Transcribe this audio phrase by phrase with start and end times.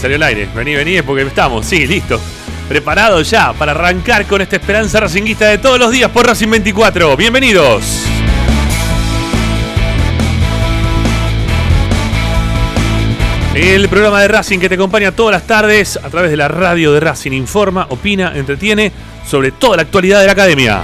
[0.00, 0.48] Salió el aire.
[0.54, 1.66] Vení, vení, es porque estamos.
[1.66, 2.18] Sí, listo.
[2.68, 7.16] Preparado ya para arrancar con esta esperanza racinguista de todos los días por Racing 24.
[7.16, 7.82] Bienvenidos.
[13.54, 16.92] El programa de Racing que te acompaña todas las tardes a través de la radio
[16.92, 18.92] de Racing informa, opina, entretiene
[19.26, 20.82] sobre toda la actualidad de la academia.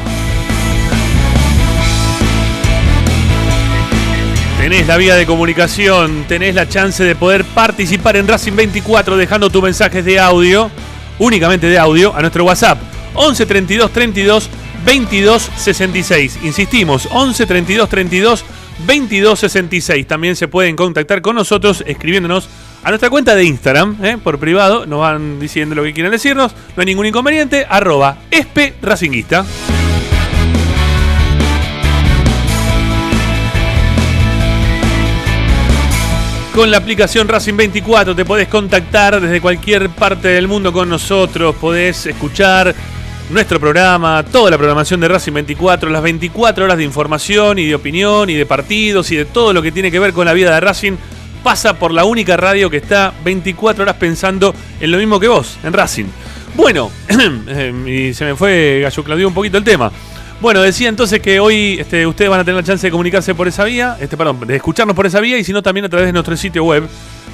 [4.67, 9.49] Tenés la vía de comunicación, tenés la chance de poder participar en Racing 24 dejando
[9.49, 10.73] tus mensajes de audio,
[11.21, 12.77] únicamente de audio, a nuestro WhatsApp
[13.15, 14.51] 11 32 32
[14.85, 16.41] 22 66.
[16.43, 18.45] Insistimos, 11 32 32
[18.85, 20.05] 22 66.
[20.05, 22.49] También se pueden contactar con nosotros escribiéndonos
[22.83, 24.19] a nuestra cuenta de Instagram, ¿eh?
[24.21, 28.75] por privado, nos van diciendo lo que quieran decirnos, no hay ningún inconveniente, arroba espe
[28.83, 29.47] racinguista.
[36.57, 41.55] Con la aplicación Racing 24 te podés contactar desde cualquier parte del mundo con nosotros,
[41.57, 42.75] podés escuchar
[43.29, 47.75] nuestro programa, toda la programación de Racing 24, las 24 horas de información y de
[47.75, 50.55] opinión y de partidos y de todo lo que tiene que ver con la vida
[50.55, 50.93] de Racing,
[51.43, 55.59] pasa por la única radio que está 24 horas pensando en lo mismo que vos,
[55.63, 56.07] en Racing.
[56.55, 56.91] Bueno,
[57.87, 59.93] y se me fue Gallo Claudio un poquito el tema.
[60.41, 63.49] Bueno, decía entonces que hoy este, ustedes van a tener la chance de comunicarse por
[63.49, 66.07] esa vía, este, perdón, de escucharnos por esa vía y si no también a través
[66.07, 66.87] de nuestro sitio web,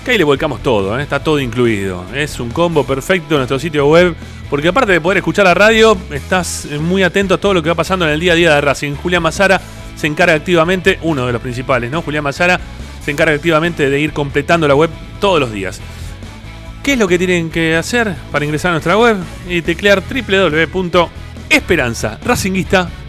[0.05, 1.03] que ahí le volcamos todo, ¿eh?
[1.03, 2.05] está todo incluido.
[2.15, 4.15] Es un combo perfecto en nuestro sitio web,
[4.49, 7.71] porque aparte de poder escuchar la radio, estás eh, muy atento a todo lo que
[7.71, 8.95] va pasando en el día a día de Racing.
[8.95, 9.61] Julián Mazara
[9.97, 12.03] se encarga activamente, uno de los principales, ¿no?
[12.03, 12.61] Julián Mazara
[13.05, 15.81] se encarga activamente de ir completando la web todos los días.
[16.85, 19.17] ¿Qué es lo que tienen que hacer para ingresar a nuestra web?
[19.49, 23.02] Y teclear www.esperanzaracinguista.com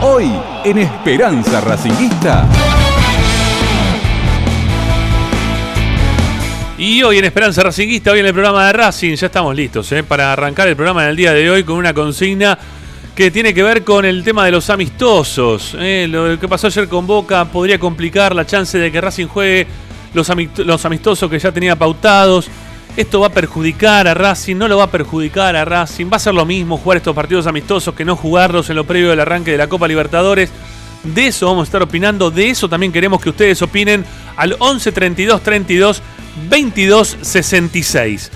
[0.00, 0.30] Hoy
[0.64, 2.46] en Esperanza Racinguista.
[6.78, 10.04] Y hoy en Esperanza Racinguista, hoy en el programa de Racing, ya estamos listos ¿eh?
[10.04, 12.56] para arrancar el programa del día de hoy con una consigna
[13.16, 15.74] que tiene que ver con el tema de los amistosos.
[15.78, 16.06] ¿eh?
[16.08, 19.66] Lo que pasó ayer con Boca podría complicar la chance de que Racing juegue
[20.14, 22.48] los, amist- los amistosos que ya tenía pautados.
[22.96, 26.06] Esto va a perjudicar a Racing, no lo va a perjudicar a Racing.
[26.12, 29.10] Va a ser lo mismo jugar estos partidos amistosos que no jugarlos en lo previo
[29.10, 30.50] del arranque de la Copa Libertadores.
[31.04, 34.04] De eso vamos a estar opinando, de eso también queremos que ustedes opinen
[34.36, 36.02] al 11 32 32
[36.50, 38.30] 22 66.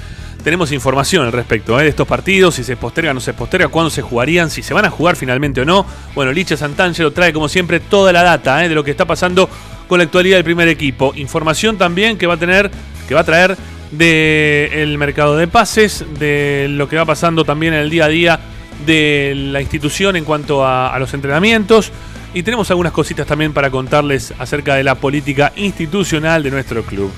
[0.44, 1.84] Tenemos información al respecto ¿eh?
[1.84, 4.74] de estos partidos, si se posterga o no se posterga, cuándo se jugarían, si se
[4.74, 5.86] van a jugar finalmente o no.
[6.14, 8.68] Bueno, Licha Santangelo trae como siempre toda la data ¿eh?
[8.68, 9.48] de lo que está pasando
[9.86, 11.12] con la actualidad del primer equipo.
[11.14, 12.72] Información también que va a tener,
[13.06, 13.56] que va a traer
[13.92, 18.40] del mercado de pases, de lo que va pasando también en el día a día
[18.86, 21.92] de la institución en cuanto a, los entrenamientos.
[22.34, 27.12] Y tenemos algunas cositas también para contarles acerca de la política institucional de nuestro club.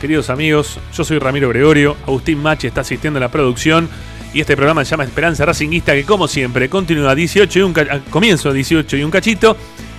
[0.00, 3.88] Queridos amigos, yo soy Ramiro Gregorio, Agustín Machi está asistiendo a la producción
[4.34, 7.74] y este programa se llama Esperanza Racinguista que como siempre continúa a 18 y un
[8.10, 9.56] comienzo a 18 y un cachito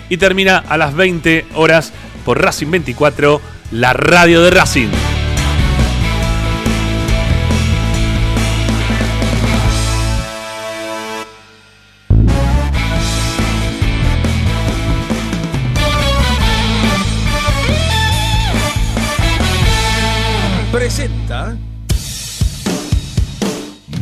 [0.09, 1.93] y termina a las 20 horas
[2.25, 5.12] por Racing 24, la radio de Racing.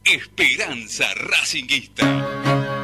[0.05, 2.76] Esperanza Racinguista.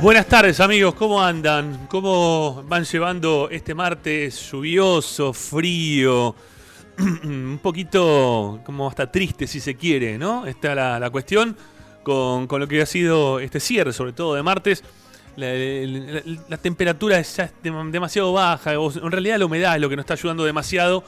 [0.00, 1.86] Buenas tardes amigos, ¿cómo andan?
[1.88, 6.34] ¿Cómo van llevando este martes lluvioso, frío?
[7.24, 10.46] un poquito como hasta triste si se quiere, ¿no?
[10.46, 11.56] Está la, la cuestión
[12.02, 14.82] con, lo que ha sido este cierre, sobre todo de martes.
[15.36, 15.46] La,
[16.48, 20.14] la- temperatura es ya demasiado baja, en realidad la humedad es lo que nos está
[20.14, 21.04] ayudando demasiado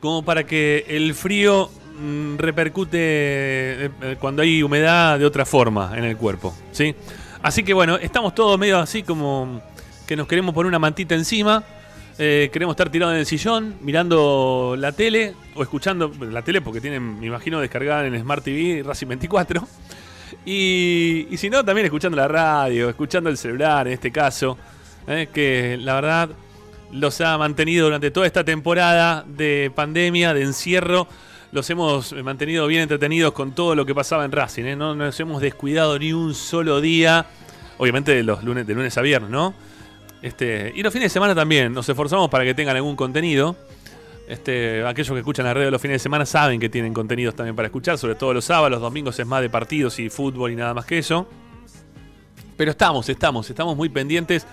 [0.00, 1.68] como para que el frío
[2.36, 6.94] repercute eh, eh, cuando hay humedad de otra forma en el cuerpo, ¿sí?
[7.42, 9.60] Así que bueno, estamos todos medio así como
[10.06, 11.62] que nos queremos poner una mantita encima,
[12.18, 16.80] eh, queremos estar tirados en el sillón, mirando la tele o escuchando la tele porque
[16.80, 19.66] tienen, me imagino, descargada en Smart TV Racing 24.
[20.44, 24.56] Y, y si no, también escuchando la radio, escuchando el celular en este caso,
[25.32, 26.30] que la verdad
[26.92, 31.06] los ha mantenido durante toda esta temporada de pandemia, de encierro.
[31.56, 34.64] Los hemos mantenido bien entretenidos con todo lo que pasaba en Racing.
[34.64, 34.76] ¿eh?
[34.76, 37.24] No nos hemos descuidado ni un solo día.
[37.78, 39.54] Obviamente de los lunes, de lunes a viernes, ¿no?
[40.20, 41.72] Este, y los fines de semana también.
[41.72, 43.56] Nos esforzamos para que tengan algún contenido.
[44.28, 47.56] Este, aquellos que escuchan la radio los fines de semana saben que tienen contenidos también
[47.56, 50.56] para escuchar, sobre todo los sábados, los domingos es más de partidos y fútbol y
[50.56, 51.26] nada más que eso.
[52.58, 54.46] Pero estamos, estamos, estamos muy pendientes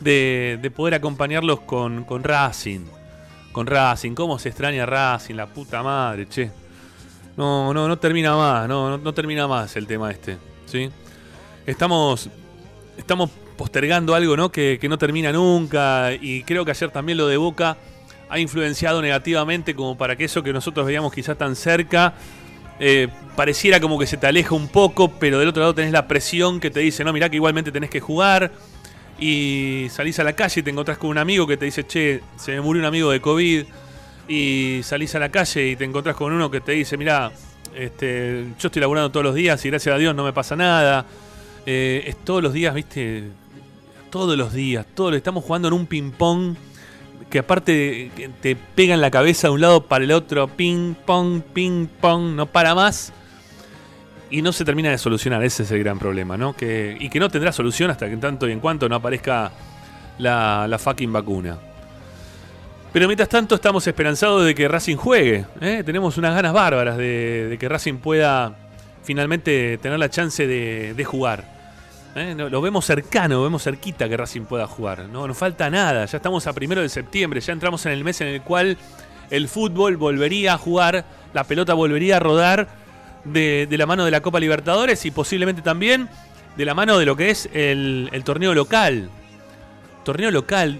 [0.00, 2.97] de, de poder acompañarlos con, con Racing.
[3.58, 6.48] Con Racing, cómo se extraña Racing, la puta madre, che.
[7.36, 10.88] No, no, no termina más, no, no, no termina más el tema este, ¿sí?
[11.66, 12.30] Estamos,
[12.96, 14.52] estamos postergando algo, ¿no?
[14.52, 17.76] Que, que no termina nunca y creo que ayer también lo de Boca
[18.28, 22.14] ha influenciado negativamente como para que eso que nosotros veíamos quizás tan cerca
[22.78, 26.06] eh, pareciera como que se te aleja un poco, pero del otro lado tenés la
[26.06, 28.52] presión que te dice, no, mirá que igualmente tenés que jugar.
[29.18, 32.20] Y salís a la calle y te encontrás con un amigo que te dice, che,
[32.36, 33.64] se me murió un amigo de COVID.
[34.28, 37.32] Y salís a la calle y te encontrás con uno que te dice, mirá,
[37.74, 41.06] este, yo estoy laburando todos los días y gracias a Dios no me pasa nada.
[41.64, 43.24] Eh, es todos los días, viste,
[44.10, 46.56] todos los días, todos estamos jugando en un ping-pong
[47.30, 48.10] que aparte
[48.40, 52.34] te pega en la cabeza de un lado para el otro, ping pong, ping pong,
[52.34, 53.12] no para más.
[54.30, 56.54] Y no se termina de solucionar, ese es el gran problema, ¿no?
[56.54, 59.50] Que, y que no tendrá solución hasta que en tanto y en cuanto no aparezca
[60.18, 61.56] la, la fucking vacuna.
[62.92, 65.44] Pero mientras tanto estamos esperanzados de que Racing juegue.
[65.60, 65.82] ¿eh?
[65.84, 68.54] Tenemos unas ganas bárbaras de, de que Racing pueda
[69.02, 71.44] finalmente tener la chance de, de jugar.
[72.14, 72.34] ¿eh?
[72.36, 75.06] Lo vemos cercano, lo vemos cerquita que Racing pueda jugar.
[75.10, 76.04] No nos falta nada.
[76.06, 77.40] Ya estamos a primero de septiembre.
[77.40, 78.76] Ya entramos en el mes en el cual
[79.30, 81.04] el fútbol volvería a jugar,
[81.34, 82.68] la pelota volvería a rodar
[83.24, 86.08] de, de la mano de la Copa Libertadores y posiblemente también
[86.58, 89.08] de la mano de lo que es el, torneo local.
[90.04, 90.78] torneo local.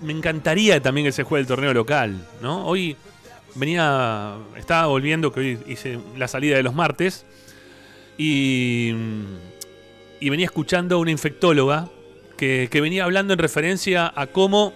[0.00, 2.64] Me encantaría también que se juegue el torneo local, ¿no?
[2.66, 2.96] Hoy
[3.56, 7.26] venía, estaba volviendo, que hoy hice la salida de los martes,
[8.16, 8.92] y,
[10.20, 11.88] y venía escuchando a una infectóloga
[12.36, 14.72] que, que venía hablando en referencia a cómo,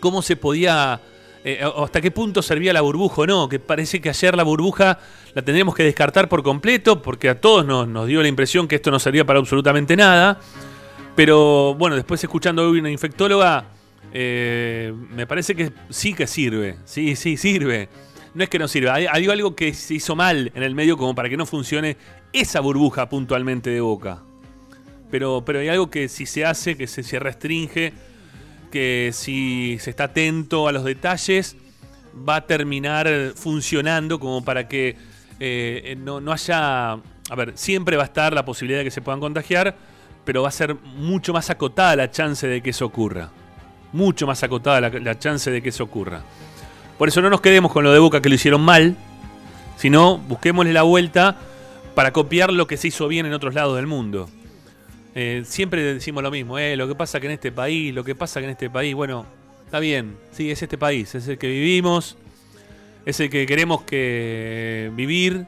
[0.00, 1.00] cómo se podía,
[1.42, 4.98] eh, hasta qué punto servía la burbuja o no, que parece que ayer la burbuja
[5.32, 8.90] la tendríamos que descartar por completo, porque a todos nos, dio la impresión que esto
[8.90, 10.38] no servía para absolutamente nada.
[11.16, 13.64] Pero bueno, después escuchando hoy una infectóloga,
[14.12, 16.76] eh, me parece que sí que sirve.
[16.84, 17.88] Sí, sí, sirve.
[18.34, 18.94] No es que no sirva.
[18.94, 21.96] Hay, algo que se hizo mal en el medio como para que no funcione
[22.32, 24.22] esa burbuja puntualmente de boca.
[25.10, 27.92] Pero, pero hay algo que si se hace, que se restringe,
[28.70, 31.56] que si se está atento a los detalles,
[32.28, 34.96] va a terminar funcionando como para que
[35.38, 36.92] eh, no, no haya...
[36.92, 39.76] A ver, siempre va a estar la posibilidad de que se puedan contagiar,
[40.24, 43.30] pero va a ser mucho más acotada la chance de que eso ocurra.
[43.92, 46.22] Mucho más acotada la, la chance de que eso ocurra.
[46.98, 48.96] Por eso no nos quedemos con lo de Boca que lo hicieron mal,
[49.76, 51.36] sino busquémosle la vuelta
[51.94, 54.28] para copiar lo que se hizo bien en otros lados del mundo.
[55.14, 58.14] Eh, siempre decimos lo mismo, eh, lo que pasa que en este país, lo que
[58.14, 59.26] pasa que en este país, bueno,
[59.64, 62.16] está bien, sí, es este país, es el que vivimos,
[63.04, 65.46] es el que queremos que vivir,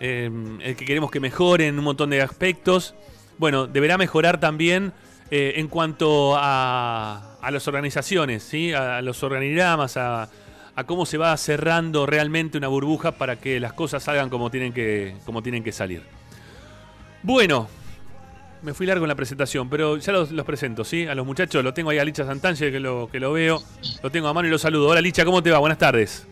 [0.00, 0.30] eh,
[0.62, 2.94] el que queremos que mejore en un montón de aspectos.
[3.38, 4.92] Bueno, deberá mejorar también
[5.30, 8.72] eh, en cuanto a, a las organizaciones, ¿sí?
[8.72, 10.30] a, a los organigramas, a,
[10.74, 14.72] a cómo se va cerrando realmente una burbuja para que las cosas salgan como tienen
[14.72, 16.02] que, como tienen que salir.
[17.22, 17.68] Bueno,
[18.62, 21.06] me fui largo en la presentación, pero ya los, presento, ¿sí?
[21.06, 23.62] A los muchachos, lo tengo ahí a Licha Santanje, que lo, que lo veo,
[24.02, 24.88] lo tengo a mano y lo saludo.
[24.88, 25.58] Hola Licha, ¿cómo te va?
[25.58, 26.26] Buenas tardes.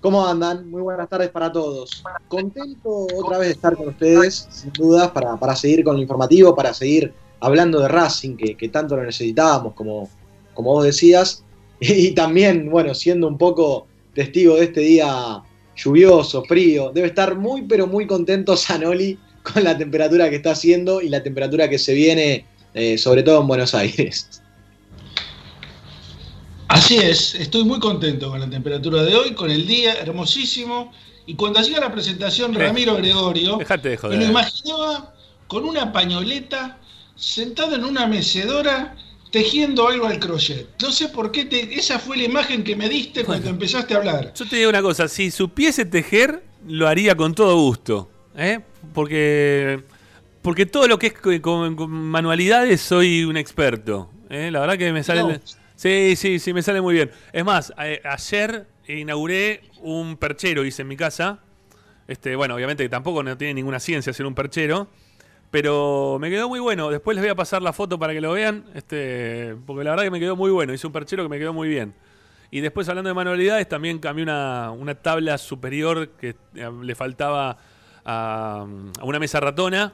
[0.00, 0.70] ¿Cómo andan?
[0.70, 2.02] Muy buenas tardes para todos.
[2.28, 6.54] Contento otra vez de estar con ustedes, sin dudas, para, para seguir con lo informativo,
[6.54, 10.08] para seguir hablando de Racing, que, que tanto lo necesitábamos, como,
[10.52, 11.44] como vos decías.
[11.80, 15.42] Y también, bueno, siendo un poco testigo de este día
[15.74, 19.18] lluvioso, frío, debe estar muy, pero muy contento Sanoli
[19.52, 23.40] con la temperatura que está haciendo y la temperatura que se viene, eh, sobre todo
[23.40, 24.40] en Buenos Aires.
[26.68, 30.90] Así es, estoy muy contento con la temperatura de hoy, con el día hermosísimo.
[31.26, 35.14] Y cuando hacía la presentación Ramiro Gregorio, Dejate de me lo imaginaba
[35.46, 36.78] con una pañoleta,
[37.16, 38.96] sentado en una mecedora,
[39.30, 40.66] tejiendo algo al crochet.
[40.82, 43.98] No sé por qué, te- esa fue la imagen que me diste cuando empezaste a
[43.98, 44.32] hablar.
[44.34, 48.10] Yo te digo una cosa, si supiese tejer, lo haría con todo gusto.
[48.36, 48.60] ¿Eh?
[48.92, 49.82] Porque,
[50.42, 54.10] porque todo lo que es co- con, con manualidades soy un experto.
[54.30, 54.50] ¿eh?
[54.50, 55.22] La verdad que me sale...
[55.22, 55.30] No.
[55.76, 57.10] Sí, sí, sí, me sale muy bien.
[57.32, 61.40] Es más, a- ayer inauguré un perchero, hice en mi casa.
[62.06, 64.88] Este, bueno, obviamente que tampoco no tiene ninguna ciencia hacer un perchero.
[65.50, 66.90] Pero me quedó muy bueno.
[66.90, 68.64] Después les voy a pasar la foto para que lo vean.
[68.74, 70.72] Este, porque la verdad que me quedó muy bueno.
[70.74, 71.94] Hice un perchero que me quedó muy bien.
[72.50, 77.58] Y después, hablando de manualidades, también cambié una, una tabla superior que eh, le faltaba
[78.04, 78.66] a,
[79.00, 79.92] a una mesa ratona.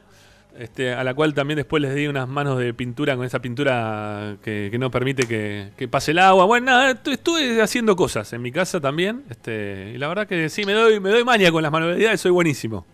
[0.58, 4.36] Este, a la cual también después les di unas manos de pintura con esa pintura
[4.42, 6.44] que, que no permite que, que pase el agua.
[6.44, 9.22] Bueno, nada, estu- estuve haciendo cosas en mi casa también.
[9.30, 12.32] Este, y la verdad que sí, me doy, me doy maña con las manualidades, soy
[12.32, 12.84] buenísimo.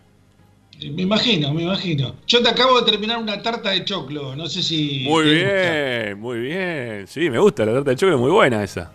[0.79, 2.13] Me imagino, me imagino.
[2.27, 5.03] Yo te acabo de terminar una tarta de choclo, no sé si...
[5.05, 5.81] Muy gusta.
[6.05, 7.07] bien, muy bien.
[7.07, 8.91] Sí, me gusta, la tarta de chocolate es muy buena esa.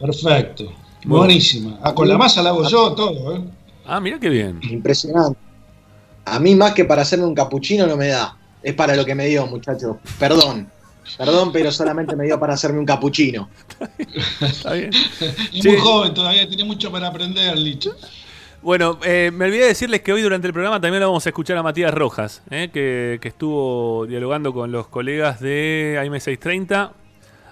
[0.00, 0.64] Perfecto.
[1.04, 1.78] Muy Buenísima.
[1.82, 3.44] Ah, con la masa la hago yo todo, ¿eh?
[3.84, 4.60] Ah, mira qué bien.
[4.62, 5.38] Impresionante.
[6.34, 8.36] A mí más que para hacerme un capuchino no me da.
[8.62, 9.96] Es para lo que me dio, muchachos.
[10.18, 10.70] Perdón.
[11.16, 13.48] Perdón, pero solamente me dio para hacerme un capuchino.
[14.40, 14.92] Está bien.
[14.92, 15.68] Sí.
[15.68, 17.94] muy joven todavía, tiene mucho para aprender, Licho.
[18.60, 21.28] Bueno, eh, me olvidé de decirles que hoy durante el programa también lo vamos a
[21.30, 26.90] escuchar a Matías Rojas, eh, que, que estuvo dialogando con los colegas de AM630.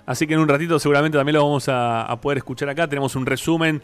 [0.05, 2.89] Así que en un ratito seguramente también lo vamos a, a poder escuchar acá.
[2.89, 3.83] Tenemos un resumen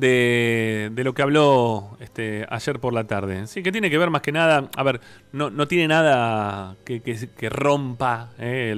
[0.00, 3.46] de, lo que habló este, ayer por la tarde.
[3.46, 5.00] Sí, que tiene que ver más que nada, a ver,
[5.32, 8.70] no, no tiene nada que, que- rompa eh,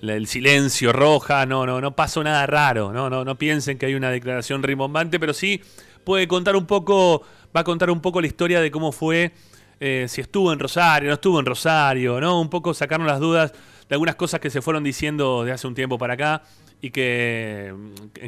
[0.00, 3.94] el, silencio roja, no, no, no pasó nada raro, no, no, no piensen que hay
[3.94, 5.60] una declaración rimbombante, pero sí
[6.04, 7.22] puede contar un poco,
[7.54, 9.32] va a contar un poco la historia de cómo fue,
[9.80, 12.40] eh, si estuvo en Rosario, no estuvo en Rosario, ¿no?
[12.40, 13.52] Un poco sacarnos las dudas
[13.88, 16.42] de algunas cosas que se fueron diciendo de hace un tiempo para acá
[16.86, 17.74] y que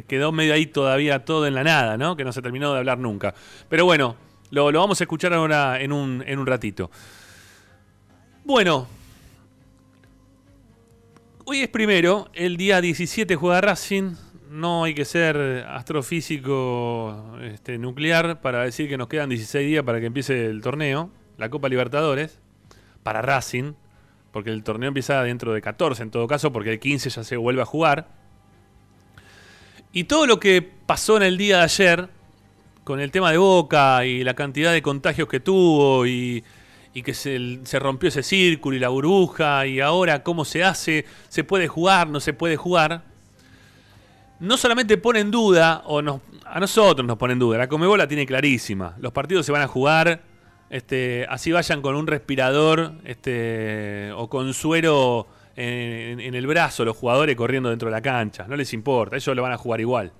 [0.07, 2.15] quedó medio ahí todavía todo en la nada, ¿no?
[2.15, 3.33] Que no se terminó de hablar nunca.
[3.69, 4.15] Pero bueno,
[4.51, 6.91] lo, lo vamos a escuchar ahora en un, en un ratito.
[8.43, 8.87] Bueno,
[11.45, 14.15] hoy es primero, el día 17 juega Racing.
[14.49, 15.37] No hay que ser
[15.69, 21.11] astrofísico este, nuclear para decir que nos quedan 16 días para que empiece el torneo,
[21.37, 22.39] la Copa Libertadores,
[23.03, 23.73] para Racing,
[24.31, 27.37] porque el torneo empieza dentro de 14 en todo caso, porque el 15 ya se
[27.37, 28.18] vuelve a jugar.
[29.91, 32.09] Y todo lo que pasó en el día de ayer,
[32.83, 36.43] con el tema de Boca y la cantidad de contagios que tuvo y,
[36.93, 41.43] y que se, rompió ese círculo y la burbuja y ahora cómo se hace, se
[41.43, 43.03] puede jugar, no se puede jugar,
[44.39, 47.97] no solamente pone en duda, o nos, a nosotros nos pone en duda, la Comebol
[47.97, 50.21] la tiene clarísima, los partidos se van a jugar,
[50.69, 55.27] este, así vayan con un respirador este, o con suero
[55.61, 59.41] en, el brazo los jugadores corriendo dentro de la cancha, no les importa, ellos lo
[59.41, 60.13] van a jugar igual.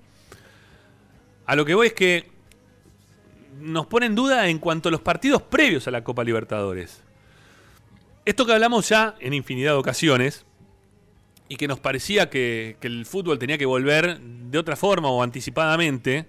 [1.46, 2.30] A lo que voy es que
[3.58, 7.02] nos pone en duda en cuanto a los partidos previos a la Copa Libertadores.
[8.26, 10.44] Esto que hablamos ya en infinidad de ocasiones
[11.48, 15.22] y que nos parecía que, que el fútbol tenía que volver de otra forma o
[15.22, 16.26] anticipadamente,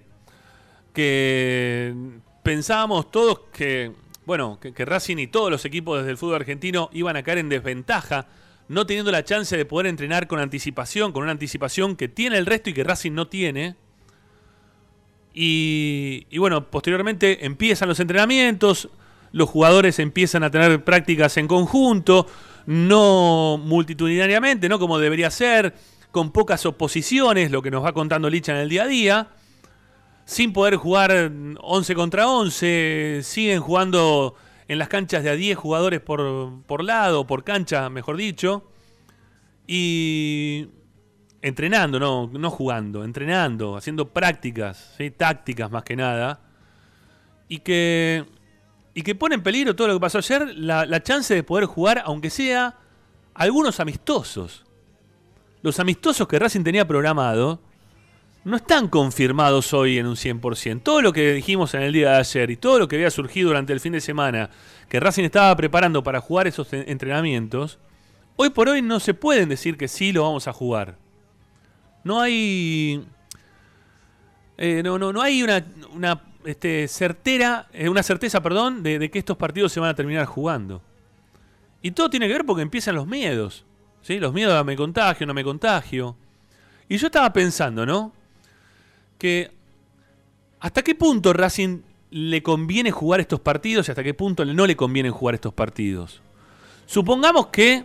[0.94, 1.94] que
[2.42, 3.92] pensábamos todos que,
[4.24, 7.38] bueno, que, que Racing y todos los equipos desde el fútbol argentino iban a caer
[7.38, 8.26] en desventaja,
[8.68, 12.46] no teniendo la chance de poder entrenar con anticipación, con una anticipación que tiene el
[12.46, 13.76] resto y que Racing no tiene.
[15.34, 18.88] Y, y, bueno, posteriormente empiezan los entrenamientos,
[19.32, 22.26] los jugadores empiezan a tener prácticas en conjunto,
[22.66, 25.74] no multitudinariamente, no como debería ser,
[26.10, 29.28] con pocas oposiciones, lo que nos va contando Licha en el día a día,
[30.24, 34.36] sin poder jugar 11 contra 11, siguen jugando
[34.72, 38.70] en las canchas de a 10 jugadores por, por lado, por cancha, mejor dicho,
[39.66, 40.66] y
[41.42, 45.10] entrenando, no, no jugando, entrenando, haciendo prácticas, ¿sí?
[45.10, 46.40] tácticas más que nada,
[47.48, 48.24] y que,
[48.94, 51.66] y que pone en peligro todo lo que pasó ayer, la, la chance de poder
[51.66, 52.78] jugar, aunque sea
[53.34, 54.64] algunos amistosos.
[55.60, 57.60] Los amistosos que Racing tenía programado
[58.44, 60.82] no están confirmados hoy en un 100%.
[60.82, 63.48] Todo lo que dijimos en el día de ayer y todo lo que había surgido
[63.48, 64.50] durante el fin de semana,
[64.88, 67.78] que Racing estaba preparando para jugar esos entrenamientos,
[68.36, 70.96] hoy por hoy no se pueden decir que sí lo vamos a jugar.
[72.04, 73.06] No hay.
[74.58, 75.64] Eh, no, no, no hay una,
[75.94, 80.26] una este, certera, eh, una certeza, perdón, de, que estos partidos se van a terminar
[80.26, 80.82] jugando.
[81.80, 83.64] Y todo tiene que ver porque empiezan los miedos.
[84.02, 84.18] ¿sí?
[84.18, 86.16] Los miedos a me contagio, no me contagio.
[86.88, 88.12] Y yo estaba pensando, ¿no?
[89.22, 89.52] Que
[90.58, 94.74] hasta qué punto Racing le conviene jugar estos partidos y hasta qué punto no le
[94.74, 96.20] conviene jugar estos partidos.
[96.86, 97.84] Supongamos que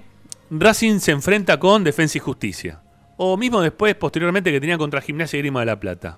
[0.50, 2.82] Racing se enfrenta con Defensa y Justicia
[3.18, 6.18] o mismo después, posteriormente, que tenían contra Gimnasia y Grima de la Plata.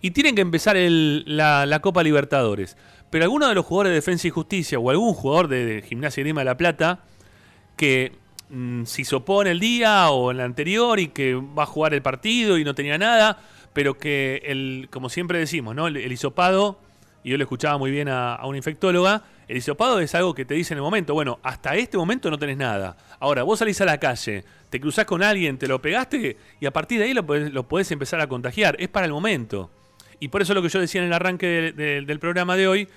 [0.00, 2.76] Y tienen que empezar la, Copa Libertadores.
[3.10, 6.20] Pero alguno de los jugadores de Defensa y Justicia o algún jugador de, de Gimnasia
[6.20, 7.00] y Grima de la Plata
[7.76, 8.12] que
[8.50, 11.92] mmm, se hisopó en el día o en el anterior y que va a jugar
[11.92, 13.40] el partido y no tenía nada,
[13.72, 15.86] pero que, el, como siempre decimos, ¿no?
[15.86, 16.78] el, hisopado,
[17.24, 20.54] y yo le escuchaba muy bien a, una infectóloga, el hisopado es algo que te
[20.54, 22.96] dice en el momento, bueno, hasta este momento no tenés nada.
[23.20, 26.70] Ahora, vos salís a la calle, te cruzás con alguien, te lo pegaste y a
[26.70, 28.76] partir de ahí lo podés, lo podés empezar a contagiar.
[28.78, 29.70] Es para el momento.
[30.20, 32.68] Y por eso lo que yo decía en el arranque de, de, del programa de
[32.68, 32.88] hoy,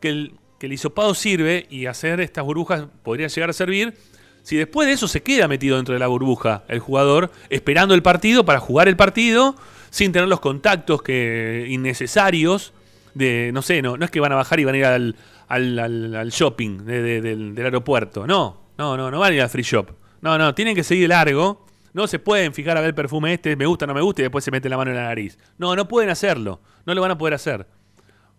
[0.00, 3.94] que el, que el hisopado sirve y hacer estas burbujas podría llegar a servir
[4.42, 8.02] si después de eso se queda metido dentro de la burbuja el jugador, esperando el
[8.02, 9.56] partido para jugar el partido
[9.94, 12.72] sin tener los contactos que innecesarios
[13.14, 15.14] de, no sé, no, no es que van a bajar y van a ir al,
[15.46, 18.26] al, shopping de, de, del, aeropuerto.
[18.26, 19.92] No, no, no, no van a ir al free shop.
[20.20, 21.64] No, no, tienen que seguir largo.
[21.92, 24.24] No se pueden fijar a ver el perfume este, me gusta, no me gusta, y
[24.24, 25.38] después se meten la mano en la nariz.
[25.58, 26.60] No, no pueden hacerlo.
[26.86, 27.64] No lo van a poder hacer.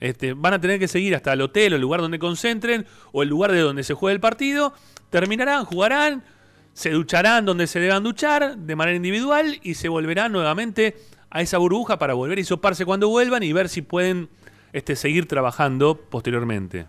[0.02, 3.24] Este, van a tener que seguir hasta el hotel o el lugar donde concentren o
[3.24, 4.74] el lugar de donde se juegue el partido.
[5.10, 6.26] Terminarán, jugarán,
[6.74, 10.98] se ducharán donde se deban duchar de manera individual y se volverán nuevamente
[11.36, 14.30] a esa burbuja para volver a hisoparse cuando vuelvan y ver si pueden
[14.72, 16.86] este, seguir trabajando posteriormente.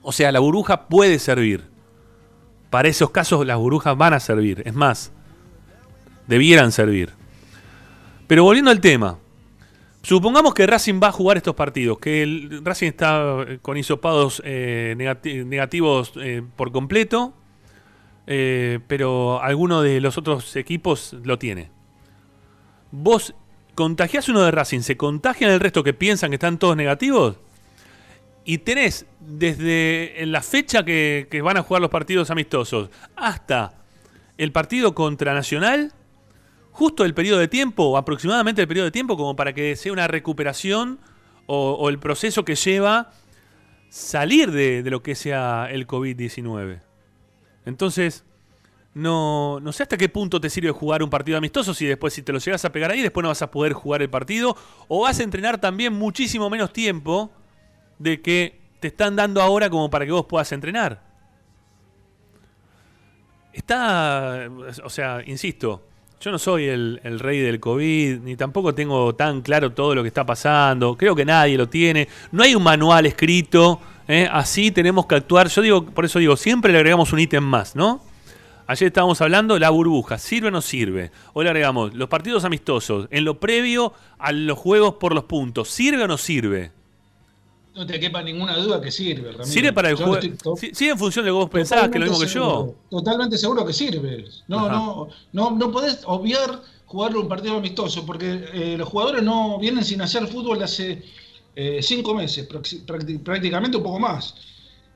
[0.00, 1.64] O sea, la burbuja puede servir.
[2.70, 4.62] Para esos casos las burbujas van a servir.
[4.64, 5.10] Es más,
[6.28, 7.14] debieran servir.
[8.28, 9.18] Pero volviendo al tema.
[10.02, 14.94] Supongamos que Racing va a jugar estos partidos, que el Racing está con hisopados eh,
[14.96, 17.34] negati negativos eh, por completo,
[18.28, 21.70] eh, pero alguno de los otros equipos lo tiene.
[22.92, 23.34] Vos
[23.74, 27.36] contagiás uno de Racing, se contagian el resto que piensan que están todos negativos,
[28.44, 33.74] y tenés desde la fecha que, van a jugar los partidos amistosos hasta
[34.36, 35.92] el partido contra Nacional,
[36.70, 40.08] justo el periodo de tiempo, aproximadamente el periodo de tiempo, como para que sea una
[40.08, 40.98] recuperación
[41.46, 43.12] o, el proceso que lleva
[43.88, 46.80] salir de lo que sea el COVID-19.
[47.64, 48.24] Entonces,
[48.94, 52.22] no, no sé hasta qué punto te sirve jugar un partido amistoso si después si
[52.22, 54.56] te lo llegas a pegar ahí, después no vas a poder jugar el partido,
[54.88, 57.32] o vas a entrenar también muchísimo menos tiempo
[57.98, 61.02] de que te están dando ahora como para que vos puedas entrenar.
[63.52, 64.48] está,
[64.84, 65.82] o sea, insisto,
[66.20, 70.08] yo no soy el, rey del COVID, ni tampoco tengo tan claro todo lo que
[70.08, 70.96] está pasando.
[70.96, 72.08] Creo que nadie lo tiene.
[72.32, 73.78] No hay un manual escrito.
[74.08, 74.26] ¿eh?
[74.32, 75.48] Así tenemos que actuar.
[75.48, 78.00] Yo digo, por eso digo, siempre le agregamos un ítem más, ¿no?
[78.66, 81.10] Ayer estábamos hablando la burbuja, ¿sirve o no sirve?
[81.34, 85.68] Hoy le agregamos los partidos amistosos, en lo previo a los juegos por los puntos,
[85.68, 86.72] ¿sirve o no sirve?
[87.74, 89.44] No te quepa ninguna duda que sirve, Ramiro.
[89.44, 90.18] ¿Sirve para el juego?
[90.56, 92.30] ¿Sirve en función de lo que vos pensás, que lo mismo que yo?
[92.30, 94.24] seguro, Totalmente seguro que sirve.
[94.48, 99.58] No, no, no, no podés obviar jugar un partido amistoso, porque eh, los jugadores no
[99.58, 101.02] vienen sin hacer fútbol hace
[101.56, 102.48] eh, cinco meses,
[103.26, 104.36] prácticamente un poco más.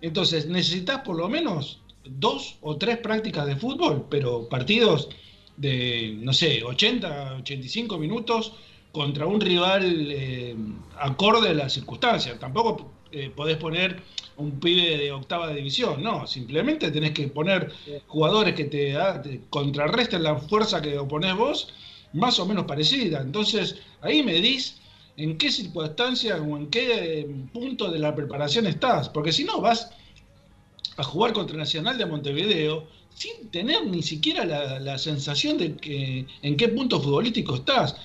[0.01, 5.09] Entonces, necesitas por lo menos dos o tres prácticas de fútbol, pero partidos
[5.57, 8.53] de, no sé, 80, 85 minutos
[8.93, 10.57] contra un rival eh,
[10.99, 12.39] acorde a las circunstancias.
[12.39, 14.03] Tampoco eh, podés poner
[14.37, 17.73] un pibe de octava división, no, simplemente tenés que poner
[18.07, 21.69] jugadores que te, ha- te contrarresten la fuerza que oponés vos,
[22.13, 23.21] más o menos parecida.
[23.21, 24.81] Entonces, ahí medís
[25.17, 29.61] en qué circunstancia o en qué eh, punto de la preparación estás, porque si no
[29.61, 29.91] vas
[30.99, 36.27] a jugar contra Nacional de Montevideo sin tener ni siquiera la, la sensación de que
[36.43, 37.97] en qué punto futbolístico estás,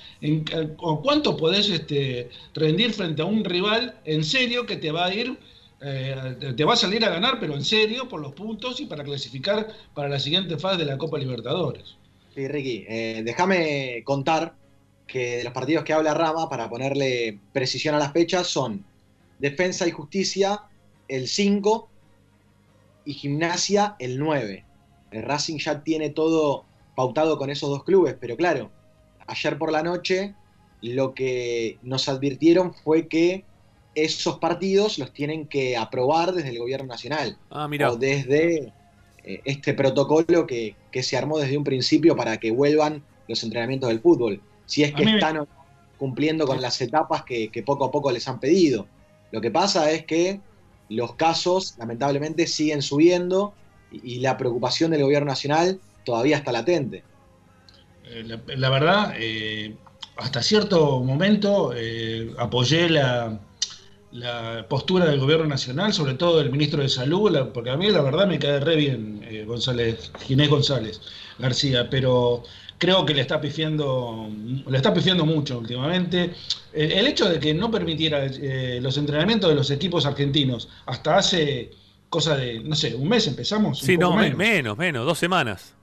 [0.77, 5.13] o cuánto podés este, rendir frente a un rival en serio que te va a
[5.13, 5.37] ir,
[5.81, 9.03] eh, te va a salir a ganar, pero en serio por los puntos y para
[9.03, 11.95] clasificar para la siguiente fase de la Copa Libertadores.
[12.33, 14.55] Sí, Ricky, eh, déjame contar
[15.05, 18.85] que de los partidos que habla Rama, para ponerle precisión a las fechas, son
[19.39, 20.61] Defensa y Justicia
[21.07, 21.89] el 5
[23.05, 24.63] y Gimnasia el 9.
[25.11, 28.71] El Racing ya tiene todo pautado con esos dos clubes, pero claro,
[29.27, 30.35] ayer por la noche
[30.81, 33.45] lo que nos advirtieron fue que
[33.95, 37.91] esos partidos los tienen que aprobar desde el gobierno nacional Ah, mira.
[37.91, 38.73] o desde
[39.23, 43.89] eh, este protocolo que, que se armó desde un principio para que vuelvan los entrenamientos
[43.89, 44.41] del fútbol.
[44.65, 45.47] Si es que me- están
[45.97, 48.87] cumpliendo con las etapas que, que poco a poco les han pedido.
[49.31, 50.41] Lo que pasa es que
[50.89, 53.53] los casos lamentablemente siguen subiendo
[53.91, 57.03] y, la preocupación del gobierno nacional todavía está latente.
[58.05, 58.23] Eh,
[58.57, 59.75] La, verdad, eh,
[60.17, 63.39] hasta cierto momento eh, apoyé la,
[64.69, 68.27] postura del gobierno nacional, sobre todo del ministro de Salud, porque a mí la verdad
[68.27, 71.01] me cae re bien González, Ginés González
[71.39, 72.43] García, pero
[72.83, 74.27] creo que le está pifiando,
[74.67, 76.33] le está pifiando mucho últimamente.
[76.73, 81.17] El, el hecho de que no permitiera eh, los entrenamientos de los equipos argentinos hasta
[81.17, 81.71] hace
[82.09, 83.79] cosa de, no sé, un mes empezamos.
[83.79, 84.37] Sí, no, me- menos.
[84.37, 85.73] menos, menos, dos semanas.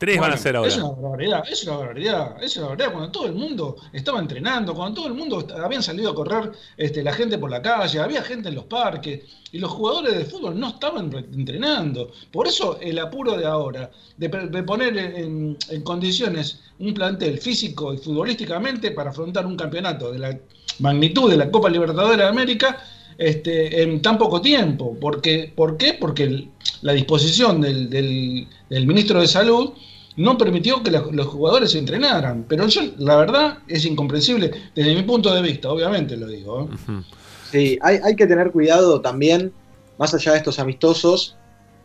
[0.00, 0.68] Tres van a Bueno, ser ahora.
[0.68, 2.92] Es una barbaridad, es una barbaridad, es una barbaridad.
[2.94, 7.02] Cuando todo el mundo estaba entrenando, cuando todo el mundo habían salido a correr este,
[7.02, 9.20] la gente por la calle, había gente en los parques,
[9.52, 12.10] y los jugadores de fútbol no estaban re- entrenando.
[12.32, 17.92] Por eso el apuro de ahora, de, de poner en, en condiciones un plantel físico
[17.92, 20.38] y futbolísticamente para afrontar un campeonato de la
[20.78, 22.82] magnitud de la Copa Libertadores de América
[23.18, 24.96] este, en tan poco tiempo.
[24.98, 25.92] Porque, ¿Por qué?
[25.92, 26.48] Porque el-
[26.80, 29.72] la disposición del, del- del ministro de Salud
[30.16, 32.44] no permitió que los, los jugadores se entrenaran.
[32.48, 36.68] Pero yo, la verdad, es incomprensible desde mi punto de vista, obviamente lo digo.
[36.70, 37.02] ¿eh?
[37.50, 39.52] Sí, hay, hay que tener cuidado también,
[39.98, 41.36] más allá de estos amistosos,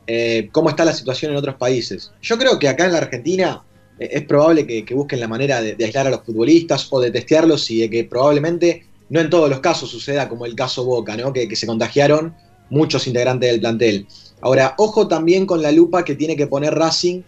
[0.07, 2.11] eh, cómo está la situación en otros países.
[2.21, 3.63] Yo creo que acá en la Argentina
[3.99, 6.99] eh, es probable que, que busquen la manera de, de aislar a los futbolistas o
[6.99, 10.83] de testearlos y de que probablemente no en todos los casos suceda como el caso
[10.83, 11.31] Boca, ¿no?
[11.33, 12.35] que, que se contagiaron
[12.69, 14.07] muchos integrantes del plantel.
[14.41, 17.21] Ahora, ojo también con la lupa que tiene que poner Racing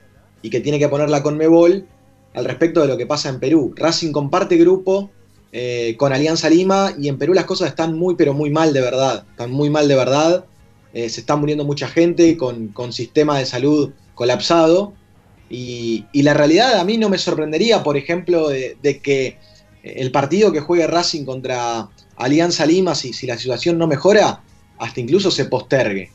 [0.47, 1.86] y que tiene que poner la Conmebol
[2.33, 3.73] al respecto de lo que pasa en Perú.
[3.75, 5.10] Racing comparte grupo
[5.51, 8.79] eh, con Alianza Lima y en Perú las cosas están muy pero muy mal de
[8.79, 10.45] verdad, están muy mal de verdad,
[10.93, 14.93] Eh, se está muriendo mucha gente con, con sistema de salud colapsado
[15.49, 19.38] y, la realidad a mí no me sorprendería, por ejemplo, de, de que
[19.83, 24.41] el partido que juegue Racing contra Alianza Lima, si, si la situación no mejora,
[24.79, 26.10] hasta incluso se postergue.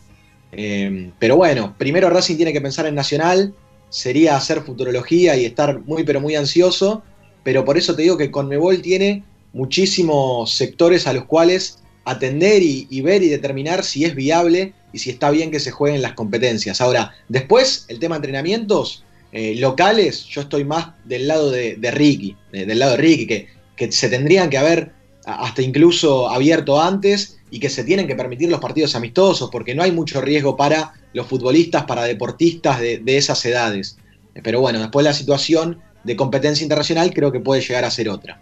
[0.52, 3.54] Eh, pero bueno, primero Racing tiene que pensar en Nacional,
[3.92, 7.02] sería hacer futurología y estar muy pero muy ansioso,
[7.44, 13.00] pero por eso te digo que Conmebol tiene muchísimos sectores a los cuales atender y,
[13.02, 16.80] ver y determinar si es viable y si está bien que se jueguen las competencias.
[16.80, 22.36] Ahora, después, el tema de entrenamientos eh, locales, yo estoy más del lado de, Ricky,
[22.50, 24.92] de- del lado de Ricky, que, se tendrían que haber
[25.24, 29.82] hasta incluso abierto antes y que se tienen que permitir los partidos amistosos, porque no
[29.82, 33.98] hay mucho riesgo para los futbolistas, para deportistas de, esas edades.
[34.42, 38.40] Pero bueno, después la situación de competencia internacional creo que puede llegar a ser otra.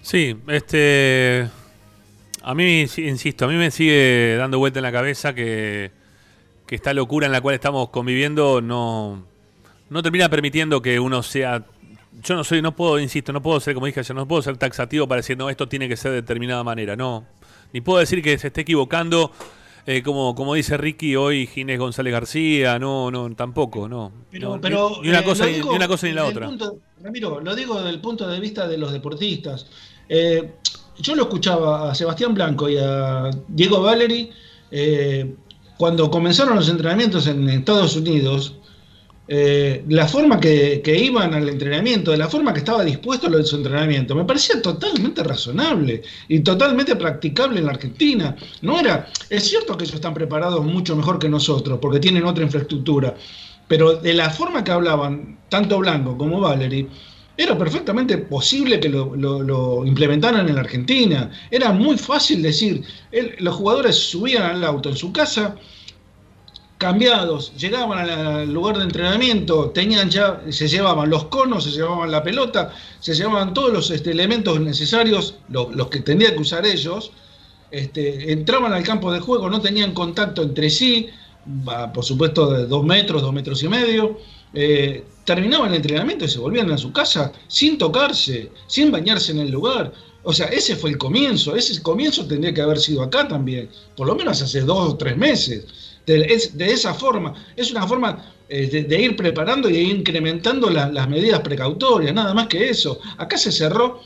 [0.00, 1.50] Sí, este.
[2.42, 5.90] A mí, insisto, a mí me sigue dando vuelta en la cabeza que,
[6.66, 9.22] que esta locura en la cual estamos conviviendo no,
[9.90, 11.66] no termina permitiendo que uno sea
[12.22, 14.56] yo no soy, no puedo, insisto, no puedo ser, como dije ayer, no puedo ser
[14.56, 17.24] taxativo para decir, no, esto tiene que ser de determinada manera, no.
[17.72, 19.32] Ni puedo decir que se esté equivocando,
[19.86, 24.12] eh, como, como dice Ricky hoy, Ginés González García, no, no, tampoco, no.
[24.30, 26.24] Pero, No, pero, ni, una eh, cosa, lo ni, digo ni una cosa ni la
[26.24, 26.46] otra.
[26.46, 29.66] punto- Ramiro, lo digo desde el punto de vista de los deportistas.
[30.08, 30.52] Eh,
[30.98, 34.30] yo lo escuchaba a Sebastián Blanco y a Diego Valery
[34.70, 35.34] eh,
[35.76, 38.54] cuando comenzaron los entrenamientos en Estados Unidos.
[39.26, 43.30] Eh, la forma que, que iban al entrenamiento, de la forma que estaba dispuesto a
[43.30, 48.36] los entrenamientos, me parecía totalmente razonable y totalmente practicable en la Argentina.
[48.62, 52.44] No era, es cierto que ellos están preparados mucho mejor que nosotros, porque tienen otra
[52.44, 53.14] infraestructura,
[53.66, 56.88] pero de la forma que hablaban, tanto Blanco como Valery,
[57.36, 61.30] era perfectamente posible que lo, lo- lo implementaran en la Argentina.
[61.50, 62.84] Era muy fácil decir,
[63.38, 65.56] los jugadores subían al auto en su casa,
[66.88, 72.22] cambiados, llegaban al- lugar de entrenamiento, tenían ya, se llevaban los conos, se llevaban la
[72.22, 77.10] pelota, se llevaban todos los este, elementos necesarios, lo- los que tendrían que usar ellos,
[77.70, 81.08] este, entraban al campo de juego, no tenían contacto entre sí,
[81.94, 84.18] por supuesto de dos metros, dos metros y medio,
[84.52, 89.38] eh, terminaban el entrenamiento y se volvían a su casa sin tocarse, sin bañarse en
[89.38, 89.90] el lugar.
[90.22, 94.06] O sea, ese fue el comienzo, ese comienzo tendría que haber sido acá también, por
[94.06, 95.66] lo menos hace dos o tres meses.
[96.06, 100.90] De, es- de esa forma, es una forma eh, de, ir preparando y incrementando la-
[100.90, 103.00] las medidas precautorias, nada más que eso.
[103.16, 104.00] Acá se cerró,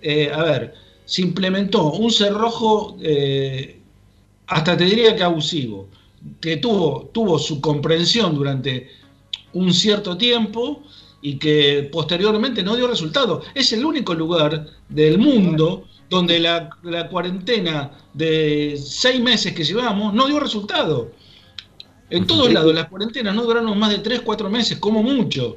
[0.00, 3.78] eh, a ver, se implementó un cerrojo, eh,
[4.46, 5.88] hasta te diría que abusivo,
[6.40, 8.88] que tuvo, tuvo su comprensión durante
[9.52, 10.82] un cierto tiempo
[11.20, 13.42] y que posteriormente no dio resultado.
[13.54, 20.26] Es el único lugar del mundo donde la cuarentena de seis meses que llevamos no
[20.26, 21.10] dio resultado.
[22.12, 25.56] En todos lados las cuarentenas no duraron más de tres, cuatro meses, como mucho.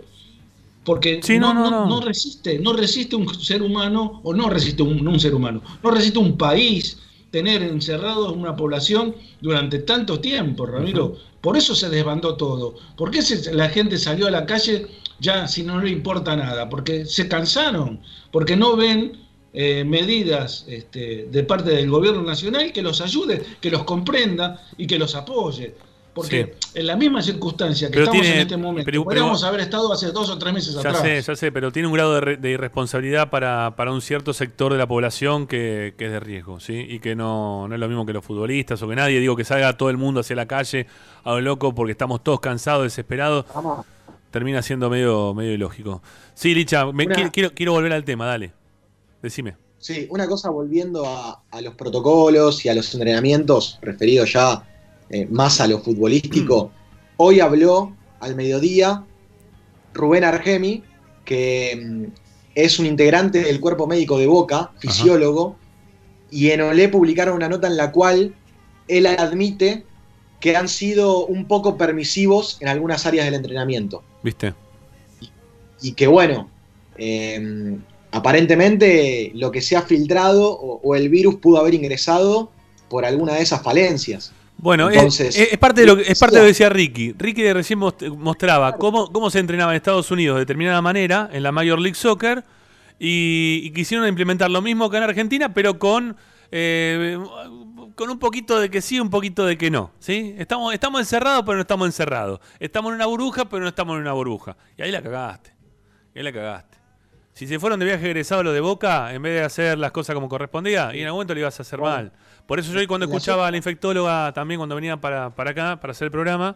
[0.83, 5.33] Porque Sí, no, no, resiste, no resiste un ser humano, o no resiste un, ser
[5.33, 6.99] humano, no resiste un país
[7.31, 11.17] tener encerrado una población durante tanto tiempo, Ramiro.
[11.41, 12.75] Por eso se desbandó todo.
[12.95, 14.87] ¿Por qué se- la gente salió a la calle
[15.19, 16.69] ya si no le importa nada?
[16.69, 17.99] Porque se cansaron,
[18.31, 23.71] porque no ven eh, medidas este, de parte del gobierno nacional que los ayude, que
[23.71, 25.75] los comprenda y que los apoye.
[26.15, 29.43] Porque en la misma circunstancia que Pero estamos tiene- en este momento, pero- pero- podríamos
[29.43, 30.99] haber estado hace dos o tres meses Ya atrás.
[31.01, 34.31] sé, ya sé, pero tiene un grado de, re- de irresponsabilidad para, para un cierto
[34.33, 36.85] sector de la población que, que es de riesgo, ¿sí?
[36.89, 39.43] Y que no, no es lo mismo que los futbolistas o que nadie, digo, que
[39.43, 40.87] salga todo el mundo hacia la calle
[41.25, 43.85] a lo loco porque estamos todos cansados, desesperados, Vamos.
[44.31, 46.01] termina siendo medio, medio ilógico.
[46.33, 48.53] Sí, Licha, me- Una- quiero, quiero, volver al tema, dale.
[49.21, 49.57] Decime.
[49.79, 54.63] Sí, una cosa volviendo a, a los protocolos y a los entrenamientos, referido ya
[55.09, 56.71] eh, más a lo futbolístico.
[57.17, 59.03] Hoy habló al mediodía
[59.93, 60.83] Rubén Argemi,
[61.23, 62.03] que mm,
[62.55, 65.57] es un integrante del cuerpo médico de Boca, fisiólogo,
[66.31, 68.33] y en Olé publicaron una nota en la cual
[68.87, 69.85] él admite
[70.39, 74.53] que han sido un poco permisivos en algunas áreas del entrenamiento ¿Viste?
[75.81, 76.49] y que bueno,
[76.97, 77.77] eh,
[78.11, 82.51] aparentemente lo que se ha filtrado o, o el virus pudo haber ingresado
[82.89, 84.33] por alguna de esas falencias.
[84.57, 86.69] Bueno, es- Entonces, es, es parte de lo que, es parte de lo que decía-
[86.69, 87.13] Ricky.
[87.17, 91.43] Ricky recién most- mostraba cómo, cómo se entrenaba en Estados Unidos de determinada manera en
[91.43, 92.43] la Major League Soccer
[92.97, 96.15] y, y quisieron implementar lo mismo que en Argentina, pero con
[96.51, 97.17] eh,
[97.95, 99.91] con un poquito de que sí, un poquito de que no.
[99.99, 100.35] ¿sí?
[100.37, 102.39] Estamos, estamos encerrados, pero no estamos encerrados.
[102.59, 104.55] Estamos en una burbuja, pero no estamos en una burbuja.
[104.77, 105.53] Y ahí la cagaste.
[106.13, 106.74] Y ahí la cagaste.
[107.35, 110.13] Si se fueron de viaje egresado lo de Boca, en vez de hacer las cosas
[110.13, 112.13] como correspondía, y en algún momento lo ibas a hacer mal.
[112.45, 115.77] Por eso yo hoy cuando escuchaba a la infectóloga también cuando venía para, para acá,
[115.81, 116.55] para hacer el programa,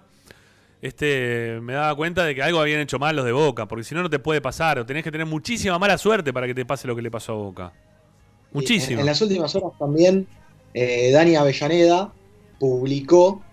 [0.81, 3.93] este, me daba cuenta de que algo habían hecho mal los de Boca, porque si
[3.93, 6.65] no, no te puede pasar, o tenés que tener muchísima mala suerte para que te
[6.65, 7.73] pase lo que le pasó a Boca.
[8.53, 9.01] Muchísimo.
[9.01, 10.27] en las últimas horas también
[10.73, 12.13] eh, Dani Avellaneda
[12.57, 13.43] publicó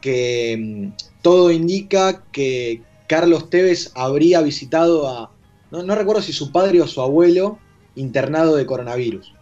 [0.00, 5.30] que mm, todo indica que Carlos Tevez habría visitado a,
[5.72, 7.58] no, no recuerdo si su padre o su abuelo,
[7.96, 9.32] internado de coronavirus.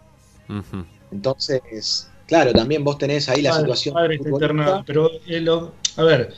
[1.13, 3.95] Entonces, claro, también vos tenés ahí la Padre- situación.
[3.95, 6.33] padre está internado, pero eh, lo- a ver,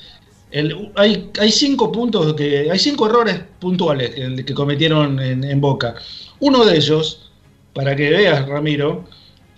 [0.51, 5.61] el- hay, hay cinco puntos que hay cinco errores puntuales que, que cometieron en, en
[5.61, 5.95] Boca.
[6.41, 7.31] Uno de ellos,
[7.73, 9.05] para que veas, Ramiro,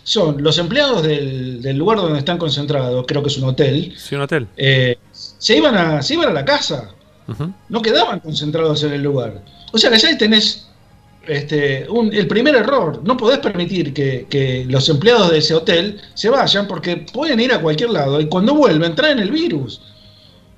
[0.03, 4.15] son los empleados del, del lugar donde están concentrados, creo que es un hotel, Sí,
[4.15, 4.47] un hotel.
[4.57, 6.91] eh, se iban a se iban a la casa,
[7.69, 9.43] No quedaban concentrados en el lugar.
[9.73, 10.67] O sea que ya ahí tenés
[11.27, 13.01] este, un- el primer error.
[13.05, 17.53] No podés permitir que, que los empleados de ese hotel se vayan porque pueden ir
[17.53, 19.81] a cualquier lado y cuando vuelven traen el virus.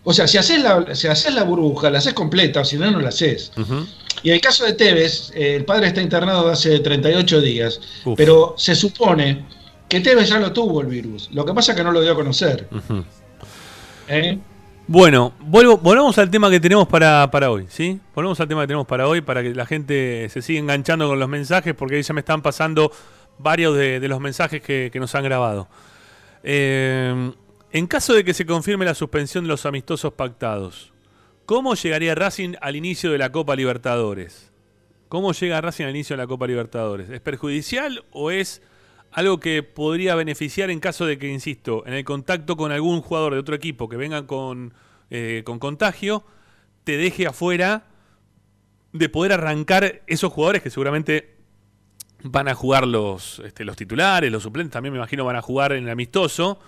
[0.03, 2.91] O sea, si haces la, si haces la burbuja, la haces completa, o si no,
[2.91, 3.51] no la haces.
[4.23, 8.15] Y en el caso de Tevez, eh, el padre está internado hace 38 días, Uf.
[8.17, 9.45] pero se supone
[9.89, 11.29] que Tevez ya lo tuvo el virus.
[11.33, 12.69] Lo que pasa es que no lo dio a conocer.
[14.09, 14.39] ¿eh?
[14.89, 17.99] Bueno, vuelvo, volvamos al tema que tenemos para, para hoy, ¿sí?
[18.15, 21.19] Volvemos al tema que tenemos para hoy para que la gente se siga enganchando con
[21.19, 22.93] los mensajes, porque ahí ya me están pasando
[23.37, 25.67] varios de, de los mensajes que, nos han grabado.
[26.45, 27.33] Eh,
[27.73, 30.93] en caso de que se confirme la suspensión de los amistosos pactados,
[31.47, 34.53] ¿cómo llegaría Racing al inicio de la Copa Libertadores?
[35.09, 37.11] ¿Cómo llega Racing al inicio de la Copa Libertadores?
[37.11, 38.63] ¿Es perjudicial o es
[39.17, 43.33] algo que podría beneficiar en caso de que, insisto, en el contacto con algún jugador
[43.33, 44.75] de otro equipo que venga con,
[45.09, 46.23] eh, con contagio,
[46.85, 47.87] te deje afuera
[48.93, 51.35] de poder arrancar esos jugadores que seguramente
[52.25, 55.73] van a jugar los, este, los titulares, los suplentes, también me imagino van a jugar
[55.73, 56.59] en el amistoso.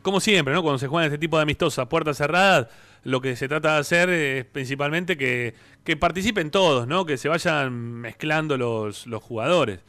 [0.00, 0.62] Como siempre, ¿no?
[0.62, 2.68] Cuando se juega este tipo de amistosos a puertas cerradas,
[3.02, 7.04] lo que se trata de hacer es principalmente que, que participen todos, ¿no?
[7.04, 9.80] Que se vayan mezclando los, los jugadores.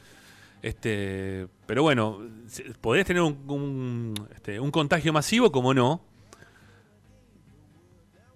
[0.61, 2.19] Este, pero bueno,
[2.81, 6.01] podés tener un, un, este, un contagio masivo, como no.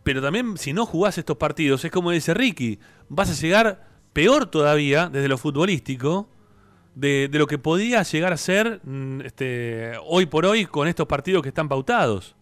[0.03, 4.45] Pero también, si no jugás estos partidos, es como dice Ricky, vas a llegar peor
[4.45, 6.29] todavía desde lo futbolístico
[6.95, 11.07] de, de lo que podía llegar a ser mm, este, hoy por hoy con estos
[11.07, 12.35] partidos que están pautados.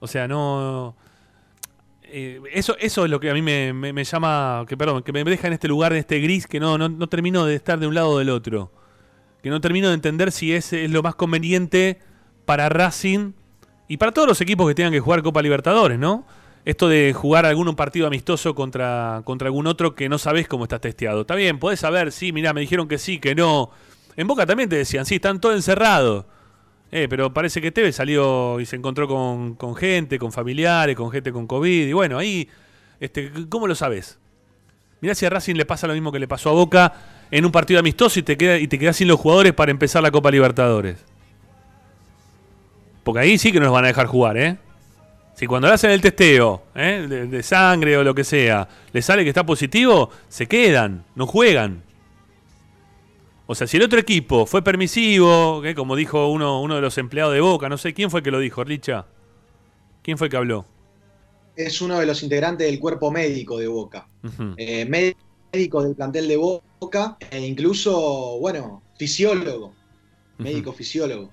[0.00, 0.96] O sea, no.
[2.08, 4.64] Eh, eso, eso es lo que a mí me, me- llama.
[4.68, 7.06] Que, perdón, que me deja en este lugar, en este gris, que no, no, no
[7.08, 8.70] termino de estar de un lado o del otro.
[9.42, 11.98] Que no termino de entender si ese es lo más conveniente
[12.44, 13.32] para Racing
[13.88, 16.26] y para todos los equipos que tengan que jugar Copa Libertadores, ¿no?
[16.64, 20.80] Esto de jugar algún partido amistoso contra, contra algún otro que no sabés cómo está
[20.80, 21.20] testeado.
[21.20, 23.70] Está bien, podés saber, sí, mirá, me dijeron que sí, que no.
[24.16, 26.24] En Boca también te decían, sí, están todos encerrados.
[26.92, 31.32] Eh, pero parece que Tevez salió y se encontró con, gente, con familiares, con gente
[31.32, 31.88] con COVID.
[31.88, 32.48] Y bueno, ahí,
[33.00, 34.18] este, ¿cómo lo sabes?
[35.00, 36.94] Mirá si a Racing le pasa lo mismo que le pasó a Boca
[37.30, 40.02] en un partido amistoso y te, queda, y te quedás sin los jugadores para empezar
[40.02, 41.04] la Copa Libertadores.
[43.02, 44.56] Porque ahí sí que nos van a dejar jugar, ¿eh?
[45.34, 47.04] Si cuando le hacen el testeo ¿eh?
[47.06, 51.26] de, de sangre o lo que sea, le sale que está positivo, se quedan, no
[51.26, 51.82] juegan.
[53.46, 55.74] O sea, si el otro equipo fue permisivo, ¿eh?
[55.74, 58.40] como dijo uno, uno de los empleados de Boca, no sé quién fue que lo
[58.40, 59.06] dijo, Richa.
[60.02, 60.66] ¿Quién fue que habló?
[61.54, 64.08] Es uno de los integrantes del cuerpo médico de Boca.
[64.56, 64.84] Eh,
[65.52, 69.72] médico del plantel de Boca e incluso, bueno, fisiólogo.
[70.38, 71.30] Médico fisiólogo.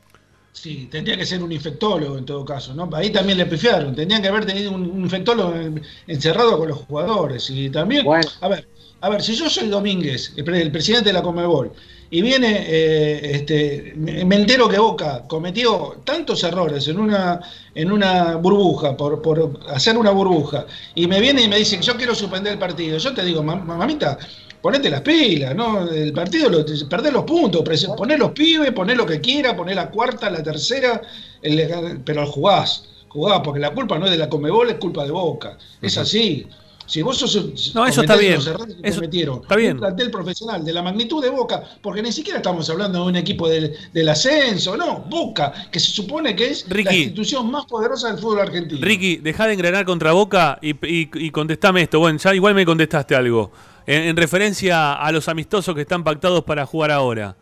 [0.54, 2.88] Sí, tendría que ser un infectólogo en todo caso, ¿no?
[2.94, 6.78] Ahí también le pifiaron, tendrían que haber tenido un, un infectólogo en- encerrado con los
[6.78, 7.50] jugadores.
[7.50, 8.30] Y también, Bueno.
[8.40, 8.68] a ver,
[9.02, 11.74] a ver, si yo soy Domínguez, el, pre- el presidente de la Comebol,
[12.14, 17.42] y viene, eh, este, me, entero que Boca cometió tantos errores en una,
[17.74, 21.82] en una burbuja, por, por hacer una burbuja, y me viene y me dice que
[21.84, 24.20] yo quiero suspender el partido, yo te digo, "Mam- mamita,
[24.62, 25.90] ponete las pilas, ¿no?
[25.90, 27.64] El partido, lo, perdés los puntos,
[27.98, 31.02] poné los pibes, poné lo que quiera, poné la cuarta, la tercera,
[31.42, 35.10] el- pero jugás, jugás, porque la culpa no es de la Comebol, es culpa de
[35.12, 35.58] Boca.
[35.82, 36.46] Es así.
[36.86, 38.36] Si vos sos, No, eso está bien.
[38.36, 39.74] los errores que Eso cometieron, está bien.
[39.74, 43.16] un plantel profesional de la magnitud de Boca, porque ni siquiera estamos hablando de un
[43.16, 48.10] equipo del, del ascenso, no, Boca, que se supone que es la institución más poderosa
[48.10, 48.82] del fútbol argentino.
[48.86, 52.00] Ricky, dejá de engranar contra Boca y, y, y contestame esto.
[52.00, 53.52] Bueno, ya igual me contestaste algo.
[53.86, 57.36] En, en referencia a los amistosos que están pactados para jugar ahora.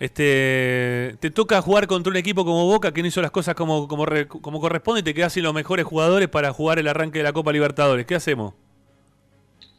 [0.00, 3.88] Este, te toca jugar contra un equipo como Boca que no hizo las cosas como,
[3.88, 4.06] como,
[4.40, 7.32] como corresponde y te quedas sin los mejores jugadores para jugar el arranque de la
[7.32, 8.06] Copa Libertadores.
[8.06, 8.54] ¿Qué hacemos?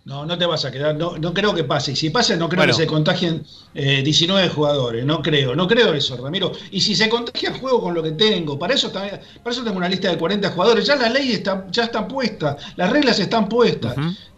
[0.09, 1.91] No, no te vas a quedar, no, no creo que pase.
[1.91, 2.73] Y si pasa, no creo Bueno.
[2.75, 3.45] que se contagien
[3.75, 6.51] eh, 19 jugadores, no creo, no creo eso, Ramiro.
[6.71, 8.57] Y si se contagia, juego con lo que tengo.
[8.57, 10.87] Para eso, también, para eso tengo una lista de 40 jugadores.
[10.87, 13.95] Ya la ley está, ya está puesta, las reglas están puestas.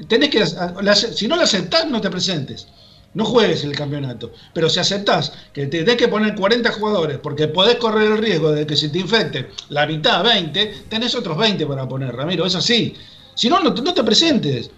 [0.09, 0.39] Tenés que,
[0.81, 2.67] las- si no la aceptás, no te presentes.
[3.13, 4.33] No juegues el campeonato.
[4.53, 8.51] Pero si aceptás que te tenés que poner 40 jugadores porque podés correr el riesgo
[8.51, 12.45] de que se te infecte la mitad, 20, tenés otros 20 para poner, Ramiro.
[12.45, 12.93] Es así.
[13.35, 14.69] Si no, no, no te presentes.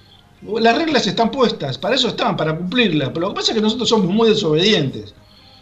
[0.60, 3.10] Las reglas están puestas, para eso están, para cumplirlas.
[3.10, 5.14] Pero lo que pasa es que nosotros somos muy desobedientes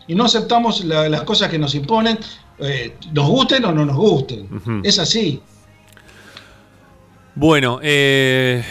[0.08, 2.18] y no aceptamos la- las cosas que nos imponen,
[2.60, 4.50] eh, nos gusten o no nos gusten.
[4.84, 5.42] Es así.
[7.36, 8.64] Bueno, eh,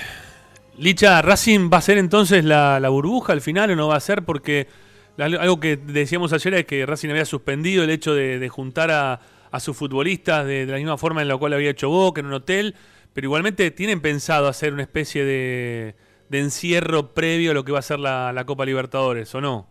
[0.78, 4.00] Licha, ¿Racing va a ser entonces la, la burbuja al final o no va a
[4.00, 4.24] ser?
[4.24, 4.66] Porque
[5.18, 9.20] algo que decíamos ayer es que Racing había suspendido el hecho de, de juntar a,
[9.50, 12.26] a sus futbolistas de, de la misma forma en la cual había hecho Boca en
[12.26, 12.74] un hotel,
[13.12, 15.94] pero igualmente tienen pensado hacer una especie de,
[16.28, 19.68] de encierro previo a lo que va a ser la, la Copa Libertadores, ¿o no?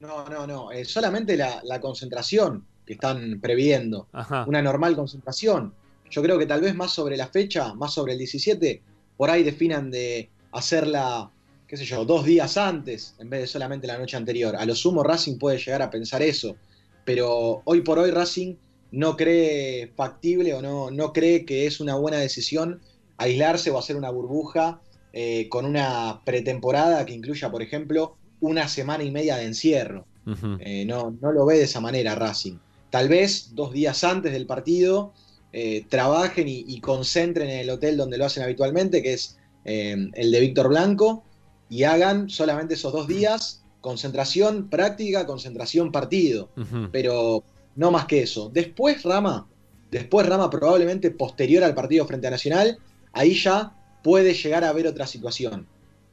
[0.00, 0.72] No, no, no.
[0.72, 4.08] Es solamente la, la concentración que están previendo.
[4.12, 4.44] Ajá.
[4.48, 5.74] Una normal concentración.
[6.10, 8.82] Yo creo que tal vez más sobre la fecha, más sobre el 17,
[9.16, 11.30] por ahí definan de hacerla,
[11.66, 14.56] qué sé yo, dos días antes en vez de solamente la noche anterior.
[14.56, 16.56] A lo sumo Racing puede llegar a pensar eso,
[17.04, 18.56] pero hoy por hoy Racing
[18.92, 22.80] no cree factible o no, no cree que es una buena decisión
[23.16, 24.80] aislarse o hacer una burbuja
[25.12, 30.06] eh, con una pretemporada que incluya, por ejemplo, una semana y media de encierro.
[30.60, 32.58] Eh, no, no lo ve de esa manera Racing.
[32.90, 35.12] Tal vez dos días antes del partido
[35.52, 40.32] eh, trabajen y, y concentren en el hotel donde lo hacen habitualmente, que es el
[40.32, 41.24] de Víctor Blanco,
[41.68, 46.48] y hagan solamente esos dos días concentración práctica, concentración partido,
[46.92, 47.44] pero
[47.76, 48.50] no más que eso.
[48.52, 49.46] Después Rama,
[49.90, 52.78] después Rama probablemente posterior al partido frente a Nacional,
[53.12, 55.66] ahí ya puede llegar a haber otra situación.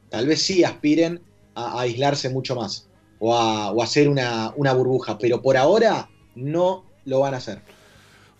[0.08, 1.20] Tal vez sí aspiren
[1.54, 2.88] a, a aislarse mucho más
[3.18, 7.38] o a, o a hacer una, una burbuja, pero por ahora no lo van a
[7.38, 7.60] hacer.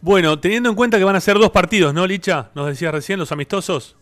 [0.00, 2.50] Bueno, teniendo en cuenta que van a ser dos partidos, ¿no, Licha?
[2.54, 3.96] Nos decías recién, los amistosos.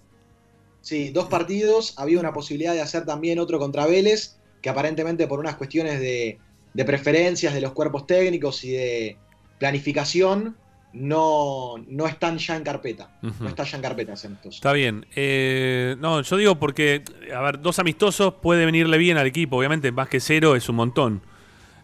[0.80, 5.40] Sí, dos partidos, había una posibilidad de hacer también otro contra Vélez, que aparentemente por
[5.40, 6.38] unas cuestiones de,
[6.78, 9.16] de preferencias de los cuerpos técnicos y de
[9.58, 10.56] planificación,
[10.92, 13.10] no, no están ya en carpeta.
[13.20, 14.50] No está ya en carpeta amistoso.
[14.50, 15.04] Está bien.
[15.16, 17.02] Eh, no, yo digo porque,
[17.34, 19.56] a ver, dos amistosos puede venirle bien al equipo.
[19.56, 21.20] Obviamente, más que cero es un montón.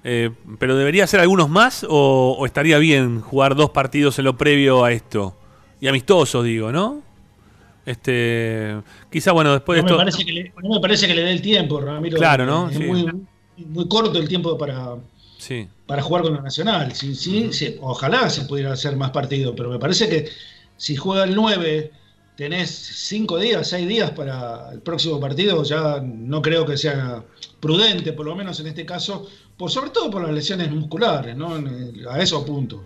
[0.04, 0.30] Eh,
[0.60, 4.84] pero ¿debería ser algunos más o, o estaría bien jugar dos partidos en lo previo
[4.84, 5.36] a esto?
[5.80, 7.02] Y amistosos, digo, ¿no?
[7.84, 8.76] Este,
[9.10, 10.18] quizá, bueno, después No de me, esto...
[10.18, 12.16] parece que le, no me parece que le dé el tiempo, Ramiro.
[12.16, 12.70] Claro, ¿no?
[12.70, 12.84] Es Sí.
[12.84, 13.06] muy,
[13.58, 14.96] muy corto el tiempo para,
[15.38, 15.68] Sí.
[15.86, 16.94] para jugar con la Nacional.
[16.94, 20.28] Sí, sí, sí, ojalá se pudiera hacer más partido, pero me parece que
[20.76, 21.90] si juega el 9,
[22.36, 27.22] tenés 5 días, 6 días para el próximo partido, ya no creo que sea
[27.60, 31.54] prudente, por lo menos en este caso, por sobre todo por las lesiones musculares, ¿no?
[32.10, 32.84] A eso apunto.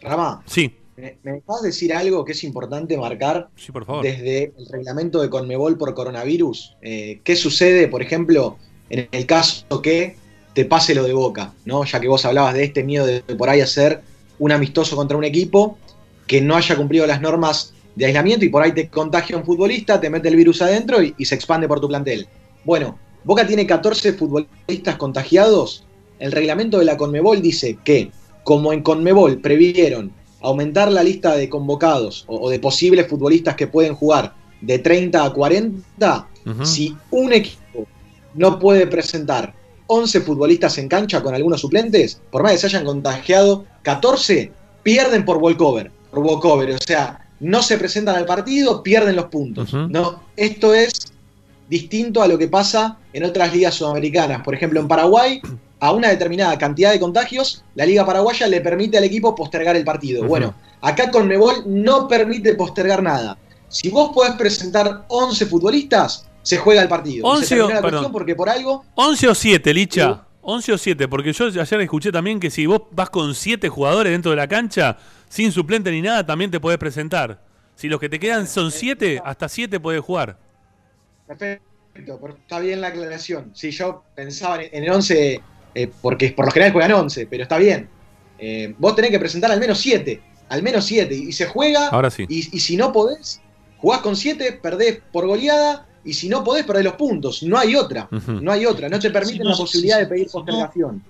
[0.00, 4.02] Rama, Sí, ¿me, me dejás decir algo que es importante marcar sí, por favor.
[4.02, 6.74] desde el reglamento de Conmebol por coronavirus?
[6.82, 8.58] Eh, ¿Qué sucede, por ejemplo,
[8.92, 10.16] en el caso que
[10.54, 11.54] te pase lo de Boca?
[11.64, 11.84] ¿no?
[11.84, 14.02] Ya que vos hablabas de este miedo de por ahí hacer
[14.38, 15.78] un amistoso contra un equipo
[16.26, 20.00] que no haya cumplido las normas de aislamiento y por ahí te contagia un futbolista,
[20.00, 22.26] te mete el virus adentro y, y se expande por tu plantel.
[22.64, 25.84] Bueno, Boca tiene 14 futbolistas contagiados.
[26.18, 28.10] El reglamento de la Conmebol dice que,
[28.44, 33.68] como en Conmebol previeron aumentar la lista de convocados o, o de posibles futbolistas que
[33.68, 36.66] pueden jugar de 30 a 40, Ujú.
[36.66, 37.61] si un equipo
[38.34, 39.54] no puede presentar
[39.86, 44.52] 11 futbolistas en cancha con algunos suplentes, por más que se hayan contagiado 14,
[44.82, 49.72] pierden por walkover, por walkover, o sea, no se presentan al partido, pierden los puntos.
[49.74, 51.12] No, esto es
[51.68, 54.42] distinto a lo que pasa en otras ligas sudamericanas.
[54.42, 55.40] Por ejemplo, en Paraguay,
[55.80, 59.84] a una determinada cantidad de contagios, la liga paraguaya le permite al equipo postergar el
[59.84, 60.24] partido.
[60.24, 63.36] Bueno, acá con Mebol no permite postergar nada.
[63.68, 67.26] Si vos podés presentar 11 futbolistas, se juega el partido.
[67.26, 68.12] Y 11 se termina o- la perdón.
[68.12, 70.26] porque por algo 11 o 7, Licha.
[70.44, 74.10] 11 o 7, porque yo ayer escuché también que si vos vas con 7 jugadores
[74.12, 74.96] dentro de la cancha,
[75.28, 77.40] sin suplente ni nada, también te podés presentar.
[77.76, 80.36] Si los que te quedan son 7, hasta 7 podés jugar.
[81.26, 81.62] Perfecto,
[82.38, 83.52] está bien la aclaración.
[83.54, 85.40] Si yo pensaba en en el 11,
[85.74, 87.88] eh, porque por lo general juegan 11, pero está bien.
[88.38, 92.10] Eh, vos tenés que presentar al menos 7, al menos 7, y se juega, Ahora
[92.10, 92.24] sí.
[92.28, 93.40] y, y si no podés,
[93.78, 97.42] jugás con 7, perdés por goleada, y si no podés, perdés los puntos.
[97.42, 98.88] No hay otra, no hay otra.
[98.88, 101.02] No te permiten Si no, la si- posibilidad si- de pedir si no- postergación.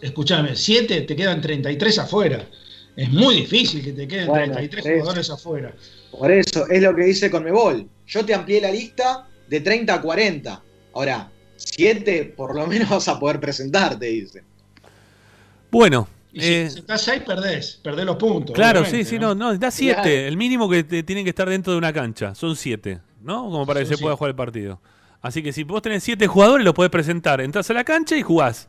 [0.00, 2.46] Escúchame, 7 te quedan 33 afuera.
[2.94, 5.74] Es muy difícil que te queden Bueno, 33 es- jugadores afuera.
[6.10, 7.86] Por eso, es lo que dice Conmebol.
[8.06, 10.62] Yo te amplié la lista de 30 a 40.
[10.92, 14.42] Ahora, 7 por lo menos vas a poder presentar, te dice.
[15.70, 17.80] Bueno, Y si, eh, si estás 6, perdés.
[17.82, 18.54] Perdés los puntos.
[18.54, 19.94] claro, sí, sí, no, no, da 7.
[20.02, 20.10] Claro.
[20.10, 22.34] El mínimo que te- tienen que estar dentro de una cancha.
[22.34, 23.42] Son 7, ¿no?
[23.44, 24.18] Como para que se pueda siete.
[24.18, 24.80] jugar el partido.
[25.20, 27.40] Así que si vos tenés 7 jugadores, los podés presentar.
[27.40, 28.68] Entrás a la cancha y jugás.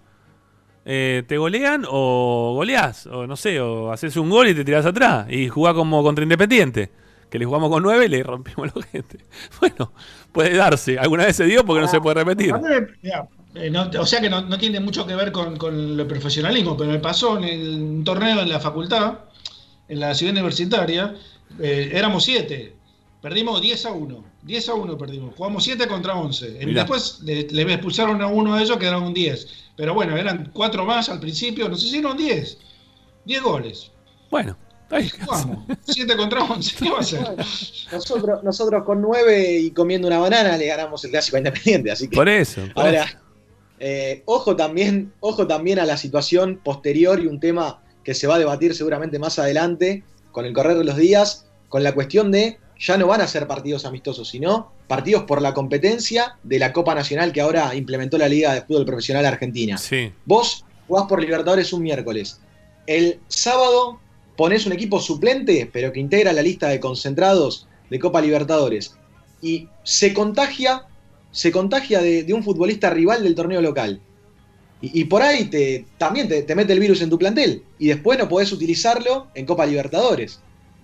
[0.85, 4.85] Eh, te golean o goleás, o no sé, o haces un gol y te tirás
[4.85, 6.91] atrás y jugás como contra Independiente,
[7.29, 9.17] que le jugamos con 9 y le rompimos la gente.
[9.61, 9.93] Bueno,
[10.33, 12.53] puede darse, alguna vez se dio porque no se puede repetir.
[13.55, 16.75] Eh, no- o sea que no, no tiene mucho que ver con, con el profesionalismo,
[16.75, 19.19] pero me pasó en el, un torneo en la facultad,
[19.87, 21.15] en la ciudad universitaria,
[21.59, 22.75] eh, éramos 7,
[23.23, 26.81] perdimos 10 a 1, 10 a 1 perdimos, jugamos 7 contra 11, Y Mirá.
[26.81, 29.47] después le, le expulsaron a uno de ellos, quedaron un 10,
[29.77, 32.57] pero bueno, eran 4 más al principio, no sé si eran 10,
[33.23, 33.91] 10 goles,
[34.29, 34.57] Bueno,
[34.89, 37.37] ahí jugamos, 7 contra 11, ¿qué va a hacer?
[37.93, 42.17] Nosotros, nosotros con 9 y comiendo una banana le ganamos el clásico Independiente, así que
[42.17, 42.61] por eso.
[42.75, 43.17] por ahora, eso.
[43.79, 48.35] eh, ojo también, ojo también a la situación posterior y un tema que se va
[48.35, 50.03] a debatir seguramente más adelante
[50.33, 53.47] con el correr de los días, con la cuestión de ya no van a ser
[53.47, 58.27] partidos amistosos, sino partidos por la competencia de la Copa Nacional que ahora implementó la
[58.27, 59.77] Liga de Fútbol Profesional Argentina.
[59.77, 60.11] Sí.
[60.25, 62.41] Vos jugás por Libertadores un miércoles.
[62.85, 64.01] El sábado
[64.35, 68.95] ponés un equipo suplente, pero que integra la lista de concentrados de Copa Libertadores.
[69.41, 70.85] Y se contagia,
[71.31, 74.01] se contagia de, de un futbolista rival del torneo local.
[74.81, 77.63] Y, y por ahí te, también te, te mete el virus en tu plantel.
[77.79, 80.41] Y después no podés utilizarlo en Copa Libertadores.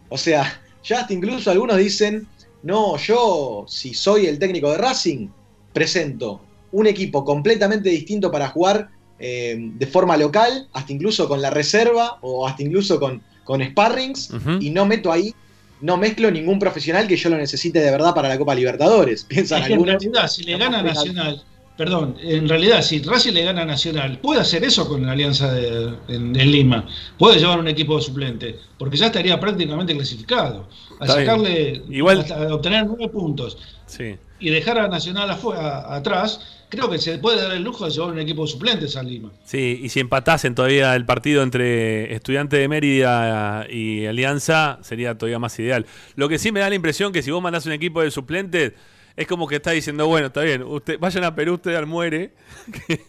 [0.07, 2.27] O sea, ya hasta incluso algunos dicen,
[2.63, 5.27] no, yo si soy el técnico de Racing,
[5.73, 11.49] presento un equipo completamente distinto para jugar eh, de forma local, hasta incluso con la
[11.49, 15.33] reserva o hasta incluso con, con sparrings, y no meto ahí,
[15.81, 19.23] no mezclo ningún profesional que yo lo necesite de verdad para la Copa Libertadores.
[19.27, 21.43] Piensan Es que en realidad, si le gana Nacional,
[21.79, 25.53] perdón, en realidad, si Racing le gana a Nacional, puede hacer eso con la alianza
[25.53, 26.85] de, en, en Lima.
[27.17, 30.67] Puede llevar un equipo de suplente, porque ya estaría prácticamente clasificado.
[30.99, 34.17] A Está sacarle, Igual- a obtener nueve puntos Sí.
[34.41, 38.11] y dejar a Nacional afuera, atrás, creo que se puede dar el lujo de llevar
[38.11, 39.31] un equipo de suplentes a Lima.
[39.45, 45.39] Sí, y si empatasen todavía el partido entre Estudiante de Mérida y Alianza, sería todavía
[45.39, 45.85] más ideal.
[46.17, 48.73] Lo que sí me da la impresión que si vos mandás un equipo de suplentes,
[49.19, 52.33] es como que está diciendo, bueno, está bien, usted, vayan a Perú ustedes al muere,
[52.87, 53.01] que,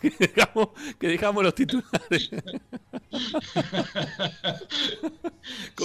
[0.00, 2.30] que dejamos, que dejamos los titulares.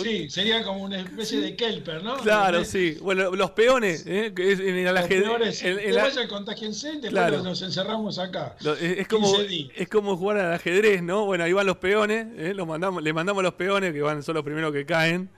[0.03, 2.17] Sí, sería como una especie de Kelper, ¿no?
[2.17, 2.97] Claro, sí.
[3.01, 4.27] Bueno, los peones, ¿eh?
[4.37, 5.23] en el Los ajedrez.
[5.23, 7.43] peores, en- en que la- vayan, contagiense, después Claro.
[7.43, 8.55] nos encerramos acá.
[8.61, 9.69] Es, es como, 15 días.
[9.75, 11.25] es como jugar al ajedrez, ¿no?
[11.25, 12.53] Bueno, ahí van los peones, ¿eh?
[12.53, 15.29] Los mandamos, le mandamos los peones, que van, son los primeros que caen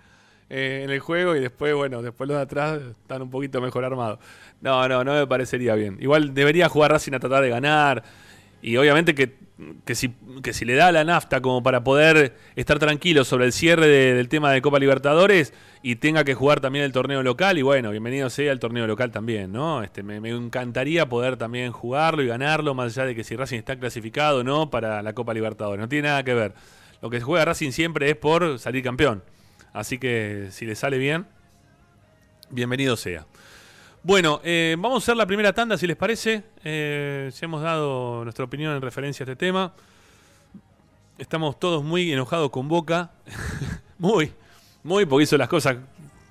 [0.54, 3.86] eh, en el juego, y después, bueno, después los de atrás están un poquito mejor
[3.86, 4.20] armados.
[4.60, 5.98] No, no, no me parecería bien.
[6.02, 8.04] Igual debería jugar Racing a tratar de ganar.
[8.62, 9.34] Y obviamente que,
[9.86, 13.54] que, si, que si le da la nafta como para poder estar tranquilo sobre el
[13.54, 17.58] cierre de- del tema de Copa Libertadores y tenga que jugar también el torneo local,
[17.58, 19.82] y bueno, bienvenido sea el torneo local también, ¿no?
[19.82, 23.58] Este, me, me encantaría poder también jugarlo y ganarlo, más allá de que si Racing
[23.58, 25.80] está clasificado o no para la Copa Libertadores.
[25.80, 26.54] No tiene nada que ver.
[27.02, 29.24] Lo que juega Racing siempre es por salir campeón.
[29.74, 31.26] Así que si le sale bien,
[32.50, 33.26] bienvenido sea.
[34.04, 36.44] Bueno, eh, vamos a hacer la primera tanda, si les parece.
[36.64, 39.74] Eh, hemos dado nuestra opinión en referencia a este tema.
[41.18, 43.12] Estamos todos muy enojados con Boca.
[43.98, 44.32] muy,
[44.84, 45.78] muy, porque hizo las cosas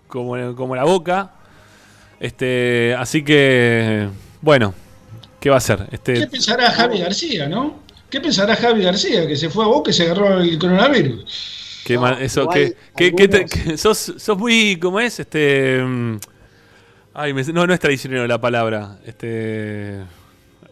[0.09, 1.30] como, como la Boca.
[2.18, 4.09] Este, así que,
[4.43, 4.74] bueno,
[5.38, 5.86] ¿qué va a hacer?
[5.93, 7.80] Este, ¿Qué pensará Javi García, no?
[8.11, 9.26] ¿Qué pensará Javi García?
[9.26, 11.59] Que se fue a Boca y se agarró el coronavirus.
[11.85, 15.20] Qué No, mal- eso, que, que- que te- algunos- que sos, sos muy, ¿cómo es?
[15.20, 16.18] Este, mm,
[17.14, 18.99] ay, me- no, no es traicionero la palabra.
[19.05, 20.01] Este,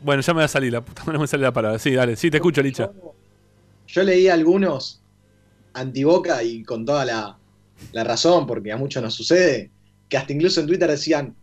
[0.01, 1.79] bueno, ya me va a salir la puta, no me sale la palabra.
[1.79, 2.91] Sí, dale, sí, te escucho, Licha.
[3.87, 5.01] Yo leí algunos
[5.75, 7.39] antiboca y con toda la,
[7.93, 9.71] la razón, porque a muchos nos sucede,
[10.09, 11.35] que hasta incluso en Twitter decían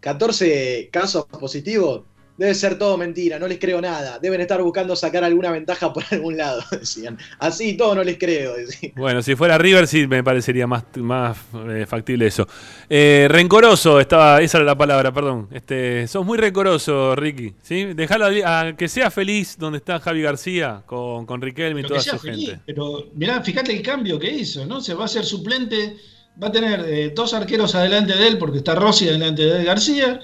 [0.00, 2.02] 14 casos positivos,
[2.36, 6.02] debe ser todo mentira, no les creo nada, deben estar buscando sacar alguna ventaja por
[6.10, 7.16] algún lado, decían.
[7.38, 8.92] Así todo no les creo, decían.
[8.96, 11.36] Bueno, si fuera River sí me parecería más, más
[11.68, 12.46] eh, factible eso.
[12.88, 15.48] Eh, rencoroso, estaba, esa era la palabra, perdón.
[15.52, 17.54] Este, sos muy rencoroso, Ricky.
[17.62, 17.84] ¿sí?
[17.94, 21.98] Dejalo a, a que sea feliz donde está Javi García con, con Riquelme y toda
[21.98, 22.50] que sea su feliz.
[22.50, 22.62] gente.
[22.66, 24.80] Pero mirá, fíjate el cambio que hizo, ¿no?
[24.80, 25.96] Se va a ser suplente,
[26.42, 30.20] va a tener eh, dos arqueros adelante de él, porque está Rossi adelante de García.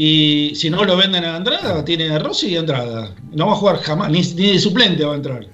[0.00, 3.10] Y si no lo venden a Andrada, tiene a Rossi y Andrada.
[3.32, 5.44] No va a jugar jamás, ni, ni de suplente va a entrar.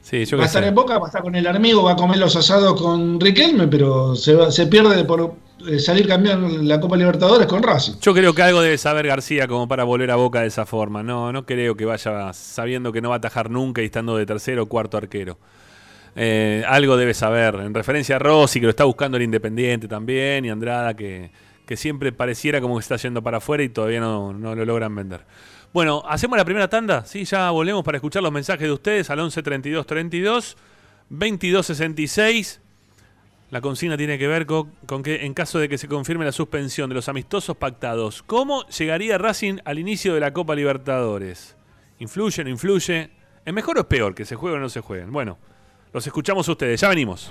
[0.00, 0.68] Sí, yo va a estar sé.
[0.68, 3.66] en Boca, va a estar con el amigo, va a comer los asados con Riquelme,
[3.66, 5.34] pero se, va- se pierde por
[5.68, 7.94] eh, salir campeón la Copa Libertadores con Racing.
[8.00, 11.02] Yo creo que algo debe saber García como para volver a Boca de esa forma.
[11.02, 14.24] No, no creo que vaya sabiendo que no va a atajar nunca y estando de
[14.24, 15.36] tercero o cuarto arquero.
[16.14, 17.56] Eh, algo debe saber.
[17.56, 21.30] En referencia a Rossi, que lo está buscando el Independiente también, y Andrada, que,
[21.66, 24.94] que siempre pareciera como que está yendo para afuera y todavía no, no lo logran
[24.94, 25.24] vender.
[25.72, 27.04] Bueno, hacemos la primera tanda.
[27.04, 30.56] Sí, ya volvemos para escuchar los mensajes de ustedes al 11 32 32
[31.10, 32.60] 22 66.
[33.50, 36.88] La consigna tiene que ver con, que en caso de que se confirme la suspensión
[36.88, 41.56] de los amistosos pactados, ¿cómo llegaría Racing al inicio de la Copa Libertadores?
[41.98, 43.10] ¿Influye, no influye?
[43.44, 45.12] ¿Es mejor o es peor que se jueguen o no se jueguen?
[45.12, 45.38] Bueno,
[45.92, 47.30] los escuchamos ustedes, ya venimos.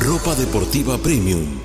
[0.00, 1.60] Ropa Deportiva Premium.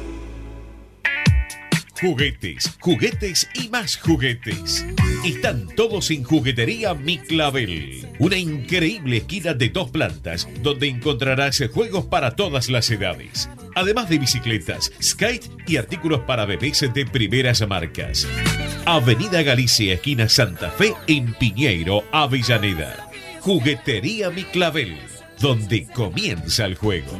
[1.99, 4.85] Juguetes, juguetes y más juguetes.
[5.25, 8.07] Están todos en Juguetería Mi Clavel.
[8.19, 13.49] Una increíble esquina de dos plantas donde encontrarás juegos para todas las edades.
[13.73, 18.27] Además de bicicletas, skate y artículos para bebés de primeras marcas.
[18.85, 23.09] Avenida Galicia, esquina Santa Fe, en Piñeiro, Avellaneda.
[23.39, 24.99] Juguetería Mi Clavel,
[25.39, 27.19] donde comienza el juego.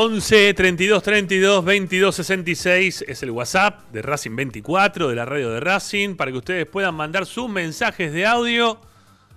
[0.00, 5.58] 11 32 32 22 66 es el WhatsApp de Racing 24 de la radio de
[5.58, 8.80] Racing para que ustedes puedan mandar sus mensajes de audio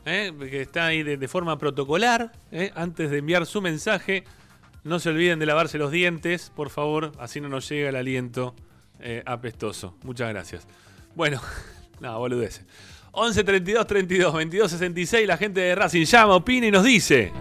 [0.05, 0.31] ¿eh?
[0.39, 2.71] que está ahí de, forma protocolar ¿eh?
[2.75, 4.23] antes de enviar su mensaje
[4.83, 8.53] no se olviden de lavarse los dientes por favor así no nos llega el aliento
[8.99, 10.67] eh, apestoso muchas gracias
[11.15, 11.41] bueno
[11.99, 12.63] nada boludez
[13.13, 17.33] 11 32 32 22 66 la gente de Racing llama opina y nos dice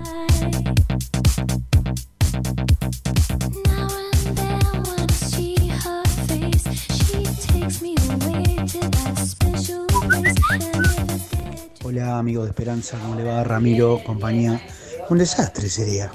[11.91, 14.63] Hola amigos de Esperanza, ¿cómo le va Ramiro, compañía?
[15.09, 16.09] Un desastre sería.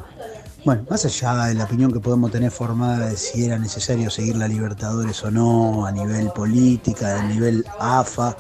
[0.64, 4.38] Bueno, más allá de la opinión que podemos tener formada de si era necesario seguir
[4.38, 8.38] la Libertadores o no, a nivel política, a nivel AFA,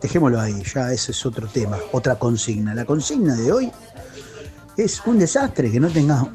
[0.00, 2.76] dejémoslo ahí, ya ese es otro tema, otra consigna.
[2.76, 3.72] La consigna de hoy
[4.76, 6.32] es un desastre que no tenga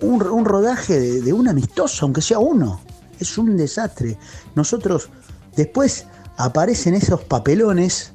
[0.00, 2.80] un, rodaje de un amistoso, aunque sea uno.
[3.20, 4.18] Es un desastre.
[4.56, 5.08] Nosotros
[5.54, 6.04] después
[6.36, 8.12] aparecen esos papelones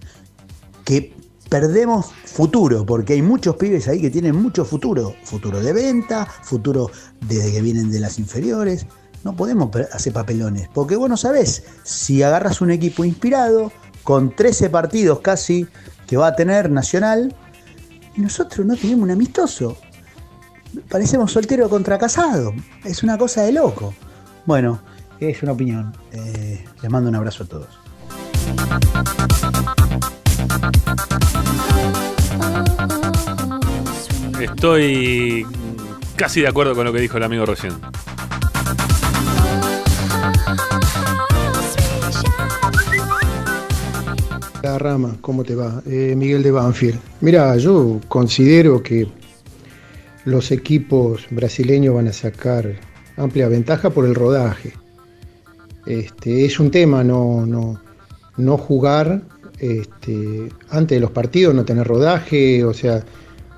[0.83, 1.13] que
[1.49, 6.89] perdemos futuro, porque hay muchos pibes ahí que tienen mucho futuro, futuro de venta, futuro
[7.27, 8.87] desde que vienen de las inferiores.
[9.23, 13.71] No podemos hacer papelones, porque vos no sabés si agarras un equipo inspirado
[14.03, 15.67] con 13 partidos casi
[16.07, 17.33] que va a tener Nacional
[18.15, 19.77] nosotros no tenemos un amistoso.
[20.89, 22.53] Parecemos soltero contra casado.
[22.83, 23.93] Es una cosa de loco.
[24.45, 24.81] Bueno,
[25.19, 25.95] es una opinión.
[26.11, 27.69] Eh, les mando un abrazo a todos.
[34.39, 35.45] Estoy
[36.15, 37.73] casi de acuerdo con lo que dijo el amigo recién.
[44.61, 45.81] La rama, ¿cómo te va?
[45.85, 46.99] Eh, Miguel de Banfield.
[47.21, 49.07] Mira, yo considero que
[50.25, 52.79] los equipos brasileños van a sacar
[53.17, 54.73] amplia ventaja por el rodaje.
[55.85, 57.81] Este, es un tema no, no,
[58.37, 59.21] no jugar
[59.63, 63.03] este, antes de los partidos, no tener rodaje, o sea,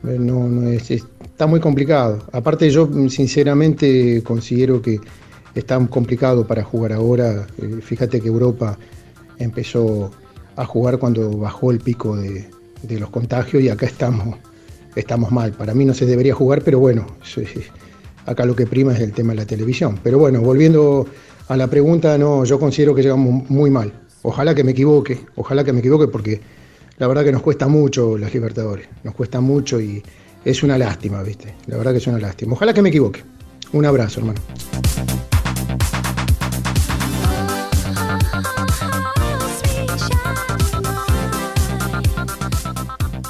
[0.03, 2.23] no, es, es- está muy complicado.
[2.31, 4.99] Aparte yo mm, sinceramente considero que
[5.55, 7.47] está complicado para jugar ahora.
[7.61, 8.77] Eh, fíjate que Europa
[9.39, 10.11] empezó
[10.55, 12.45] a jugar cuando bajó el pico de,
[12.83, 14.37] de los contagios y acá estamos,
[14.95, 15.51] estamos mal.
[15.53, 17.05] Para mí no se debería jugar, pero bueno,
[18.25, 19.99] acá lo que prima es el tema de la televisión.
[20.03, 21.05] Pero bueno, volviendo
[21.47, 23.91] a la pregunta, no, yo considero que llegamos muy mal.
[24.27, 26.41] Ojalá que me equivoque, ojalá que me equivoque porque
[26.97, 30.01] la verdad que nos cuesta mucho las Libertadores, nos cuesta mucho y
[30.43, 31.53] es una lástima, ¿viste?
[31.67, 32.53] La verdad que es una lástima.
[32.53, 33.23] Ojalá que me equivoque.
[33.73, 34.41] Un abrazo, hermano.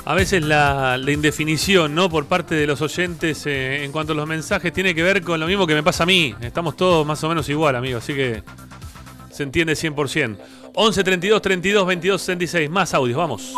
[0.05, 2.09] A veces la, indefinición, ¿no?
[2.09, 5.41] Por parte de los oyentes eh, en cuanto a los mensajes tiene que ver con
[5.41, 6.33] lo mismo que me pasa a mí.
[6.39, 8.43] Estamos todos más o menos igual, amigo, así que
[9.35, 10.37] se entiende 100%.
[10.73, 12.69] 11 32 32 22 66.
[12.69, 13.53] Más audios, vamos.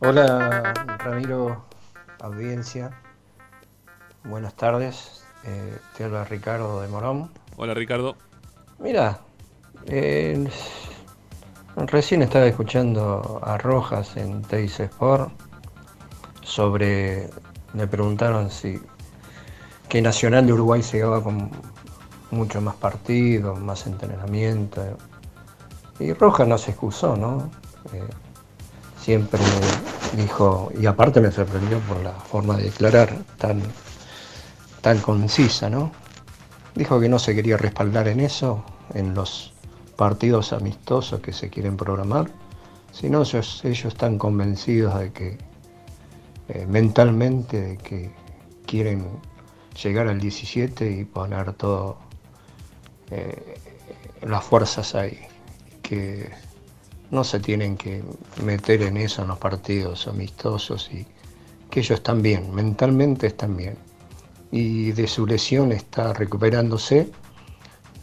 [0.00, 1.64] Hola Ramiro,
[2.18, 2.90] audiencia.
[4.24, 5.22] Buenas tardes.
[5.44, 7.30] Eh, te habla Ricardo de Morón.
[7.56, 8.16] Hola Ricardo.
[8.80, 9.20] Mira,
[9.86, 10.48] eh,
[11.76, 15.30] recién estaba escuchando a Rojas en Teis Sport
[16.42, 17.30] sobre.
[17.72, 18.80] Le preguntaron si.
[19.88, 21.50] que Nacional de Uruguay se con
[22.30, 24.82] mucho más partidos, más entrenamiento.
[25.98, 27.50] Y Rojas no se excusó, ¿no?
[27.92, 28.02] Eh,
[29.00, 29.40] siempre
[30.16, 33.62] dijo, y aparte me sorprendió por la forma de declarar tan,
[34.80, 35.92] tan concisa, ¿no?
[36.74, 38.64] Dijo que no se quería respaldar en eso,
[38.94, 39.52] en los
[39.96, 42.30] partidos amistosos que se quieren programar,
[42.92, 45.38] sino ellos, ellos están convencidos de que
[46.48, 48.12] eh, mentalmente de que
[48.66, 49.06] quieren
[49.82, 51.96] llegar al 17 y poner todo
[53.10, 53.58] eh,
[54.22, 55.18] las fuerzas ahí,
[55.82, 56.30] que
[57.10, 58.02] no se tienen que
[58.42, 61.06] meter en eso en los partidos amistosos y
[61.70, 63.76] que ellos están bien, mentalmente están bien.
[64.50, 67.10] Y de su lesión está recuperándose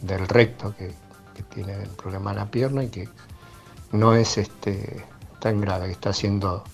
[0.02, 0.92] del recto que,
[1.34, 3.08] que tiene el problema en la pierna y que
[3.92, 5.04] no es este
[5.40, 6.64] tan grave, que está haciendo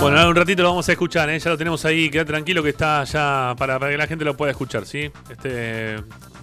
[0.00, 1.40] Bueno, ahora un ratito lo vamos a escuchar, ¿eh?
[1.40, 4.36] ya lo tenemos ahí, queda tranquilo que está ya para, para que la gente lo
[4.36, 5.10] pueda escuchar, ¿sí?
[5.28, 5.96] Este,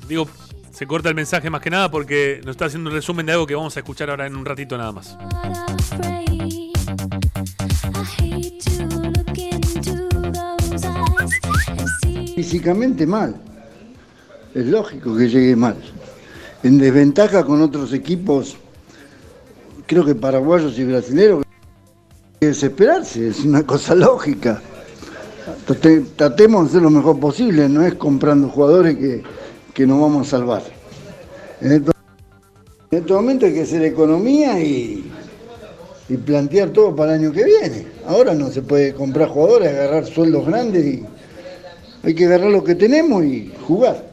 [0.09, 0.27] digo,
[0.71, 3.47] se corta el mensaje más que nada porque nos está haciendo un resumen de algo
[3.47, 5.17] que vamos a escuchar ahora en un ratito nada más.
[12.35, 13.35] Físicamente mal.
[14.53, 15.77] Es lógico que llegue mal.
[16.61, 18.57] En desventaja con otros equipos,
[19.85, 21.44] creo que paraguayos y brasileños,
[22.39, 24.61] desesperarse, es una cosa lógica.
[25.67, 29.23] Trate- Tratemos de hacer lo mejor posible, no es comprando jugadores que,
[29.73, 30.63] que nos vamos a salvar.
[31.61, 31.91] En este,
[32.91, 35.11] en este momento hay que hacer economía y,
[36.09, 37.87] y plantear todo para el año que viene.
[38.07, 41.05] Ahora no se puede comprar jugadores, agarrar sueldos grandes y
[42.03, 44.03] hay que agarrar lo que tenemos y jugar.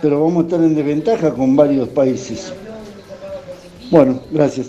[0.00, 2.52] Pero vamos a estar en desventaja con varios países.
[3.90, 4.68] Bueno, gracias.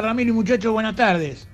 [0.00, 1.46] Hola Ramiro y muchachos, buenas tardes.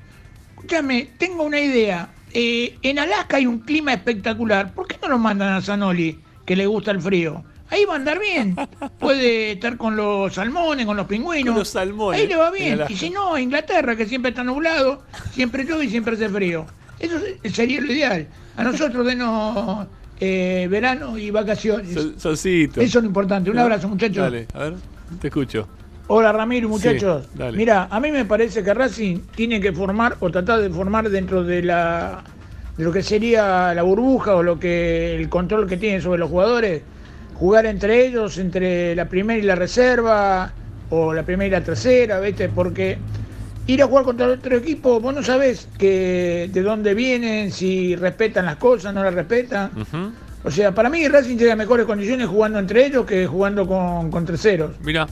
[0.54, 2.10] Escúchame, tengo una idea.
[2.32, 4.72] Eh, en Alaska hay un clima espectacular.
[4.72, 7.42] ¿Por qué no lo mandan a Zanoli, que le gusta el frío?
[7.70, 8.54] Ahí va a andar bien.
[9.00, 11.54] Puede estar con los salmones, con los pingüinos.
[11.54, 12.80] Con los salmones, Ahí le va en bien.
[12.88, 16.66] Y si no, Inglaterra, que siempre está nublado, siempre llueve y siempre hace frío.
[17.00, 18.28] Eso se- sería lo ideal.
[18.56, 19.88] A nosotros denos
[20.20, 21.92] eh, verano y vacaciones.
[21.94, 22.80] Sol- Solcito.
[22.80, 23.50] Eso es lo importante.
[23.50, 24.18] Un abrazo, muchachos.
[24.22, 24.74] Dale, a ver,
[25.20, 25.66] te escucho.
[26.08, 27.24] Hola Ramiro, muchachos.
[27.36, 27.42] Sí.
[27.54, 31.42] Mira, a mí me parece que Racing tiene que formar o tratar de formar dentro
[31.42, 32.22] de la
[32.76, 36.30] de lo que sería la burbuja o lo que el control que tiene sobre los
[36.30, 36.82] jugadores,
[37.34, 40.52] jugar entre ellos, entre la primera y la reserva
[40.90, 42.50] o la primera y la tercera, ¿viste?
[42.50, 42.98] Porque
[43.66, 48.44] ir a jugar contra otro equipo, vos no sabés que de dónde vienen, si respetan
[48.44, 49.70] las cosas, no las respetan.
[50.46, 54.12] O sea, para mí Racing llega a mejores condiciones jugando entre ellos que jugando con,
[54.12, 54.76] con terceros.
[54.80, 55.08] Mira.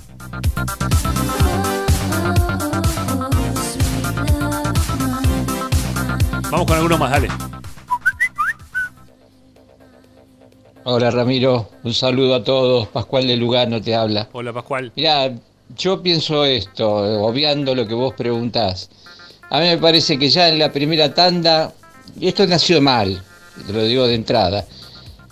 [6.53, 7.28] Vamos con alguno más, dale.
[10.85, 12.87] Hola Ramiro, un saludo a todos.
[12.87, 14.28] Pascual de Lugano te habla.
[14.30, 14.93] Hola Pascual.
[14.95, 15.32] Mira,
[15.76, 16.89] yo pienso esto,
[17.24, 18.89] obviando lo que vos preguntás.
[19.51, 21.72] A mí me parece que ya en la primera tanda,
[22.20, 23.20] y esto nació mal,
[23.66, 24.64] te lo digo de entrada.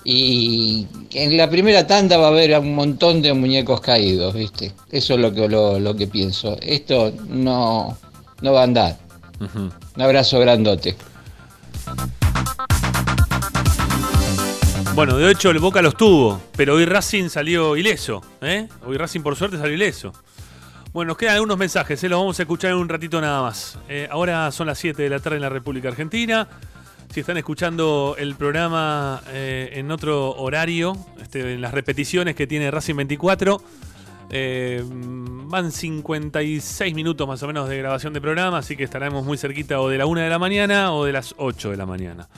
[0.04, 4.72] Y en la primera tanda va a haber un montón de muñecos caídos, ¿viste?
[4.90, 6.56] Eso es lo que, lo, lo que pienso.
[6.60, 7.96] Esto no,
[8.40, 8.98] no va a andar.
[9.96, 10.96] Un abrazo grandote.
[14.94, 18.22] Bueno, de hecho el Boca los tuvo, pero hoy Racing salió ileso.
[18.42, 18.68] ¿eh?
[18.84, 20.12] Hoy Racing por suerte salió ileso.
[20.92, 22.08] Bueno, nos quedan algunos mensajes, ¿eh?
[22.10, 23.78] los vamos a escuchar en un ratito nada más.
[23.88, 26.46] Eh, ahora son las 7 de la tarde en la República Argentina.
[27.12, 32.70] Si están escuchando el programa eh, en otro horario, este, en las repeticiones que tiene
[32.70, 33.62] Racing 24,
[34.30, 39.36] eh, van 56 minutos más o menos de grabación de programa, así que estaremos muy
[39.36, 42.30] cerquita o de la 1 de la mañana o de las 8 de la mañana.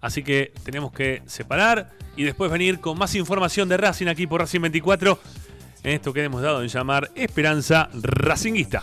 [0.00, 4.40] Así que tenemos que separar y después venir con más información de Racing aquí por
[4.40, 5.20] Racing 24
[5.84, 8.82] en esto que hemos dado en llamar Esperanza Racinguista.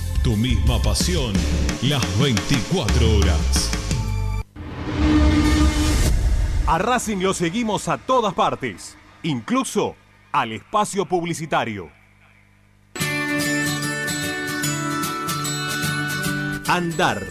[0.23, 1.33] tu misma pasión,
[1.81, 3.71] las 24 horas.
[6.67, 9.95] A Racing lo seguimos a todas partes, incluso
[10.31, 11.89] al espacio publicitario.
[16.67, 17.25] Andar,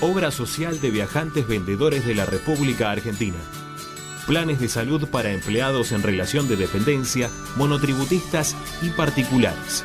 [0.00, 3.38] obra social de viajantes vendedores de la República Argentina.
[4.26, 9.84] Planes de salud para empleados en relación de dependencia, monotributistas y particulares.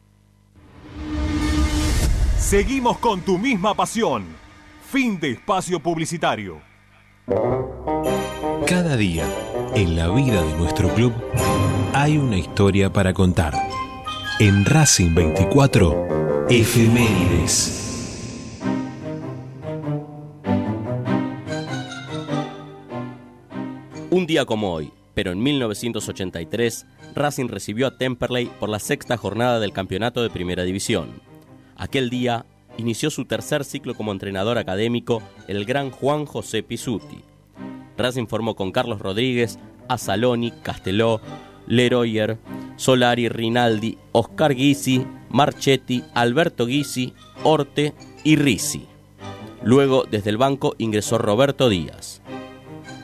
[2.51, 4.25] Seguimos con tu misma pasión.
[4.91, 6.61] Fin de espacio publicitario.
[8.67, 9.23] Cada día,
[9.73, 11.13] en la vida de nuestro club,
[11.93, 13.53] hay una historia para contar.
[14.41, 18.59] En Racing 24, Efemérides.
[24.09, 26.85] Un día como hoy, pero en 1983,
[27.15, 31.30] Racing recibió a Temperley por la sexta jornada del campeonato de Primera División.
[31.81, 32.45] Aquel día
[32.77, 37.23] inició su tercer ciclo como entrenador académico el gran Juan José Pisuti.
[37.97, 39.57] Racing formó con Carlos Rodríguez,
[39.87, 41.21] Asaloni, Casteló,
[41.65, 42.37] Leroyer,
[42.75, 48.85] Solari, Rinaldi, Oscar Guisi, Marchetti, Alberto Guisi, Orte y Risi.
[49.63, 52.21] Luego, desde el banco, ingresó Roberto Díaz.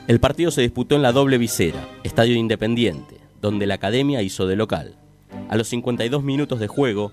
[0.06, 4.54] El partido se disputó en la doble visera, Estadio Independiente, donde la academia hizo de
[4.54, 4.94] local.
[5.48, 7.10] A los 52 minutos de juego,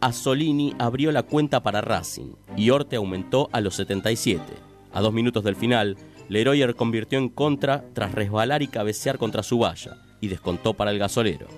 [0.00, 4.42] Asolini abrió la cuenta para Racing y Orte aumentó a los 77.
[4.92, 5.96] A dos minutos del final,
[6.28, 10.98] Leroyer convirtió en contra tras resbalar y cabecear contra su valla y descontó para el
[10.98, 11.48] gasolero.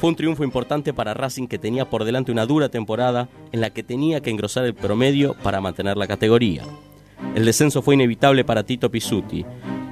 [0.00, 3.70] Fue un triunfo importante para Racing que tenía por delante una dura temporada en la
[3.70, 6.62] que tenía que engrosar el promedio para mantener la categoría.
[7.34, 9.44] El descenso fue inevitable para Tito Pisuti,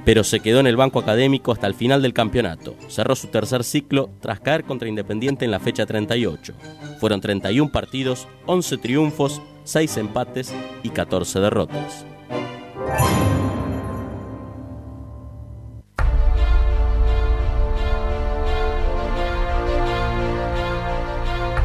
[0.05, 2.75] pero se quedó en el banco académico hasta el final del campeonato.
[2.87, 6.53] Cerró su tercer ciclo tras caer contra Independiente en la fecha 38.
[6.99, 10.53] Fueron 31 partidos, 11 triunfos, 6 empates
[10.83, 12.05] y 14 derrotas.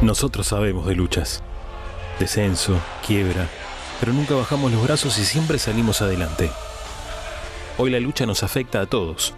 [0.02, 1.44] Nosotros sabemos de luchas.
[2.18, 3.46] Descenso, quiebra,
[4.02, 6.50] pero nunca bajamos los brazos y siempre salimos adelante.
[7.78, 9.32] Hoy la lucha nos afecta a todos,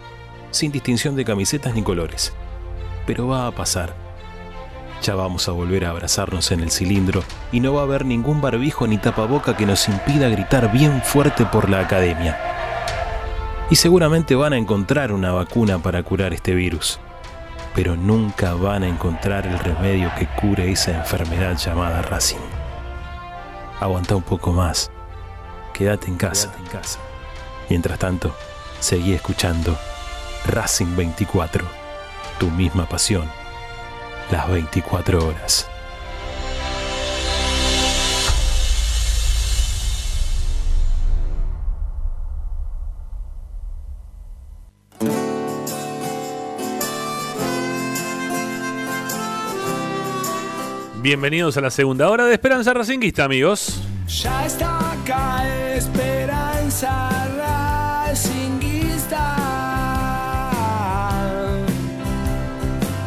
[0.49, 2.33] sin distinción de camisetas ni colores.
[3.05, 3.95] Pero va a pasar.
[5.03, 8.41] Ya vamos a volver a abrazarnos en el cilindro y no va a haber ningún
[8.41, 12.35] barbijo ni tapaboca que nos impida gritar bien fuerte por la academia.
[13.69, 16.99] Y seguramente van a encontrar una vacuna para curar este virus.
[17.75, 22.64] pero nunca van a encontrar el remedio que cure esa enfermedad llamada Racing.
[23.79, 24.91] Aguanta un poco más.
[25.73, 26.53] Quédate en casa.
[27.69, 28.35] Mientras tanto,
[28.79, 29.77] seguí escuchando
[30.45, 31.65] Racing 24,
[32.39, 33.29] tu misma pasión,
[34.31, 35.67] las 24 horas.
[51.05, 53.79] Bienvenidos a la segunda hora de Esperanza Racinguista, amigos.
[54.07, 57.27] Ya está acá Esperanza
[58.07, 59.35] Racinguista.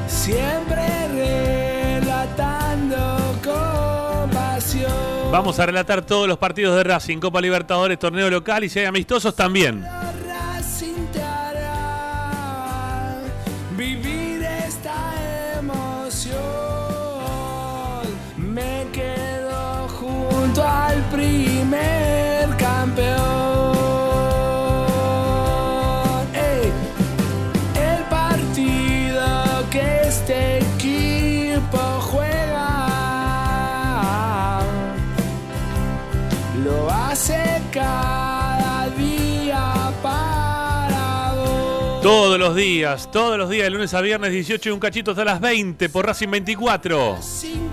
[0.06, 0.78] Siempre
[1.98, 4.92] relatando con pasión.
[5.32, 8.84] Vamos a relatar todos los partidos de Racing, Copa Libertadores, torneo local y si hay
[8.84, 9.84] amistosos también.
[20.98, 23.18] Al primer campeón.
[27.74, 29.24] El partido
[29.70, 32.70] que este equipo juega
[36.64, 42.02] lo hace cada día para vos.
[42.02, 45.24] Todos los días, todos los días, de lunes a viernes, 18 y un cachito hasta
[45.24, 47.18] las 20 por Racing 24.
[47.22, 47.67] Sin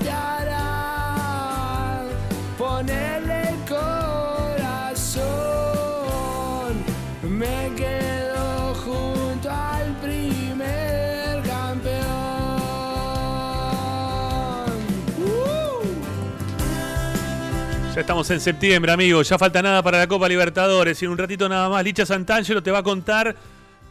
[17.95, 19.29] Ya estamos en septiembre, amigos.
[19.29, 21.01] Ya falta nada para la Copa Libertadores.
[21.01, 23.33] Y en un ratito nada más, Licha Santangelo te va a contar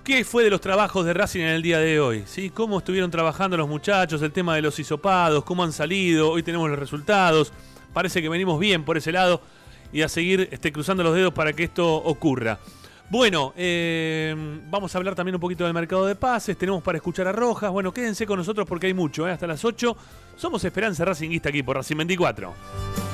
[0.05, 2.25] qué fue de los trabajos de Racing en el día de hoy.
[2.27, 2.51] ¿sí?
[2.51, 6.33] Cómo estuvieron trabajando los muchachos, el tema de los hisopados, cómo han salido.
[6.33, 7.51] Hoy tenemos los resultados.
[7.95, 9.41] Parece que venimos bien por ese lado.
[9.91, 12.59] Y a seguir este, cruzando los dedos para que esto ocurra.
[13.09, 14.37] Bueno, eh,
[14.69, 16.59] vamos a hablar también un poquito del mercado de pases.
[16.59, 17.71] Tenemos para escuchar a Rojas.
[17.71, 19.27] Bueno, quédense con nosotros porque hay mucho.
[19.27, 19.31] ¿eh?
[19.31, 19.97] Hasta las 8
[20.37, 23.14] somos Esperanza Racinguista aquí por Racing 24.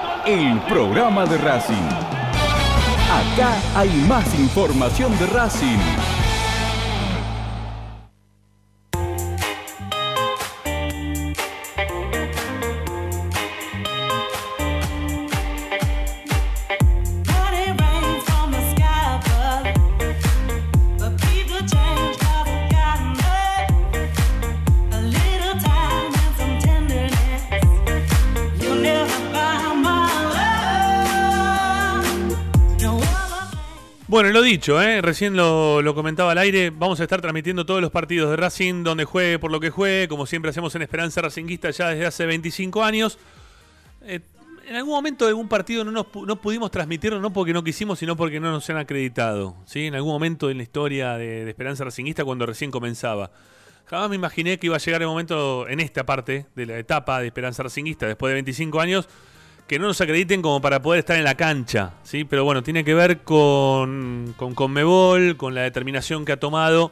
[0.25, 1.87] el programa de Racing.
[3.11, 6.10] Acá hay más información de Racing.
[34.51, 35.01] Dicho, ¿eh?
[35.01, 39.05] recién lo, comentaba al aire, vamos a estar transmitiendo todos los partidos de Racing, donde
[39.05, 42.83] juegue por lo que juegue, como siempre hacemos en Esperanza Racinguista ya desde hace 25
[42.83, 43.17] años.
[44.03, 44.19] Eh,
[44.67, 47.63] en algún momento de algún partido no, nos, pu- no pudimos transmitirlo, no porque no
[47.63, 49.55] quisimos, sino porque no nos han acreditado.
[49.65, 49.87] ¿sí?
[49.87, 53.31] En algún momento en la historia de, de Esperanza Racinguista, cuando recién comenzaba.
[53.85, 57.19] Jamás me imaginé que iba a llegar el momento, en esta parte de la etapa
[57.19, 59.09] de Esperanza Racinguista, después de 25 años,
[59.71, 62.25] que no nos acrediten como para poder estar en la cancha, ¿sí?
[62.25, 66.91] Pero bueno, tiene que ver con, con Conmebol, con la determinación que ha tomado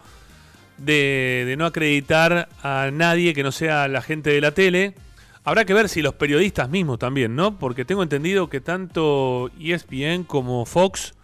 [0.78, 4.96] de, de no acreditar a nadie que no sea la gente de la tele.
[5.44, 7.60] Habrá que ver si los periodistas mismos también, ¿no?
[7.60, 11.16] Porque tengo entendido que tanto ESPN como Fox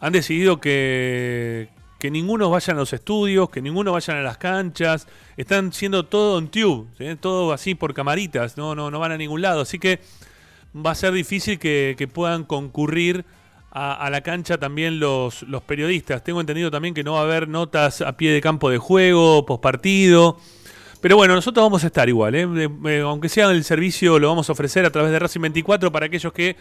[0.00, 1.68] han decidido que,
[2.00, 5.06] que ninguno vayan a los estudios, que ninguno vayan a las canchas.
[5.36, 9.40] Están siendo todo en tube, todo así por camaritas, no, no, no van a ningún
[9.40, 9.60] lado.
[9.60, 10.00] Así que
[10.74, 13.24] va a ser difícil que, puedan concurrir
[13.70, 16.22] a, la cancha también los, periodistas.
[16.24, 19.46] Tengo entendido también que no va a haber notas a pie de campo de juego,
[19.46, 20.38] postpartido.
[21.00, 24.52] Pero bueno, nosotros vamos a estar igual, eh, aunque sea el servicio, lo vamos a
[24.52, 26.56] ofrecer a través de Racing 24 para aquellos que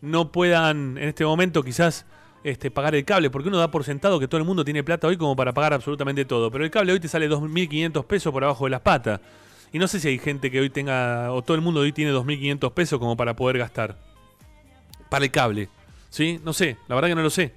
[0.00, 2.06] no puedan en este momento quizás
[2.44, 5.06] este, pagar el cable, porque uno da por sentado que todo el mundo tiene plata
[5.06, 6.50] hoy como para pagar absolutamente todo.
[6.50, 9.20] Pero el cable hoy te sale 2.500 pesos por abajo de las patas.
[9.74, 12.12] Y no sé si hay gente que hoy tenga, o todo el mundo hoy tiene
[12.12, 13.98] 2.500 pesos como para poder gastar.
[15.08, 15.68] Para el cable.
[16.10, 16.40] ¿Sí?
[16.44, 17.52] No sé, la verdad que no lo sé.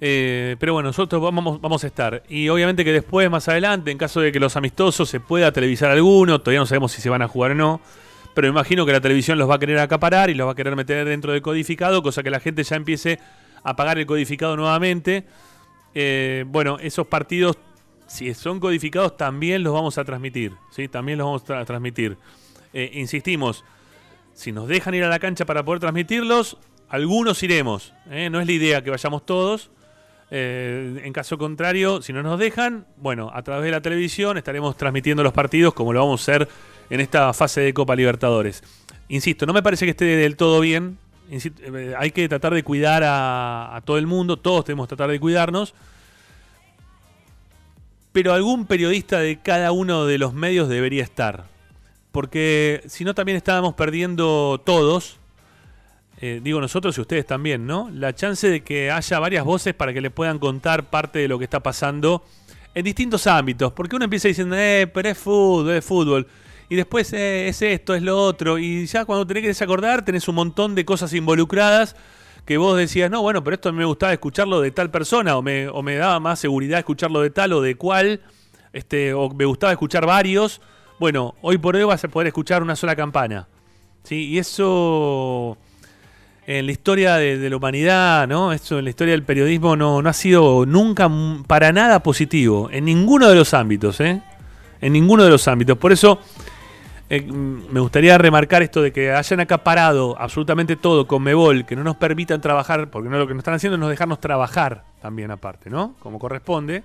[0.00, 2.24] Eh, pero bueno, nosotros vamos, vamos a estar.
[2.28, 5.92] Y obviamente que después, más adelante, en caso de que los amistosos se pueda televisar
[5.92, 7.80] alguno, todavía no sabemos si se van a jugar o no.
[8.34, 10.74] Pero imagino que la televisión los va a querer acaparar y los va a querer
[10.74, 13.20] meter dentro del codificado, cosa que la gente ya empiece
[13.62, 15.22] a pagar el codificado nuevamente.
[15.94, 17.56] Eh, bueno, esos partidos,
[18.06, 20.52] si son codificados, también los vamos a transmitir.
[20.70, 20.88] ¿sí?
[20.88, 22.16] También los vamos a transmitir.
[22.72, 23.64] Eh, insistimos,
[24.34, 26.56] si nos dejan ir a la cancha para poder transmitirlos,
[26.88, 27.92] algunos iremos.
[28.10, 28.30] ¿eh?
[28.30, 29.70] No es la idea que vayamos todos.
[30.30, 34.76] Eh, en caso contrario, si no nos dejan, bueno, a través de la televisión estaremos
[34.76, 36.48] transmitiendo los partidos como lo vamos a hacer
[36.90, 38.62] en esta fase de Copa Libertadores.
[39.08, 40.98] Insisto, no me parece que esté del todo bien.
[41.98, 45.18] Hay que tratar de cuidar a, a todo el mundo, todos tenemos que tratar de
[45.18, 45.74] cuidarnos.
[48.16, 51.44] Pero algún periodista de cada uno de los medios debería estar.
[52.12, 55.18] Porque si no también estábamos perdiendo todos,
[56.22, 57.90] eh, digo nosotros y ustedes también, ¿no?
[57.92, 61.38] La chance de que haya varias voces para que le puedan contar parte de lo
[61.38, 62.24] que está pasando
[62.74, 63.74] en distintos ámbitos.
[63.74, 66.26] Porque uno empieza diciendo, eh, pero es fútbol, es fútbol.
[66.70, 68.56] Y después eh, es esto, es lo otro.
[68.56, 71.94] Y ya cuando tenés que desacordar, tenés un montón de cosas involucradas
[72.46, 75.68] que vos decías, no, bueno, pero esto me gustaba escucharlo de tal persona, o me,
[75.68, 78.20] o me daba más seguridad escucharlo de tal o de cual,
[78.72, 80.60] este, o me gustaba escuchar varios.
[81.00, 83.48] Bueno, hoy por hoy vas a poder escuchar una sola campana.
[84.04, 84.28] ¿sí?
[84.28, 85.58] Y eso
[86.46, 88.52] en la historia de, la humanidad, ¿no?
[88.52, 91.10] Esto en la historia del periodismo no, no ha sido nunca
[91.48, 94.22] para nada positivo, en ninguno de los ámbitos, ¿eh?
[94.80, 95.76] En ninguno de los ámbitos.
[95.76, 96.20] Por eso
[97.08, 101.76] eh, mm, me gustaría remarcar esto de que hayan acaparado absolutamente todo con Mebol, que
[101.76, 104.84] no nos permitan trabajar, porque no lo que nos están haciendo es no dejarnos trabajar
[105.00, 105.94] también aparte, ¿no?
[106.00, 106.82] Como corresponde.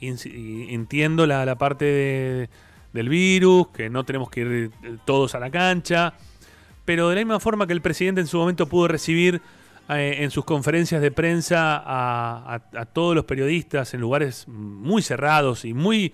[0.00, 2.48] Y Entiendo la, la parte de-
[2.92, 6.14] del virus, que no tenemos que ir eh, todos a la cancha,
[6.84, 9.40] pero de la misma forma que el presidente en su momento pudo recibir
[9.90, 15.74] eh, en sus conferencias de prensa a todos los periodistas en lugares muy cerrados y
[15.74, 16.12] muy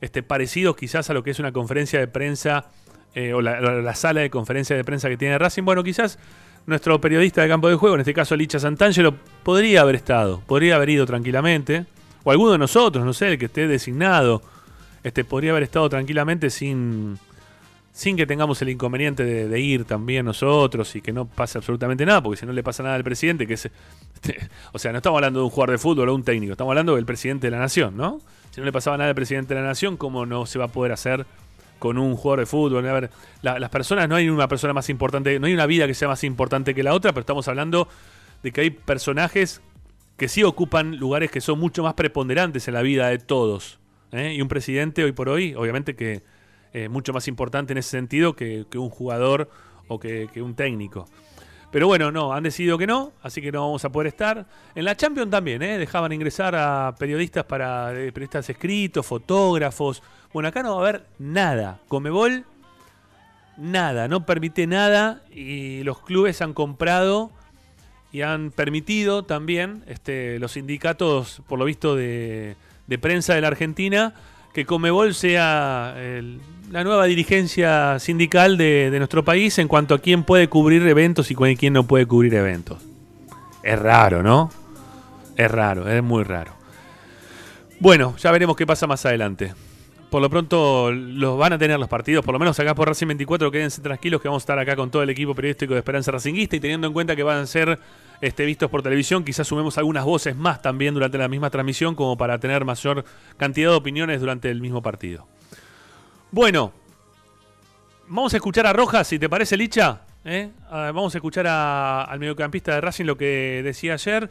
[0.00, 2.66] este, parecidos quizás a lo que es una conferencia de prensa
[3.14, 5.64] eh, o la, la- la sala de conferencia de prensa que tiene Racing.
[5.64, 6.18] Bueno, quizás
[6.66, 10.76] nuestro periodista de campo de juego, en este caso Licha Santangelo, podría haber estado, podría
[10.76, 11.86] haber ido tranquilamente,
[12.24, 14.42] o alguno de nosotros, no sé, el que esté designado,
[15.02, 17.18] este, podría haber estado tranquilamente sin,
[17.92, 22.04] sin que tengamos el inconveniente de, de ir también nosotros y que no pase absolutamente
[22.04, 23.64] nada, porque si no le pasa nada al presidente, que es.
[24.14, 24.36] este,
[24.72, 26.96] o sea, no estamos hablando de un jugador de fútbol o un técnico, estamos hablando
[26.96, 28.20] del presidente de la nación, ¿no?
[28.58, 30.92] No le pasaba nada al presidente de la nación, ¿cómo no se va a poder
[30.92, 31.26] hacer
[31.78, 32.86] con un jugador de fútbol?
[32.86, 33.10] A ver,
[33.42, 36.08] la- las personas, no hay una persona más importante, no hay una vida que sea
[36.08, 37.88] más importante que la otra, pero estamos hablando
[38.42, 39.60] de que hay personajes
[40.16, 43.78] que sí ocupan lugares que son mucho más preponderantes en la vida de todos.
[44.12, 44.34] ¿eh?
[44.34, 46.22] Y un presidente hoy por hoy, obviamente que
[46.72, 49.48] es mucho más importante en ese sentido que, un jugador
[49.86, 51.08] o que un técnico.
[51.70, 54.46] Pero bueno, no, han decidido que no, así que no vamos a poder estar.
[54.74, 55.76] En la Champions también, ¿eh?
[55.78, 60.02] dejaban ingresar a periodistas para eh, periodistas escritos, fotógrafos.
[60.32, 61.80] Bueno, acá no va a haber nada.
[61.88, 62.44] Comebol,
[63.58, 67.30] nada, no permite nada y los clubes han comprado
[68.12, 72.56] y han permitido también este, los sindicatos, por lo visto, de,
[72.86, 74.14] de prensa de la Argentina,
[74.52, 75.94] que Comebol sea
[76.70, 81.34] la nueva dirigencia sindical de, nuestro país en cuanto a quién puede cubrir eventos y
[81.56, 82.78] quién no puede cubrir eventos.
[83.62, 84.50] Es raro, ¿no?
[85.36, 86.52] Es raro, es muy raro.
[87.80, 89.54] Bueno, ya veremos qué pasa más adelante.
[90.10, 93.08] Por lo pronto los van a tener los partidos, por lo menos acá por Racing
[93.08, 96.10] 24, quédense tranquilos que vamos a estar acá con todo el equipo periodístico de Esperanza
[96.10, 97.78] Racinguista y teniendo en cuenta que van a ser
[98.20, 102.16] este, vistos por televisión, quizás sumemos algunas voces más también durante la misma transmisión como
[102.16, 103.04] para tener mayor
[103.36, 105.26] cantidad de opiniones durante el mismo partido.
[106.30, 106.72] Bueno,
[108.08, 110.02] vamos a escuchar a Rojas, si te parece, Licha.
[110.24, 110.50] ¿eh?
[110.70, 114.30] Vamos a escuchar a- al mediocampista de Racing lo que decía ayer.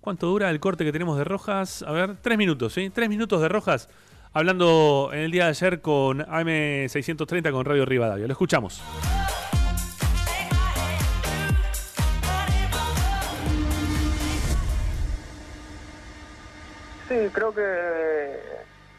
[0.00, 1.82] ¿Cuánto dura el corte que tenemos de Rojas?
[1.82, 2.90] A ver, tres minutos, ¿sí?
[2.90, 3.88] Tres minutos de Rojas
[4.32, 8.26] hablando en el día de ayer con AM630 con Radio Rivadavia.
[8.26, 8.80] Lo escuchamos.
[17.08, 18.40] Sí, creo que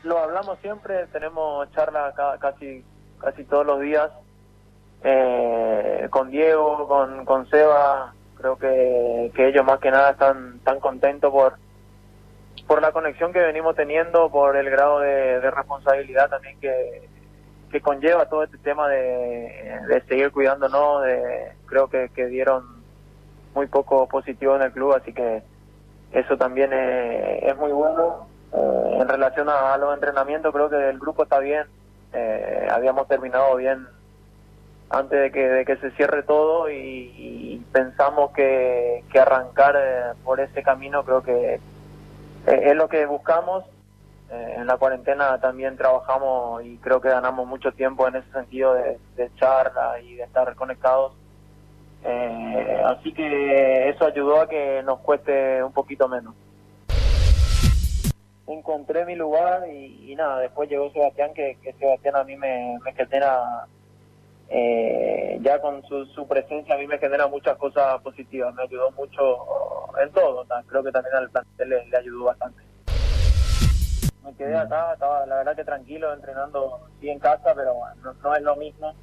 [0.03, 2.85] lo hablamos siempre, tenemos charlas ca- casi
[3.19, 4.11] casi todos los días
[5.03, 11.31] eh, con Diego, con, con Seba, creo que, ellos más que nada están tan contentos
[11.31, 11.57] por
[12.67, 17.09] por la conexión que venimos teniendo, por el grado de, de responsabilidad también que,
[17.71, 22.63] que conlleva todo este tema de, de seguir cuidándonos, de, creo que, que dieron
[23.53, 25.43] muy poco positivo en el club, así que
[26.11, 28.27] eso también es, muy bueno.
[28.53, 31.65] Eh, en relación a, los entrenamientos, creo que el grupo está bien.
[32.13, 33.87] Eh, habíamos terminado bien
[34.89, 40.39] antes de que, de que se cierre todo y, pensamos que, que arrancar eh, por
[40.39, 41.59] ese camino creo que
[42.45, 43.65] es lo que buscamos.
[44.29, 48.99] En la cuarentena también trabajamos y creo que ganamos mucho tiempo en ese sentido de,
[49.15, 51.13] de charla y de estar conectados.
[52.03, 56.35] Eh, así que eso ayudó a que nos cueste un poquito menos.
[58.47, 63.65] Encontré mi lugar y, nada, después llegó Sebastián, que, Sebastián a mí me, genera,
[64.47, 68.89] eh, ya con su, su presencia a mí me genera muchas cosas positivas, me ayudó
[68.91, 69.37] mucho
[70.01, 72.63] en todo, creo que también al plantel le, le ayudó bastante.
[74.23, 78.13] Me quedé acá, estaba la verdad que tranquilo, entrenando sí en casa, pero bueno, no,
[78.13, 78.93] no es lo mismo.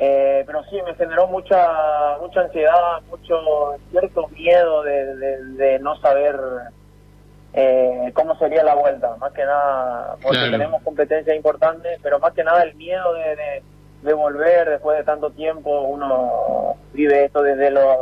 [0.00, 5.96] Eh, pero sí, me generó mucha mucha ansiedad, mucho cierto miedo de, de, de no
[6.00, 6.38] saber
[7.52, 10.52] eh, cómo sería la vuelta, más que nada, porque Claro.
[10.52, 13.62] tenemos competencias importantes, pero más que nada el miedo de, de,
[14.02, 17.96] de volver después de tanto tiempo, uno vive esto desde los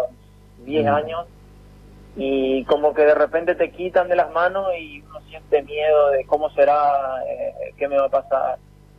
[0.64, 0.88] 10 Mm.
[0.94, 1.26] años
[2.16, 6.26] y como que de repente te quitan de las manos y uno siente miedo de
[6.26, 8.58] cómo será, eh, qué me va a pasar.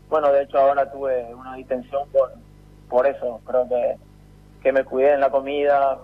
[0.10, 2.32] Bueno, de hecho ahora tuve una distensión por,
[2.90, 3.98] por eso, creo que,
[4.62, 6.00] que me cuidé en la comida,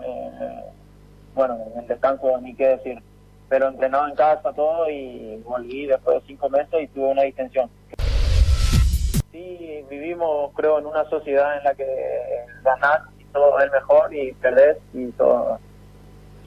[1.34, 3.02] bueno, en el descanso ni qué decir,
[3.48, 7.70] pero entrenaba en casa todo y volví después de cinco meses y tuve una distensión.
[9.32, 11.86] Sí, vivimos creo en una sociedad en la que
[12.62, 15.58] ganás y todo es mejor y perdés y todo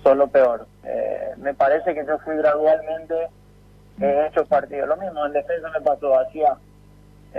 [0.04, 0.66] son lo peor.
[0.86, 3.28] Eh, me parece que yo fui gradualmente
[4.00, 4.88] he hecho partidos.
[4.88, 6.56] Lo mismo en defensa me pasó, hacía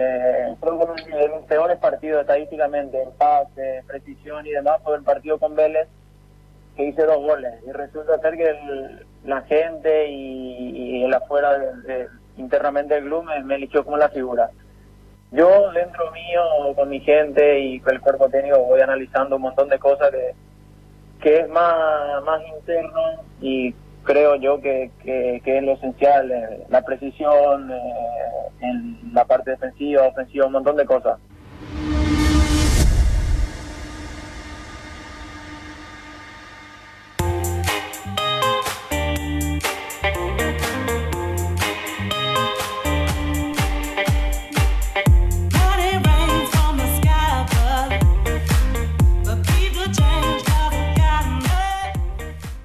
[0.01, 5.39] eh, uno de mis peores partidos estadísticamente, en pase, precisión y demás, fue el partido
[5.39, 5.89] con Vélez,
[6.77, 7.55] que hice dos goles.
[7.67, 13.05] Y resulta ser que el- la gente y, y el afuera, de- de- internamente del
[13.05, 14.51] club, me, me eligió como la figura.
[15.33, 19.69] Yo, dentro mío, con mi gente y con el cuerpo técnico, voy analizando un montón
[19.69, 20.35] de cosas que,
[21.21, 23.01] que es más, más interno
[23.41, 23.75] y
[24.09, 27.77] creo yo que, que, que es lo esencial, eh, la precisión eh,
[28.61, 31.19] en la parte defensiva, ofensiva, un montón de cosas.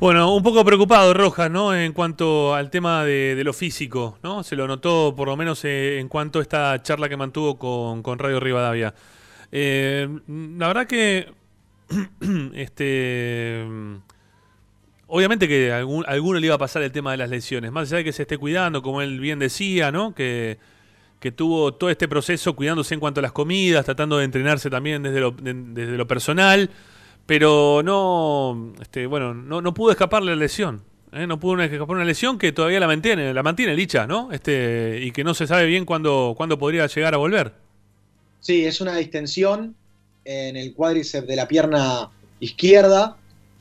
[0.03, 1.73] Bueno, un poco preocupado Rojas, ¿no?
[1.73, 4.43] En cuanto al tema de, lo físico, ¿no?
[4.43, 8.19] Se lo notó por lo menos eh, en cuanto a esta charla que mantuvo con,
[8.19, 8.93] Radio Rivadavia.
[9.49, 11.31] Eh, la verdad que,
[12.53, 13.65] este,
[15.07, 17.99] obviamente que a alguno le iba a pasar el tema de las lesiones, más allá
[17.99, 20.13] de que se esté cuidando, como él bien decía, ¿no?
[20.13, 20.57] Que,
[21.21, 25.01] que tuvo todo este proceso cuidándose en cuanto a las comidas, tratando de entrenarse también
[25.01, 26.69] desde desde lo personal,
[27.25, 30.83] pero no, este, bueno, no, no pudo escaparle la lesión.
[31.13, 31.27] ¿eh?
[31.27, 34.31] No pudo escapar una lesión que todavía la mantiene, la mantiene Licha, ¿no?
[34.31, 37.53] Este, y que no se sabe bien cuándo, cuándo podría llegar a volver.
[38.39, 39.75] Sí, es una distensión
[40.25, 42.09] en el cuádriceps de la pierna
[42.39, 43.17] izquierda.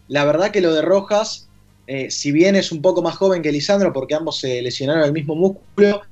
[0.09, 1.48] La verdad que lo de Rojas,
[1.86, 5.12] eh, si bien es un poco más joven que Lisandro, porque ambos se lesionaron el
[5.12, 6.02] mismo músculo,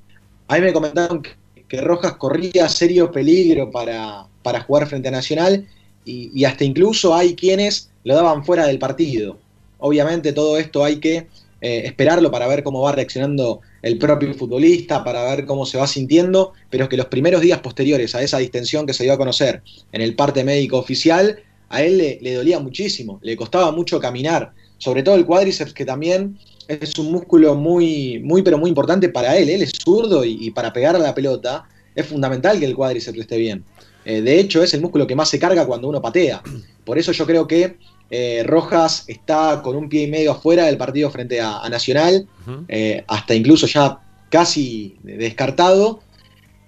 [0.46, 1.34] a mí me comentaron que,
[1.68, 5.66] que Rojas corría serio peligro para, para jugar frente a Nacional
[6.04, 9.38] y, hasta incluso hay quienes lo daban fuera del partido.
[9.78, 11.26] Obviamente todo esto hay que
[11.60, 15.86] eh, esperarlo para ver cómo va reaccionando el propio futbolista, para ver cómo se va
[15.86, 19.62] sintiendo, pero que los primeros días posteriores a esa distensión que se dio a conocer
[19.92, 24.52] en el parte médico oficial, a él le, le dolía muchísimo, le costaba mucho caminar,
[24.78, 29.36] sobre todo el cuádriceps que también es un músculo muy, muy, pero muy importante para
[29.36, 32.74] él, él es zurdo y, y para pegar a la pelota es fundamental que el
[32.74, 33.64] cuádriceps esté bien.
[34.04, 36.42] Eh, de hecho, es el músculo que más se carga cuando uno patea.
[36.84, 37.76] Por eso yo creo que
[38.10, 42.26] eh, Rojas está con un pie y medio afuera del partido frente a, a Nacional,
[42.68, 44.00] eh, hasta incluso ya
[44.30, 46.00] casi descartado.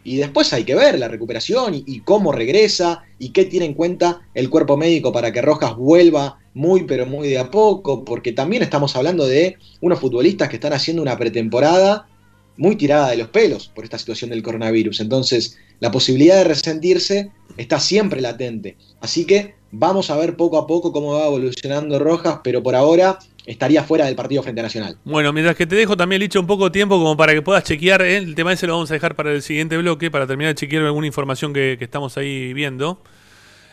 [0.04, 3.74] Y después hay que ver la recuperación y, y cómo regresa y qué tiene en
[3.74, 8.32] cuenta el cuerpo médico para que Rojas vuelva muy pero muy de a poco, porque
[8.32, 12.08] también estamos hablando de unos futbolistas que están haciendo una pretemporada
[12.56, 15.00] muy tirada de los pelos por esta situación del coronavirus.
[15.00, 18.76] Entonces, la posibilidad de resentirse está siempre latente.
[19.00, 23.18] Así que vamos a ver poco a poco cómo va evolucionando Rojas, pero por ahora
[23.46, 24.96] estaría fuera del partido frente Nacional.
[25.04, 27.64] Bueno, mientras que te dejo también, Licha, un poco de tiempo como para que puedas
[27.64, 28.02] chequear.
[28.02, 28.18] ¿eh?
[28.18, 30.84] El tema ese lo vamos a dejar para el siguiente bloque, para terminar de chequear
[30.84, 33.02] alguna información que, estamos ahí viendo.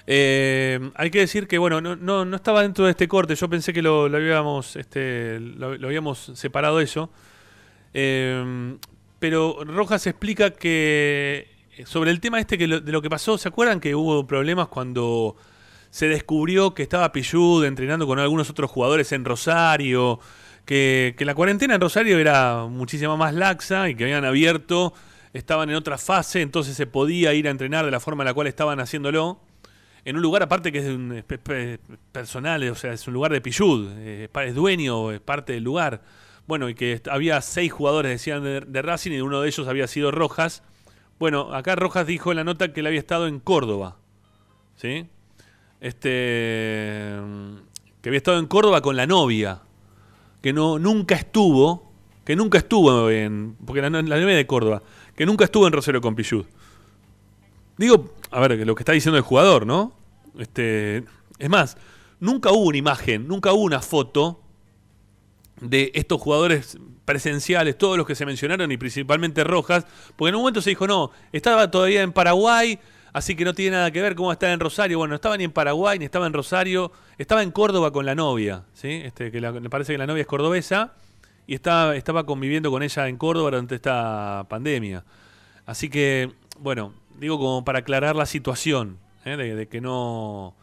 [0.07, 3.35] Eh, hay que decir que, bueno, no, no, no estaba dentro de este corte.
[3.35, 7.11] Yo pensé que lo, habíamos, este, lo habíamos separado eso.
[8.02, 8.78] Eh,
[9.20, 11.48] pero Rojas explica que
[11.86, 14.70] sobre el tema este que lo- de lo que pasó, ¿se acuerdan que hubo problemas
[14.70, 15.36] cuando
[15.90, 20.20] se descubrió que estaba Pillud entrenando con algunos otros jugadores en Rosario?
[20.66, 24.94] Que, la cuarentena en Rosario era muchísimo más laxa y que habían abierto,
[25.34, 28.34] estaban en otra fase, entonces se podía ir a entrenar de la forma en la
[28.34, 29.42] cual estaban haciéndolo.
[30.06, 31.24] En un lugar aparte que es un
[32.12, 36.02] personal, o sea, es un lugar de Pillud, eh, es dueño, es parte del lugar.
[36.50, 39.86] Bueno, y que había seis jugadores, decían, de, de Racing y uno de ellos había
[39.86, 40.64] sido Rojas.
[41.20, 43.98] Bueno, acá Rojas dijo en la nota que él había estado en Córdoba.
[44.76, 45.06] ¿Sí?
[45.80, 47.14] Este.
[48.02, 49.62] Que había estado en Córdoba con la novia.
[50.42, 51.94] Que no, nunca estuvo.
[52.26, 53.56] Que nunca estuvo en.
[53.64, 54.82] Porque la novia de Córdoba.
[55.16, 56.48] Que nunca estuvo en Rosario con Pichud.
[57.78, 59.94] Digo, a ver, lo que está diciendo el jugador, ¿no?
[60.40, 61.04] Este.
[61.38, 61.78] Es más,
[62.20, 64.42] nunca hubo una imagen, nunca hubo una foto
[65.61, 70.41] de estos jugadores presenciales, todos los que se mencionaron y principalmente Rojas, porque en un
[70.41, 72.80] momento se dijo, no, estaba todavía en Paraguay,
[73.14, 74.98] así que no tiene nada que ver cómo está en Rosario.
[74.99, 78.15] Bueno, no estaba ni en Paraguay, ni estaba en Rosario, estaba en Córdoba con la
[78.15, 79.02] novia, ¿sí?
[79.03, 80.94] Este, que me parece que la novia es cordobesa
[81.48, 85.03] y estaba, estaba conviviendo con ella en Córdoba durante esta pandemia.
[85.65, 89.36] Así que, bueno, digo como para aclarar la situación, ¿eh?
[89.36, 90.56] de que no,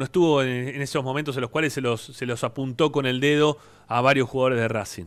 [0.00, 3.04] no estuvo en, en esos momentos en los cuales se los, se los apuntó con
[3.04, 5.04] el dedo a varios jugadores de Racing.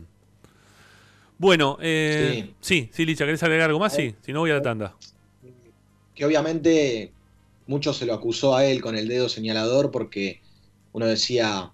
[1.36, 2.88] Bueno, eh, sí.
[2.92, 3.92] sí, Licha, ¿querés agregar algo más?
[3.92, 4.94] Sí, si no voy a la tanda.
[6.14, 7.12] que obviamente
[7.66, 10.40] mucho se lo acusó a él con el dedo señalador porque
[10.92, 11.72] uno decía,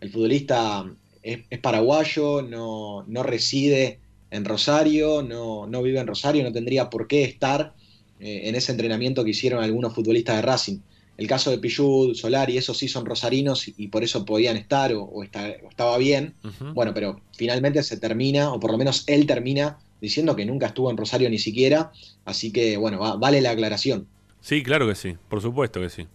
[0.00, 0.88] el futbolista
[1.24, 3.98] es, es paraguayo, no, no reside
[4.30, 7.74] en Rosario, no, no vive en Rosario, no tendría por qué estar
[8.20, 10.78] eh, en ese entrenamiento que hicieron algunos futbolistas de Racing.
[11.20, 14.90] El caso de Pillud, Solari, esos sí son rosarinos y, y por eso podían estar
[14.94, 16.34] o, o está- o estaba bien.
[16.72, 20.90] Bueno, pero finalmente se termina, o por lo menos él termina diciendo que nunca estuvo
[20.90, 21.92] en Rosario ni siquiera.
[22.24, 24.06] Así que, bueno, va- vale la aclaración.
[24.40, 26.06] Sí, claro que sí, por supuesto que sí.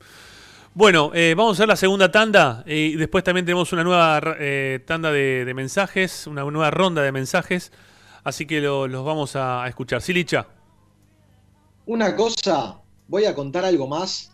[0.74, 4.20] Bueno, eh, vamos a hacer la segunda tanda eh, y después también tenemos una nueva
[4.40, 7.72] eh, tanda de, de mensajes, una nueva ronda de mensajes,
[8.24, 10.02] así que lo- los vamos a, a escuchar.
[10.02, 10.48] Sí, Licha.
[11.86, 14.32] Una cosa, voy a contar algo más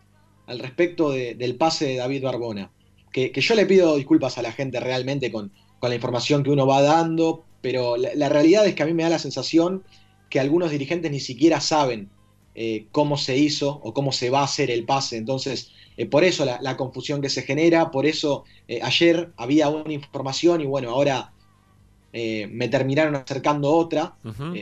[0.51, 2.71] al respecto de- del pase de David Barbona.
[3.11, 6.49] Que, que yo le pido disculpas a la gente realmente con, con la información que
[6.51, 9.83] uno va dando, pero la, la realidad es que a mí me da la sensación
[10.29, 12.09] que algunos dirigentes ni siquiera saben
[12.55, 15.17] eh, cómo se hizo o cómo se va a hacer el pase.
[15.17, 19.69] Entonces, eh, por eso la, la confusión que se genera, por eso eh, ayer había
[19.69, 21.33] una información y bueno, ahora
[22.13, 24.15] me terminaron acercando otra,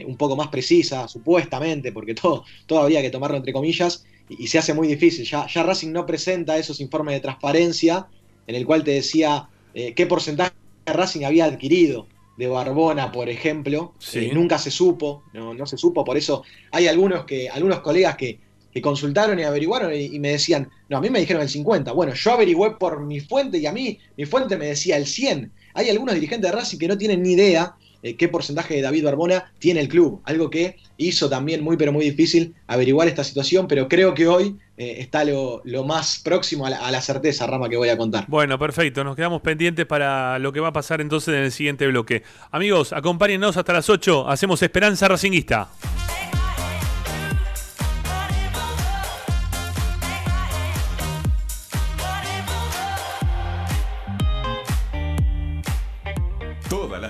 [0.06, 4.48] un poco más precisa, supuestamente, porque todo, todo había que tomarlo entre comillas, y, y
[4.48, 5.26] se hace muy difícil.
[5.26, 8.08] Ya, ya Racing no presenta esos informes de transparencia
[8.48, 10.54] en el cual te decía eh, qué porcentaje
[10.86, 12.08] Racing había adquirido
[12.38, 13.94] de Barbona, por ejemplo.
[14.00, 14.20] Sí.
[14.20, 18.16] Eh, nunca se supo, no, no se supo, por eso hay algunos que, algunos colegas
[18.16, 18.40] que,
[18.72, 21.92] que consultaron y averiguaron y, y me decían, no, a mí me dijeron el 50.
[21.92, 25.52] Bueno, yo averigüé por mi fuente y a mí mi fuente me decía el 100.
[25.76, 29.06] Hay algunos dirigentes de Racing que no tienen ni idea eh, qué porcentaje de David
[29.06, 30.22] Barbona tiene el club.
[30.26, 34.58] Algo que hizo también muy, pero muy difícil averiguar esta situación, pero creo que hoy
[34.78, 37.98] eh, está lo, lo más próximo a la, a la certeza, Rama, que voy a
[37.98, 38.26] contar.
[38.28, 39.04] Bueno, perfecto.
[39.04, 42.24] Nos quedamos pendientes para lo que va a pasar entonces en el siguiente bloque.
[42.52, 44.30] Amigos, acompáñennos hasta las 8.
[44.30, 45.70] Hacemos Esperanza Racinguista.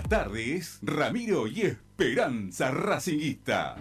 [0.10, 3.76] Tardes, Ramiro y Esperanza Racinguista.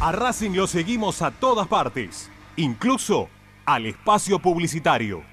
[0.00, 3.28] A Racing lo seguimos a todas partes, incluso
[3.66, 5.24] al espacio publicitario.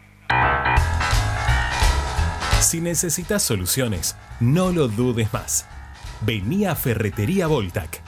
[2.62, 5.68] Si necesitas soluciones, no lo dudes más.
[6.22, 8.02] Vení a Ferretería Voltac.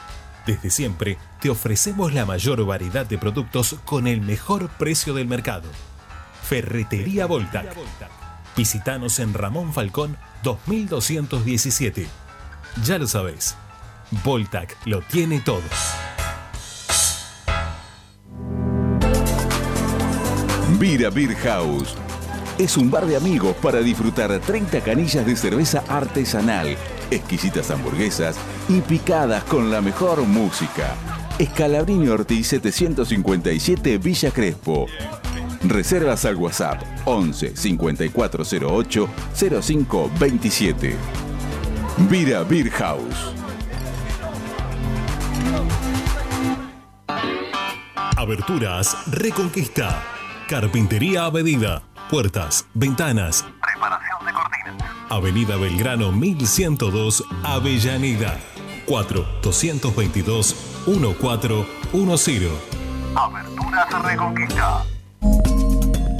[0.47, 5.69] Desde siempre te ofrecemos la mayor variedad de productos con el mejor precio del mercado.
[6.43, 7.75] Ferretería Voltac.
[8.57, 12.07] Visítanos en Ramón Falcón 2217.
[12.83, 13.55] Ya lo sabéis,
[14.23, 15.61] Voltac lo tiene todo.
[20.79, 21.95] Vira Beer House.
[22.57, 26.75] Es un bar de amigos para disfrutar 30 canillas de cerveza artesanal,
[27.11, 28.35] exquisitas hamburguesas
[28.67, 30.95] y picadas con la mejor música.
[31.37, 34.85] Escalabrini Ortiz 757 Villa Crespo.
[35.63, 40.95] Reservas al WhatsApp 11 5408 0527.
[42.09, 43.35] Vira Beer House.
[48.17, 50.03] Aberturas Reconquista.
[50.47, 51.83] Carpintería a medida.
[52.09, 53.45] Puertas, ventanas.
[53.61, 54.91] Preparación de cortinas.
[55.09, 58.37] Avenida Belgrano 1102, Avellaneda.
[58.85, 60.55] 4 222
[60.87, 62.51] 1410.
[63.15, 64.85] Aberturas Reconquista.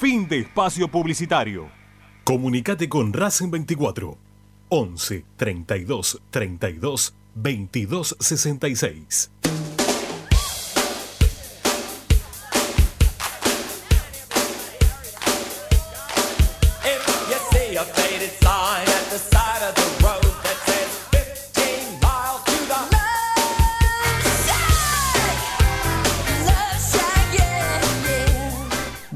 [0.00, 1.68] Fin de espacio publicitario.
[2.24, 4.16] Comunicate con Racing 24
[4.70, 9.30] 11 32 32 22 66.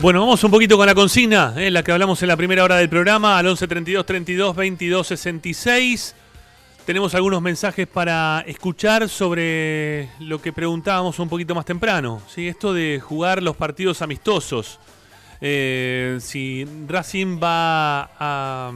[0.04, 2.76] Bueno, vamos un poquito con la consigna, eh, la que hablamos en la primera hora
[2.76, 6.14] del programa, al 11 32 32 22 66.
[6.84, 12.20] Tenemos algunos mensajes para escuchar sobre lo que preguntábamos un poquito más temprano.
[12.28, 12.48] ¿sí?
[12.48, 14.78] Esto de jugar los partidos amistosos.
[15.40, 18.72] Eh, si Racing va a.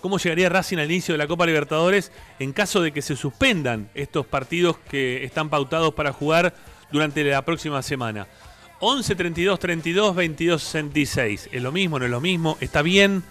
[0.00, 3.90] ¿Cómo llegaría Racing al inicio de la Copa Libertadores en caso de que se suspendan
[3.94, 6.54] estos partidos que están pautados para jugar
[6.92, 8.28] durante la próxima semana?
[8.84, 11.48] 11 32 32 22 66.
[11.52, 11.98] ¿Es lo mismo?
[12.00, 12.58] ¿No es lo mismo?
[12.60, 13.22] ¿Está bien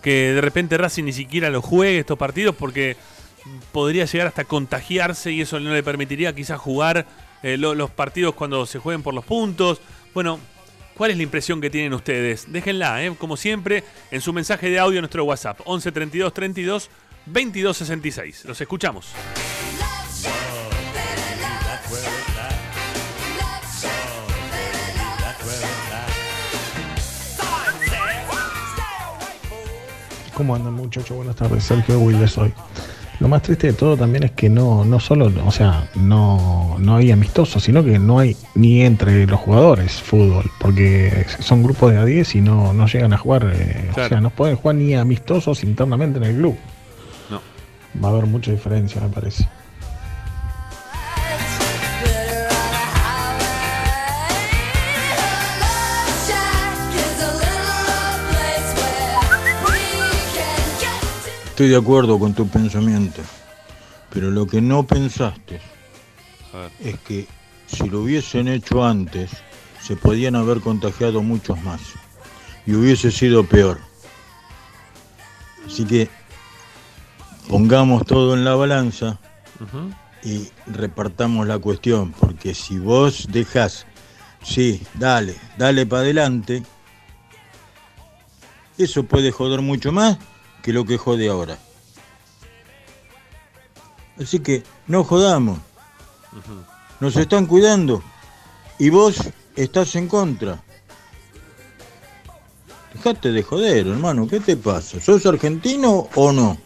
[0.00, 2.54] que de repente Racing ni siquiera lo juegue estos partidos?
[2.54, 2.96] Porque
[3.72, 7.04] podría llegar hasta contagiarse y eso no le permitiría quizás jugar
[7.42, 9.80] eh, lo- los partidos cuando se jueguen por los puntos.
[10.14, 10.38] Bueno,
[10.96, 12.52] ¿cuál es la impresión que tienen ustedes?
[12.52, 15.58] Déjenla, eh, como siempre, en su mensaje de audio en nuestro WhatsApp.
[15.64, 16.90] 11 32 32
[17.26, 18.44] 22 66.
[18.44, 19.06] Los escuchamos.
[30.42, 31.16] ¿Cómo andan muchachos?
[31.16, 32.52] Buenas tardes, Sergio Wilder soy.
[33.20, 36.96] Lo más triste de todo también es que no, no solo, o sea, no, no
[36.96, 41.98] hay amistosos, sino que no hay ni entre los jugadores fútbol, porque son grupos de
[41.98, 44.96] a 10 y no, no llegan a jugar, eh, o sea, no pueden jugar ni
[44.96, 46.56] amistosos internamente en el club.
[47.30, 47.40] No.
[48.02, 49.48] Va a haber mucha diferencia, me parece.
[61.62, 63.22] Estoy de acuerdo con tu pensamiento,
[64.10, 65.60] pero lo que no pensaste
[66.80, 67.28] es que
[67.68, 69.30] si lo hubiesen hecho antes,
[69.80, 71.80] se podían haber contagiado muchos más
[72.66, 73.78] y hubiese sido peor.
[75.64, 76.10] Así que
[77.48, 79.20] pongamos todo en la balanza
[80.24, 83.86] y repartamos la cuestión, porque si vos dejás,
[84.42, 86.64] sí, dale, dale para adelante,
[88.78, 90.18] eso puede joder mucho más
[90.62, 91.58] que lo que jode ahora.
[94.20, 95.58] Así que no jodamos,
[97.00, 98.02] Nos están cuidando.
[98.78, 99.16] Y vos
[99.56, 100.62] estás en contra.
[102.94, 104.28] Dejate de joder, hermano.
[104.28, 105.00] ¿Qué te pasa?
[105.00, 106.58] ¿Sos argentino o no?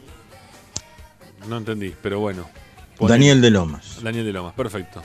[1.49, 2.49] No entendí, pero bueno.
[3.01, 4.03] Daniel de Lomas.
[4.03, 5.03] Daniel de Lomas, perfecto.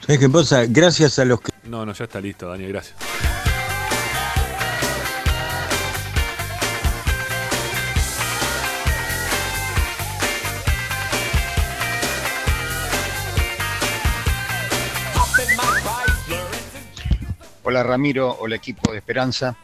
[0.00, 0.64] ¿Sabes qué pasa?
[0.66, 1.52] Gracias a los que...
[1.64, 2.96] No, no, ya está listo, Daniel, gracias.
[17.66, 19.56] Hola Ramiro, hola equipo de Esperanza.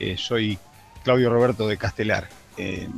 [0.00, 0.58] Eh, soy
[1.04, 2.28] Claudio Roberto de Castelar.
[2.56, 2.88] Eh,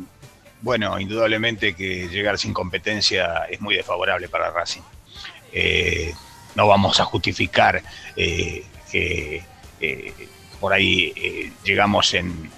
[0.62, 4.80] bueno, indudablemente que llegar sin competencia es muy desfavorable para Racing.
[5.52, 6.14] Eh,
[6.54, 7.82] no vamos a justificar
[8.16, 9.42] que
[10.60, 12.50] por ahí llegamos en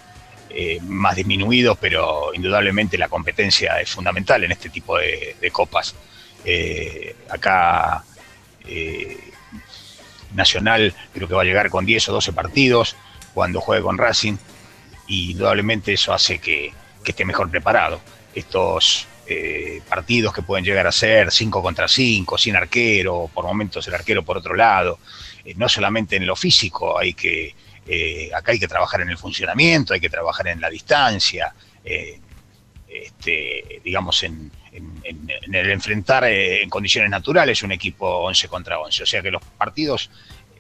[0.83, 5.97] más disminuidos, pero indudablemente la competencia es fundamental en este tipo de, copas.
[7.29, 8.05] Acá
[10.35, 12.97] Nacional creo que va a llegar con 10 o 12 partidos
[13.35, 14.37] cuando juegue con Racing
[15.07, 16.73] y indudablemente eso hace que,
[17.05, 18.03] esté mejor preparado.
[18.35, 23.89] Estos eh, partidos que pueden llegar a ser 5 contra 5, sin arquero, por momentos
[23.89, 24.99] el arquero por otro lado,
[25.43, 27.55] eh, no solamente en lo físico, hay que,
[27.87, 31.55] eh, acá hay que trabajar en el funcionamiento, hay que trabajar en la distancia,
[32.87, 34.51] este, digamos, en,
[35.03, 39.03] en- el enfrentar eh, en condiciones naturales un equipo 11 contra 11.
[39.03, 40.11] O sea que los partidos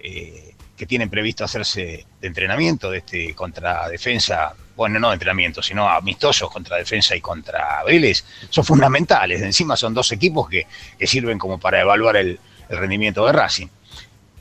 [0.02, 5.60] eh, que tienen previsto hacerse de entrenamiento, de este contra defensa, bueno, no de entrenamiento,
[5.62, 9.42] sino amistosos contra defensa y contra Vélez, son fundamentales.
[9.42, 10.66] Encima son dos equipos que,
[10.98, 12.38] que sirven como para evaluar el,
[12.70, 13.68] rendimiento de Racing.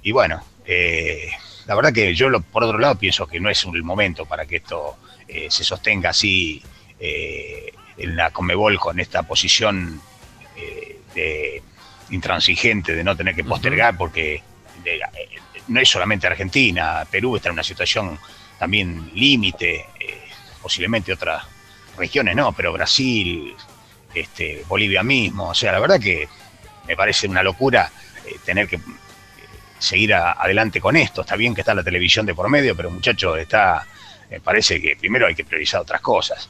[0.04, 1.30] Y bueno, eh,
[1.66, 4.58] la verdad que yo por otro lado pienso que no es el momento para que
[4.58, 4.98] esto
[5.49, 6.62] se sostenga así
[7.98, 10.02] en la Comebol con esta posición
[10.56, 11.64] eh, de
[12.10, 14.41] intransigente de no tener que postergar porque
[14.84, 18.18] de- eh, no es solamente Argentina, Perú está en una situación
[18.57, 20.22] también límite, eh,
[20.61, 21.44] posiblemente otras
[21.98, 23.53] regiones no, pero Brasil,
[24.14, 26.28] este, Bolivia mismo, o sea, la verdad que
[26.88, 27.91] me parece una locura
[28.26, 28.80] eh, tener que
[29.80, 31.22] seguir a- adelante con esto.
[31.22, 33.86] Está bien que está la televisión de por medio, pero muchachos, está,
[34.30, 36.49] me parece que primero hay que priorizar otras cosas.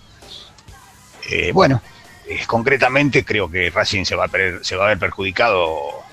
[1.30, 1.82] Eh, bueno,
[2.28, 6.04] eh, concretamente creo que Racing se va, a per- se va a ver perjudicado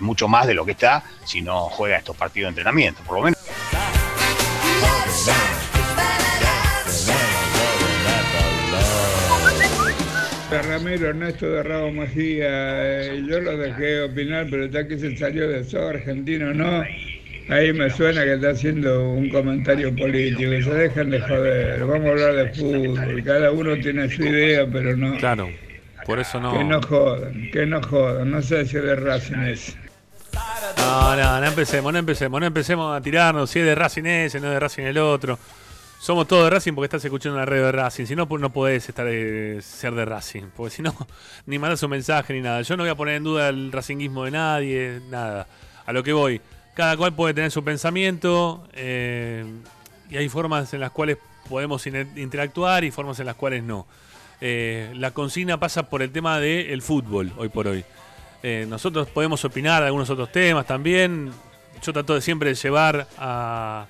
[0.00, 3.22] mucho más de lo que está si no juega estos partidos de entrenamiento, por lo
[3.24, 3.38] menos.
[10.50, 15.46] Ramiro Ernesto de Rabo Mejía, eh, yo lo dejé opinar, pero está que se salió
[15.46, 16.82] de eso, argentino no.
[17.48, 22.10] Ahí me suena que está haciendo un comentario político, se dejan de joder, vamos a
[22.10, 25.16] hablar de fútbol, cada uno tiene su idea, pero no.
[25.16, 25.48] Claro,
[26.04, 26.52] por eso no.
[26.52, 29.76] Que no jodan, que no jodan, no sé si es de Racing es.
[30.76, 34.40] No, no, no empecemos, no empecemos, no empecemos a tirarnos si es de Racing ese,
[34.40, 35.38] no es de Racing el otro.
[36.00, 38.04] Somos todos de Racing porque estás escuchando una red de Racing.
[38.04, 40.44] Si no, pues no podés estar eh, ser de Racing.
[40.56, 40.94] Porque si no,
[41.46, 42.62] ni mandas un mensaje ni nada.
[42.62, 45.48] Yo no voy a poner en duda el racinguismo de nadie, nada.
[45.86, 46.40] A lo que voy.
[46.78, 49.44] Cada cual puede tener su pensamiento eh,
[50.08, 51.18] y hay formas en las cuales
[51.48, 53.84] podemos in- interactuar y formas en las cuales no.
[54.40, 57.84] Eh, la consigna pasa por el tema del fútbol hoy por hoy.
[58.44, 61.32] Eh, nosotros podemos opinar de algunos otros temas también.
[61.82, 63.86] Yo trato de siempre de llevar a,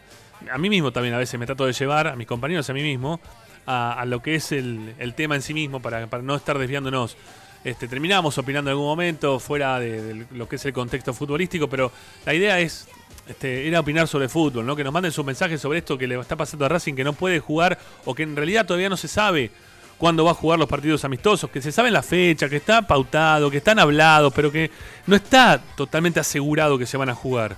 [0.50, 2.80] a mí mismo también, a veces me trato de llevar a mis compañeros, a mí
[2.82, 3.20] mismo,
[3.66, 6.56] a, a lo que es el, el tema en sí mismo para, para no estar
[6.56, 7.18] desviándonos.
[7.64, 11.90] Este, terminamos opinando en algún momento fuera de, lo que es el contexto futbolístico, pero
[12.24, 12.86] la idea es
[13.26, 14.76] este, era opinar sobre fútbol, ¿no?
[14.76, 17.12] que nos manden sus mensajes sobre esto que le está pasando a Racing, que no
[17.12, 19.50] puede jugar o que en realidad todavía no se sabe
[19.98, 23.50] cuándo va a jugar los partidos amistosos, que se sabe la fecha, que está pautado,
[23.50, 24.70] que están hablados, pero que
[25.06, 27.56] no está totalmente asegurado que se van a jugar.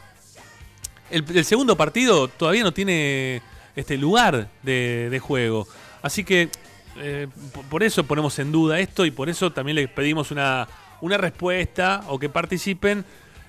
[1.10, 3.42] El, segundo partido todavía no tiene
[3.76, 5.68] este lugar de juego.
[6.02, 6.48] Así que
[6.98, 7.28] eh,
[7.70, 10.68] por eso ponemos en duda esto y por eso también les pedimos una,
[11.00, 13.04] una respuesta o que participen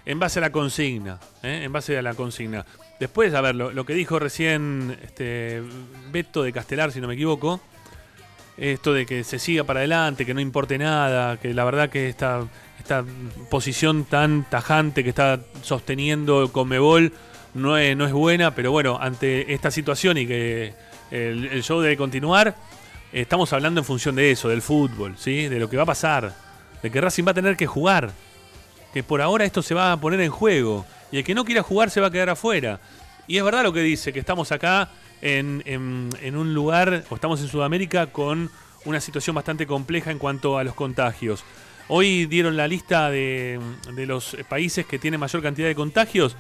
[0.05, 1.19] en base a la consigna.
[1.43, 1.61] ¿eh?
[1.63, 2.65] En base a la consigna.
[2.99, 5.61] Después, a ver, lo, que dijo recién este,
[6.11, 7.59] Beto de Castelar, si no me equivoco,
[8.57, 12.09] esto de que se siga para adelante, que no importe nada, que la verdad que
[12.09, 12.45] esta,
[12.77, 13.03] esta
[13.49, 17.11] posición tan tajante que está sosteniendo Conmebol
[17.55, 20.73] no es, no es buena, pero bueno, ante esta situación y que
[21.09, 22.55] el show debe continuar,
[23.11, 25.47] estamos hablando en función de eso, del fútbol, ¿sí?
[25.47, 26.33] de lo que va a pasar,
[26.81, 28.11] de que Racing va a tener que jugar,
[28.93, 31.63] que por ahora esto se va a poner en juego y el que no quiera
[31.63, 32.79] jugar se va a quedar afuera.
[33.27, 34.89] Y es verdad lo que dice, que estamos acá
[35.21, 35.61] en,
[36.35, 38.49] un lugar, o estamos en Sudamérica con
[38.85, 41.43] una situación bastante compleja en cuanto a los contagios.
[41.88, 43.59] Hoy dieron la lista de,
[43.93, 46.35] de los países que tienen mayor cantidad de contagios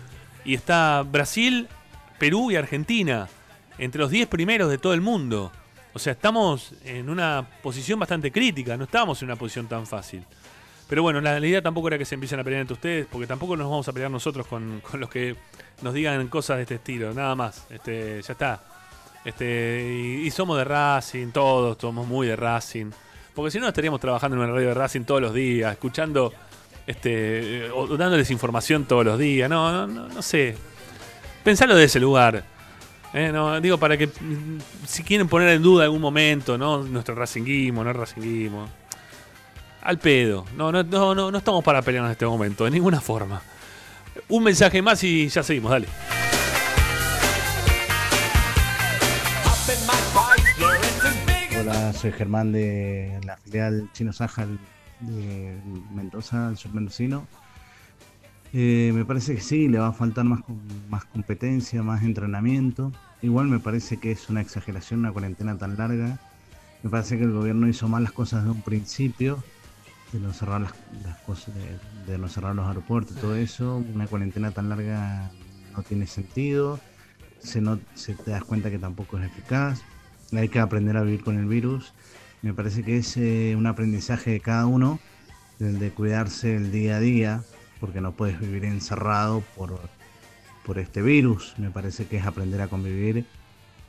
[0.45, 1.67] y está Brasil,
[2.17, 3.27] Perú y Argentina,
[3.77, 5.51] entre los 10 primeros de todo el mundo.
[5.93, 10.23] O sea, estamos en una posición bastante crítica, no estamos en una posición tan fácil.
[10.87, 13.27] Pero bueno, la, la idea tampoco era que se empiecen a pelear entre ustedes, porque
[13.27, 15.35] tampoco nos vamos a pelear nosotros con, con los que
[15.81, 17.65] nos digan cosas de este estilo, nada más.
[17.69, 18.61] Este, ya está.
[19.23, 22.91] Este, y, somos de Racing, todos somos muy de Racing.
[23.35, 26.33] Porque si no estaríamos trabajando en una radio de Racing todos los días, escuchando,
[26.87, 29.49] este, o dándoles información todos los días.
[29.49, 30.57] No, no, no, no sé.
[31.43, 32.43] Pensalo de ese lugar.
[33.13, 34.09] Eh, no, digo, para que
[34.87, 36.83] si quieren poner en duda algún momento, ¿no?
[36.83, 38.69] Nuestro racinguismo, no racinguismo.
[39.81, 40.45] Al pedo.
[40.55, 43.41] No, no, no, no, no estamos para pelear en este momento, de ninguna forma.
[44.29, 45.87] Un mensaje más y ya seguimos, dale.
[51.59, 54.57] Hola, soy Germán de la filial Chino Sajal
[55.01, 55.57] de
[55.93, 56.71] Mendoza, el sur.
[58.53, 60.41] Eh, me parece que sí, le va a faltar más,
[60.89, 62.91] más competencia, más entrenamiento.
[63.21, 66.19] Igual me parece que es una exageración una cuarentena tan larga.
[66.83, 69.43] Me parece que el gobierno hizo mal las cosas desde un principio,
[70.11, 70.73] de no cerrar las,
[71.05, 73.77] las cosas, de, de no cerrar los aeropuertos, todo eso.
[73.93, 75.31] Una cuarentena tan larga
[75.75, 76.79] no tiene sentido.
[77.39, 79.81] Se, no, se te das cuenta que tampoco es eficaz.
[80.33, 81.93] Hay que aprender a vivir con el virus.
[82.41, 84.99] Me parece que es eh, un aprendizaje de cada uno,
[85.59, 87.43] el de cuidarse el día a día,
[87.81, 89.77] porque no puedes vivir encerrado por,
[90.65, 91.55] por este virus.
[91.57, 93.25] Me parece que es aprender a convivir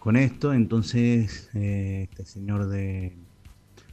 [0.00, 0.52] con esto.
[0.54, 3.16] Entonces, eh, este señor de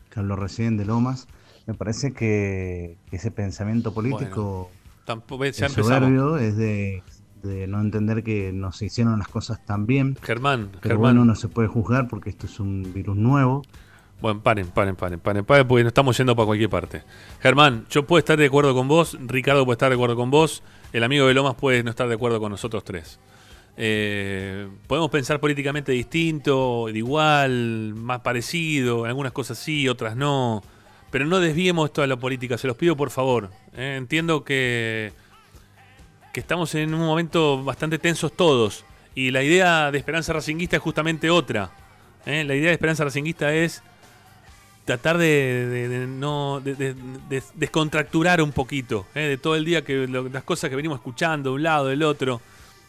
[0.10, 1.28] que habló recién de Lomas,
[1.68, 4.72] me parece que, ese pensamiento político
[5.06, 7.04] Tampoco, ya es soberbio, es de,
[7.44, 10.18] de no entender que no se hicieron las cosas tan bien.
[10.22, 11.00] Germán, Pero Germán.
[11.02, 13.64] bueno, no se puede juzgar porque esto es un virus nuevo.
[14.22, 17.04] Bueno, paren, paren, paren, paren, paren, porque nos estamos yendo para cualquier parte.
[17.42, 20.62] Germán, yo puedo estar de acuerdo con vos, Ricardo puede estar de acuerdo con vos,
[20.92, 23.18] el amigo de Lomas puede no estar de acuerdo con nosotros tres.
[23.78, 30.64] Eh, podemos pensar políticamente distinto, de igual, más parecido, algunas cosas sí, otras no,
[31.12, 33.50] pero no desviemos esto a la política, se los pido por favor.
[33.78, 35.14] Eh, entiendo que,
[36.34, 38.84] que estamos en un momento bastante tensos todos,
[39.16, 41.72] y la idea de Esperanza Racinguista es justamente otra.
[42.26, 43.82] Eh, La idea de Esperanza Racinguista es
[44.90, 46.96] tratar de, no de, de-
[47.30, 51.52] de- descontracturar un poquito eh, de todo el día que las cosas que venimos escuchando
[51.52, 52.42] de un lado del otro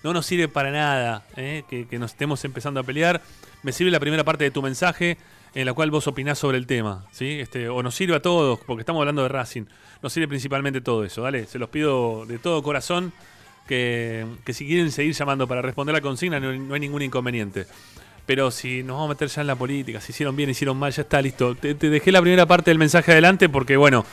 [0.03, 3.21] no nos sirve para nada eh, que, nos estemos empezando a pelear.
[3.63, 5.19] Me sirve la primera parte de tu mensaje
[5.55, 8.59] en la cual vos opinás sobre el tema sí este o nos sirve a todos
[8.67, 9.65] porque estamos hablando de Racing
[10.01, 13.13] nos sirve principalmente todo eso dale se los pido de todo corazón
[13.69, 17.67] que, que si quieren seguir llamando para responder la consigna no hay ningún inconveniente
[18.31, 20.93] pero si nos vamos a meter ya en la política, si hicieron bien, hicieron mal,
[20.93, 21.57] ya está, listo.
[21.57, 24.07] Te, dejé la primera parte del mensaje adelante porque, bueno,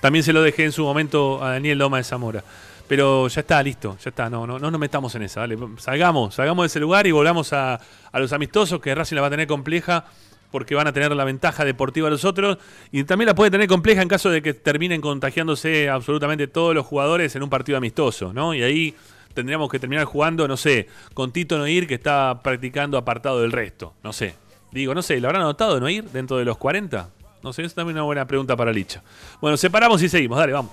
[0.00, 2.44] también se lo dejé en su momento a Daniel Loma de Zamora.
[2.86, 5.58] Pero ya está, listo, ya está, no, no, no nos metamos en esa, dale.
[5.78, 7.80] Salgamos, salgamos de ese lugar y volvamos a,
[8.12, 10.04] a los amistosos, que Racing la va a tener compleja
[10.52, 12.58] porque van a tener la ventaja deportiva los otros
[12.92, 16.86] y también la puede tener compleja en caso de que terminen contagiándose absolutamente todos los
[16.86, 18.54] jugadores en un partido amistoso, ¿no?
[18.54, 18.94] Y ahí
[19.34, 23.94] tendríamos que terminar jugando, no sé, con Tito Noir que está practicando apartado del resto,
[24.02, 24.34] no sé.
[24.72, 27.10] Digo, no sé, ¿lo habrán anotado Noir dentro de los 40?
[27.42, 29.02] No sé, es también una buena pregunta para Licha.
[29.40, 30.72] Bueno, separamos y seguimos, dale, vamos.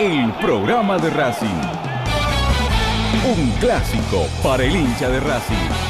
[0.00, 1.60] el programa de Racing.
[3.36, 5.89] Un clásico para el hincha de Racing.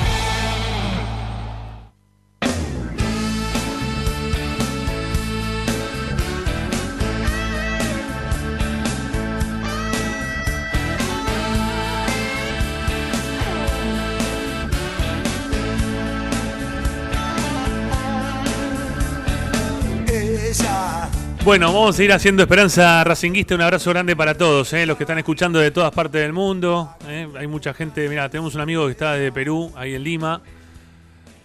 [21.50, 23.56] Bueno, vamos a ir haciendo Esperanza Racinguista.
[23.56, 26.94] Un abrazo grande para todos, eh, los que están escuchando de todas partes del mundo.
[27.08, 27.26] eh.
[27.36, 28.08] Hay mucha gente.
[28.08, 30.42] Mira, tenemos un amigo que está de Perú, ahí en Lima.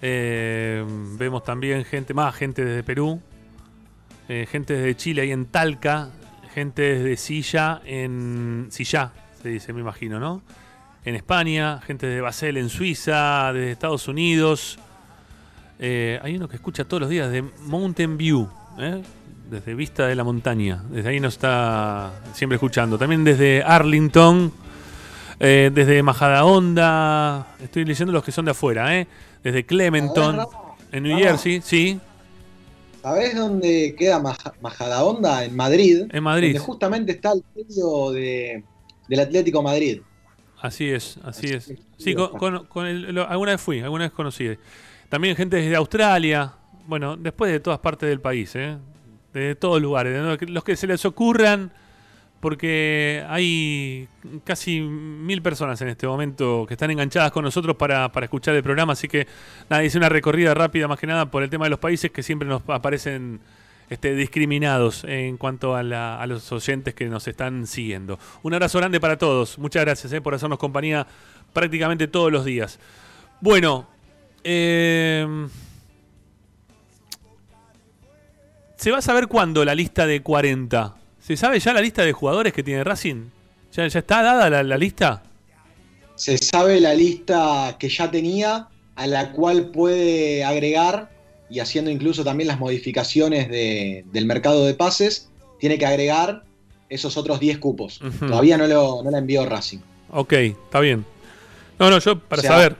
[0.03, 0.85] Eh,
[1.17, 3.19] vemos también gente, más gente desde Perú.
[4.27, 6.11] gente desde Chile, ahí en Talca.
[6.53, 9.11] Gente desde Silla, en Silla,
[9.41, 10.43] se dice, me imagino, ¿no?
[11.03, 14.77] En España, gente de Basel en Suiza, desde Estados Unidos.
[15.79, 19.01] Hay uno que escucha todos los días de Mountain View, ¿eh?
[19.49, 20.83] Desde Vista de la Montaña.
[20.89, 22.97] Desde ahí nos está siempre escuchando.
[22.97, 24.51] También desde Arlington,
[25.39, 27.47] eh, desde Majadahonda.
[27.61, 29.07] Estoy leyendo los que son de afuera, ¿eh?
[29.43, 30.39] Desde Clementon,
[30.91, 31.17] en New.
[31.17, 31.99] Jersey, sí.
[33.01, 35.43] ¿Sabés dónde queda Maja- Majadahonda?
[35.45, 36.05] En Madrid.
[36.11, 36.47] En Madrid.
[36.53, 38.63] Donde justamente está el predio de,
[39.07, 40.01] del Atlético Madrid.
[40.59, 41.71] Así es, así es.
[41.97, 44.49] Sí, con, con- con el- lo- alguna vez fui, alguna vez conocí.
[45.09, 46.51] También gente desde Australia,
[46.87, 48.75] bueno, después de todas partes del país, ¿eh?
[49.39, 51.71] De todos lugares, los que se les ocurran,
[52.39, 54.07] porque hay
[54.43, 58.61] casi mil personas en este momento que están enganchadas con nosotros para, para escuchar el
[58.63, 59.27] programa, así que
[59.69, 62.21] nada, hice una recorrida rápida más que nada por el tema de los países que
[62.23, 63.39] siempre nos aparecen
[63.89, 68.19] este, discriminados en cuanto a, la- a los oyentes que nos están siguiendo.
[68.43, 69.57] Un abrazo grande para todos.
[69.59, 71.05] Muchas gracias eh, por hacernos compañía
[71.53, 72.79] prácticamente todos los días.
[73.41, 73.87] Bueno,
[74.43, 75.47] eh,
[78.77, 80.95] se va a saber cuándo la lista de 40.
[81.19, 83.25] ¿Se sabe ya la lista de jugadores que tiene Racing?
[83.73, 85.23] ¿Ya, ya está dada la, la lista?
[86.15, 91.11] Se sabe la lista que ya tenía, a la cual puede agregar,
[91.49, 95.29] y haciendo incluso también las modificaciones de- del mercado de pases,
[95.59, 96.43] tiene que agregar
[96.89, 97.99] esos otros 10 cupos.
[98.19, 99.79] Todavía no lo, no la envió Racing.
[100.11, 101.05] Ok, está bien.
[101.79, 102.77] No, no, yo para O sea, saber.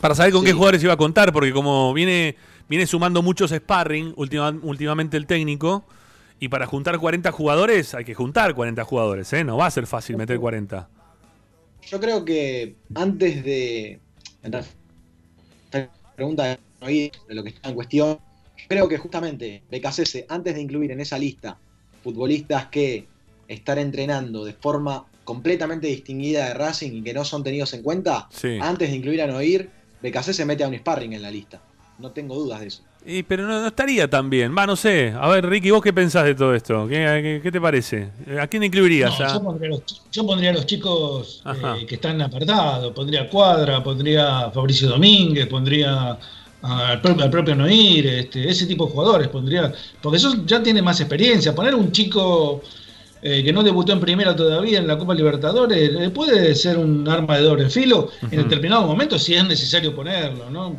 [0.00, 0.46] Para saber con sí.
[0.48, 2.36] qué jugadores iba a contar, porque como viene,
[2.68, 5.84] viene sumando muchos sparring última- últimamente el técnico,
[6.38, 9.42] y para juntar 40 jugadores hay que juntar 40 jugadores, ¿eh?
[9.44, 10.88] No va a ser fácil meter 40.
[11.88, 14.00] Yo creo que antes de.
[14.42, 14.66] Realidad,
[16.14, 18.18] pregunta de lo que está en cuestión.
[18.58, 21.56] Yo creo que justamente BKCS, antes de incluir en esa lista
[22.02, 23.06] futbolistas que
[23.48, 28.28] están entrenando de forma completamente distinguida de Racing y que no son tenidos en cuenta,
[28.30, 28.58] Sí.
[28.60, 29.70] antes de incluir a Noir,
[30.02, 31.60] BKC se mete a un sparring en la lista.
[31.98, 32.82] No tengo dudas de eso.
[33.06, 34.54] Y, pero no, no estaría tan bien.
[34.56, 35.14] Va, no sé.
[35.18, 36.86] A ver, Ricky, ¿vos qué pensás de todo esto?
[36.88, 38.08] ¿Qué, qué- qué te parece?
[38.40, 39.18] ¿A quién incluirías?
[39.18, 39.32] No, ah?
[39.34, 41.42] yo, pondría los, yo pondría a los chicos
[41.78, 46.18] eh, que están apartados, pondría a Cuadra, pondría a Fabricio Domínguez, pondría
[46.62, 50.60] a- al, propio, al propio Noir, este, ese tipo de jugadores, pondría, porque eso ya
[50.62, 51.54] tiene más experiencia.
[51.54, 52.60] Poner un chico
[53.22, 57.08] eh, que no debutó en primera todavía en la Copa Libertadores eh, puede ser un
[57.08, 60.74] arma de doble filo en determinado momento si es necesario ponerlo, ¿no?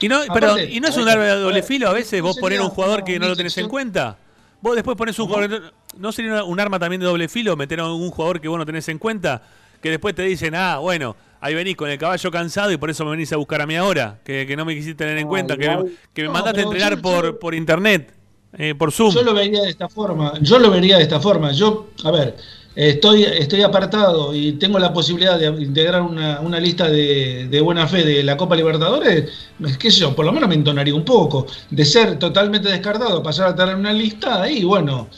[0.00, 2.36] Y no, Aparte, pero, ¿y no es un arma de doble filo a veces vos
[2.38, 4.18] poner un jugador que no lo tenés en cuenta?
[4.60, 5.72] Vos después pones un jugador.
[5.96, 8.66] ¿No sería un arma también de doble filo meter a un jugador que vos no
[8.66, 9.42] tenés en cuenta?
[9.80, 13.04] Que después te dicen, ah, bueno, ahí venís con el caballo cansado y por eso
[13.04, 14.18] me venís a buscar a mí ahora.
[14.24, 16.96] Que, que no me quisiste tener en cuenta, que, me- que me mandaste a entrenar
[16.96, 18.12] yo- por, por internet,
[18.58, 19.14] eh, por Zoom.
[19.14, 20.34] Yo lo vería de esta forma.
[20.40, 21.52] Yo lo vería de esta forma.
[21.52, 22.36] Yo, a ver,
[22.76, 27.88] estoy, estoy apartado y tengo la posibilidad de integrar una, una lista de, de buena
[27.88, 29.30] fe de la Copa Libertadores.
[29.64, 31.46] Es que yo, por lo menos me entonaría un poco.
[31.70, 35.08] De ser totalmente descartado, pasar a tener una lista ahí, bueno,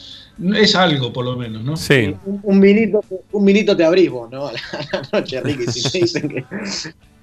[0.55, 1.75] es algo por lo menos, ¿no?
[1.75, 2.15] Sí.
[2.25, 4.47] Un, un vinito, un vinito te abrís vos, ¿no?
[4.47, 6.45] A la, noche, Ricky, si te dicen que.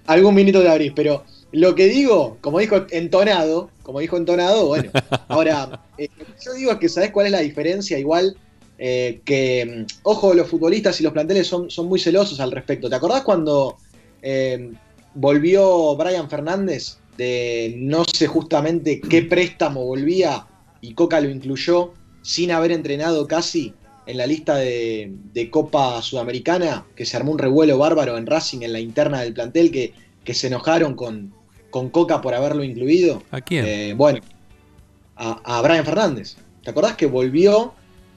[0.06, 4.90] Algún vinito te abrís, pero lo que digo, como dijo entonado, como dijo entonado, bueno.
[5.28, 7.98] Ahora, eh, lo que yo digo es que ¿sabés cuál es la diferencia?
[7.98, 8.36] Igual
[8.78, 12.88] eh, que, mm, ojo, los futbolistas y los planteles son, son muy celosos al respecto.
[12.88, 13.76] ¿Te acordás cuando
[14.22, 14.70] eh,
[15.14, 20.46] volvió Brian Fernández de no sé justamente qué préstamo volvía
[20.80, 23.72] y Coca lo incluyó sin haber entrenado casi
[24.06, 28.62] en la lista de, de Copa Sudamericana, que se armó un revuelo bárbaro en Racing
[28.62, 29.94] en la interna del plantel, que,
[30.24, 31.32] que se enojaron con,
[31.70, 33.22] con Coca por haberlo incluido.
[33.32, 33.64] ¿A quién?
[33.66, 34.20] Eh, bueno,
[35.16, 36.36] a, a Brian Fernández.
[36.62, 37.74] ¿Te acordás que volvió,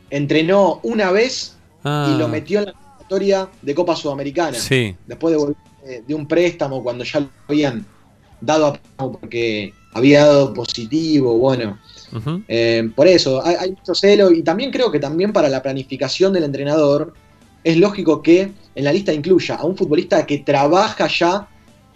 [0.10, 2.11] entrenó una vez Ah.
[2.14, 4.57] y lo metió en la convocatoria de Copa Sudamericana?
[4.57, 4.95] Sí.
[5.07, 5.56] Después de volver
[6.06, 7.86] de, un préstamo cuando ya lo habían
[8.41, 11.80] dado a préstamo porque había dado positivo, bueno.
[12.48, 16.34] Eh, por eso, hay, hay mucho celo y también creo que también para la planificación
[16.34, 17.14] del entrenador
[17.64, 21.48] es lógico que en la lista incluya a un futbolista que trabaja ya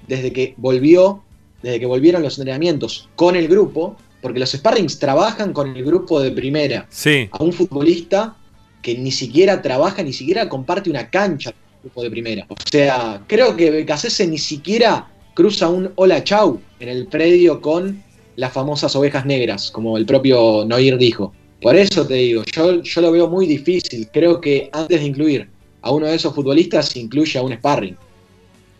[0.07, 1.23] desde que volvió,
[1.61, 6.21] desde que volvieron los entrenamientos con el grupo, porque los sparrings trabajan con el grupo
[6.21, 6.87] de primera.
[6.89, 7.27] Sí.
[7.29, 8.37] A un futbolista
[8.81, 12.45] que ni siquiera trabaja, ni siquiera comparte una cancha con el grupo de primera.
[12.47, 18.01] O sea, creo que Becasese ni siquiera cruza un hola chau en el predio con
[18.37, 21.33] las famosas ovejas negras, como el propio Noir dijo.
[21.61, 24.07] Por eso te digo, yo, yo lo veo muy difícil.
[24.13, 25.49] Creo que antes de incluir
[25.81, 27.97] a uno de esos futbolistas, incluye a un sparring.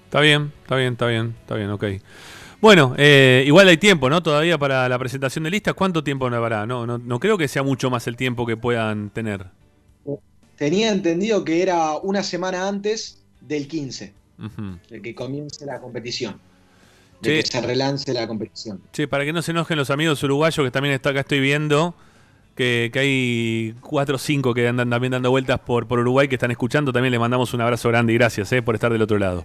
[0.06, 1.84] Está bien, está bien, está bien, está bien, ok.
[2.64, 4.24] Bueno, eh, igual hay tiempo, ¿no?
[4.24, 5.74] Todavía para la presentación de listas.
[5.74, 6.66] ¿Cuánto tiempo no habrá?
[6.66, 9.48] No, no, no creo que sea mucho más el tiempo que puedan tener.
[10.56, 14.78] tenía entendido que era una semana antes del 15, Ujú.
[14.90, 16.40] de que comience la competición.
[17.22, 17.44] De Sí.
[17.44, 18.80] que se relance la competición.
[18.94, 21.96] Che, para que no se enojen los amigos uruguayos que también está acá estoy viendo
[22.56, 26.36] que, que hay cuatro o cinco que andan también dando vueltas por, por Uruguay que
[26.36, 26.94] están escuchando.
[26.94, 29.44] También les mandamos un abrazo grande y gracias eh, por estar del otro lado.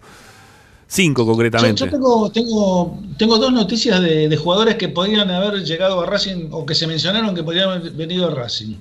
[0.91, 1.85] Cinco concretamente.
[1.85, 6.49] yo tengo, tengo, tengo dos noticias de, de jugadores que podrían haber llegado a Racing
[6.51, 8.77] o que se mencionaron que podrían haber venido a Racing.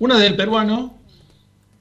[0.00, 0.98] Una del peruano,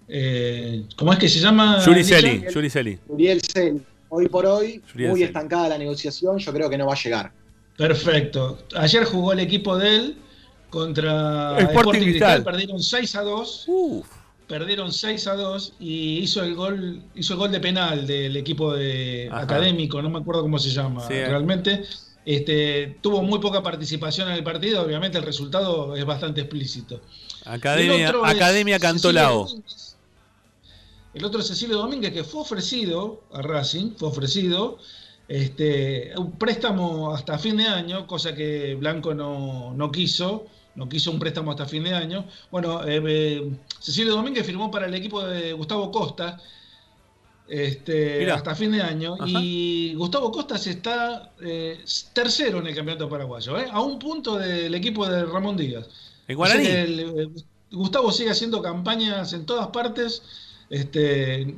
[0.07, 1.84] eh, ¿cómo es que se llama?
[1.84, 2.15] Yuri Licha?
[2.17, 2.99] Celi, Yuri Celi.
[3.07, 7.01] Uriel Cel, hoy por hoy, muy estancada la negociación, yo creo que no va a
[7.01, 7.31] llegar.
[7.76, 8.59] Perfecto.
[8.76, 10.17] Ayer jugó el equipo de él
[10.69, 12.34] contra Sporting Sporting Cristal.
[12.35, 12.43] Cristal.
[12.43, 13.65] Perdieron 6 a 2.
[14.49, 18.73] Perdieron 6 a 2 y hizo el gol, hizo el gol de penal del equipo
[18.73, 19.41] de Ajá.
[19.43, 21.27] académico, no me acuerdo cómo se llama Sí, eh.
[21.27, 21.84] realmente.
[22.26, 26.99] Este, tuvo muy poca participación en el partido, obviamente el resultado es bastante explícito.
[27.45, 29.45] Academia, es Academia Cantolao.
[29.45, 29.95] Domínguez.
[31.13, 34.80] El otro es Cecilio Domínguez, que fue ofrecido a Racing, fue ofrecido
[35.27, 41.11] este, un préstamo hasta fin de año, cosa que Blanco no, no quiso, no quiso
[41.11, 42.25] un préstamo hasta fin de año.
[42.51, 46.39] Bueno, eh, eh, Cecilio Domínguez firmó para el equipo de Gustavo Costa
[47.49, 48.35] este, Mirá.
[48.35, 51.83] hasta fin de año y Gustavo Costas está eh,
[52.13, 53.65] tercero en el campeonato paraguayo, ¿eh?
[53.71, 55.89] a un punto del equipo de Ramón Díaz.
[56.27, 57.27] Eh,
[57.71, 60.21] Gustavo sigue haciendo campañas en todas partes,
[60.69, 61.55] este,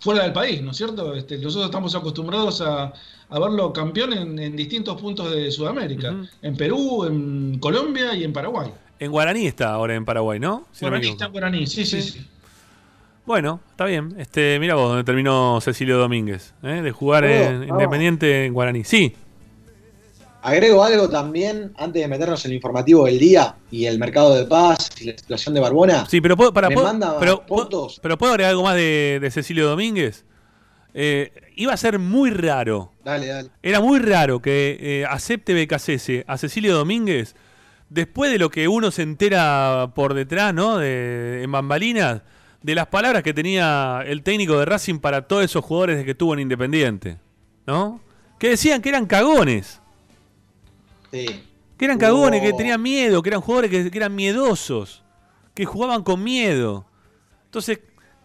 [0.00, 1.14] fuera del país, ¿no es cierto?
[1.14, 2.92] Este, nosotros estamos acostumbrados a,
[3.30, 8.32] a verlo campeón en, en distintos puntos de Sudamérica, en Perú, en Colombia y en
[8.32, 8.70] Paraguay.
[8.98, 10.66] En Guaraní está ahora en Paraguay, ¿no?
[10.72, 12.26] Si Guaraní está en Guaraní, sí, sí, sí.
[13.24, 14.14] Bueno, está bien.
[14.18, 16.82] Este, mira vos donde terminó Cecilio Domínguez, ¿eh?
[16.82, 17.68] de jugar en.
[17.68, 18.84] Independiente en Guaraní.
[18.84, 19.14] Sí,
[20.42, 24.46] Agrego algo también, antes de meternos en el informativo del día y el mercado de
[24.46, 26.06] paz y la situación de Barbona.
[26.06, 28.00] sí, pero puedo, para, Me puedo- manda pero, fotos.
[28.02, 30.24] pero puedo agregar algo más de, de Cecilio Domínguez.
[30.94, 32.92] Eh, iba a ser muy raro.
[33.04, 33.50] Dale, dale.
[33.62, 37.34] Era muy raro que eh, acepte BKCS a Cecilio Domínguez
[37.90, 40.78] después de lo que uno se entera por detrás, ¿no?
[40.78, 42.22] De, en bambalinas,
[42.62, 46.34] de las palabras que tenía el técnico de Racing para todos esos jugadores que tuvo
[46.34, 47.18] en Independiente,
[47.66, 48.00] ¿no?
[48.38, 49.80] Que decían que eran cagones.
[51.10, 51.44] Sí.
[51.76, 55.02] Que eran cagones, que tenían miedo, que eran jugadores que, que eran miedosos,
[55.54, 56.86] que jugaban con miedo.
[57.46, 57.80] Entonces,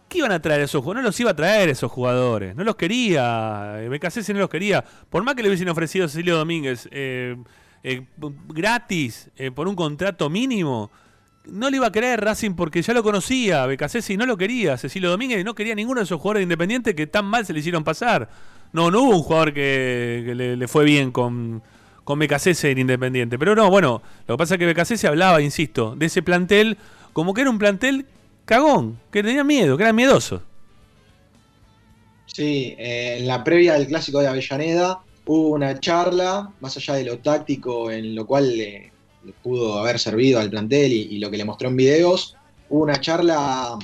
[0.08, 1.02] ¿qué iban a traer esos jugadores?
[1.02, 3.76] No los iba a traer esos jugadores, no los quería.
[3.80, 4.84] eh, BKC no los quería.
[5.10, 7.36] Por más que le hubiesen ofrecido a Cecilio Domínguez eh,
[7.88, 8.04] eh,
[8.48, 10.90] gratis, eh, por un contrato mínimo,
[11.44, 13.64] no le iba a querer Racing porque ya lo conocía.
[13.66, 14.76] BKC no lo quería.
[14.76, 17.60] Cecilio Domínguez no quería ninguno de esos jugadores de Independiente que tan mal se le
[17.60, 18.28] hicieron pasar.
[18.72, 21.62] No, no hubo un jugador que, le, fue bien con,
[22.02, 23.38] con en Independiente.
[23.38, 26.78] Pero no, bueno, lo que pasa es que BKC se hablaba, insisto, de ese plantel
[27.12, 28.06] como que era un plantel
[28.46, 30.40] cagón, que tenía miedo, que eran miedosos.
[32.24, 37.04] Sí, eh, en la previa del clásico de Avellaneda hubo una charla, más allá de
[37.04, 38.92] lo táctico, en lo cual le,
[39.24, 42.36] le pudo haber servido al plantel y, y lo que le mostró en videos,
[42.70, 43.78] hubo una charla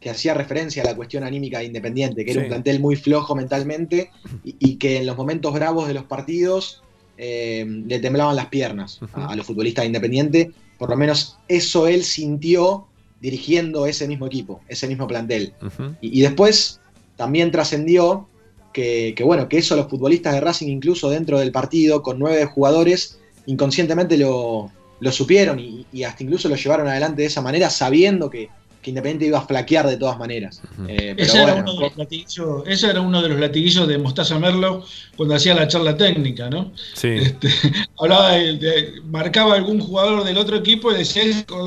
[0.00, 3.34] que hacía referencia a la cuestión anímica de Independiente, que era un plantel muy flojo
[3.34, 4.10] mentalmente
[4.44, 6.82] y, y que en los momentos bravos de los partidos
[7.16, 10.52] eh, le temblaban las piernas a, a los futbolistas de Independiente.
[10.78, 12.86] Por lo menos eso él sintió
[13.20, 15.54] dirigiendo ese mismo equipo, ese mismo plantel.
[16.00, 16.80] Y, y después
[17.16, 18.28] también trascendió
[18.72, 22.44] que, que, bueno, que eso los futbolistas de Racing, incluso dentro del partido, con nueve
[22.44, 24.70] jugadores, inconscientemente lo,
[25.00, 28.48] lo supieron y, y hasta incluso lo llevaron adelante de esa manera, sabiendo que,
[28.82, 30.62] que Independiente iba a flaquear de todas maneras.
[30.86, 33.88] Eh, pero Ese, era bueno, uno de los latiguillos, ese era uno de los latiguillos
[33.88, 34.84] de Mostaza Merlo
[35.16, 36.72] cuando hacía la charla técnica, ¿no?
[36.94, 37.08] Sí.
[37.08, 37.48] Este,
[37.98, 41.22] hablaba de, de- marcaba algún jugador del otro equipo y decía,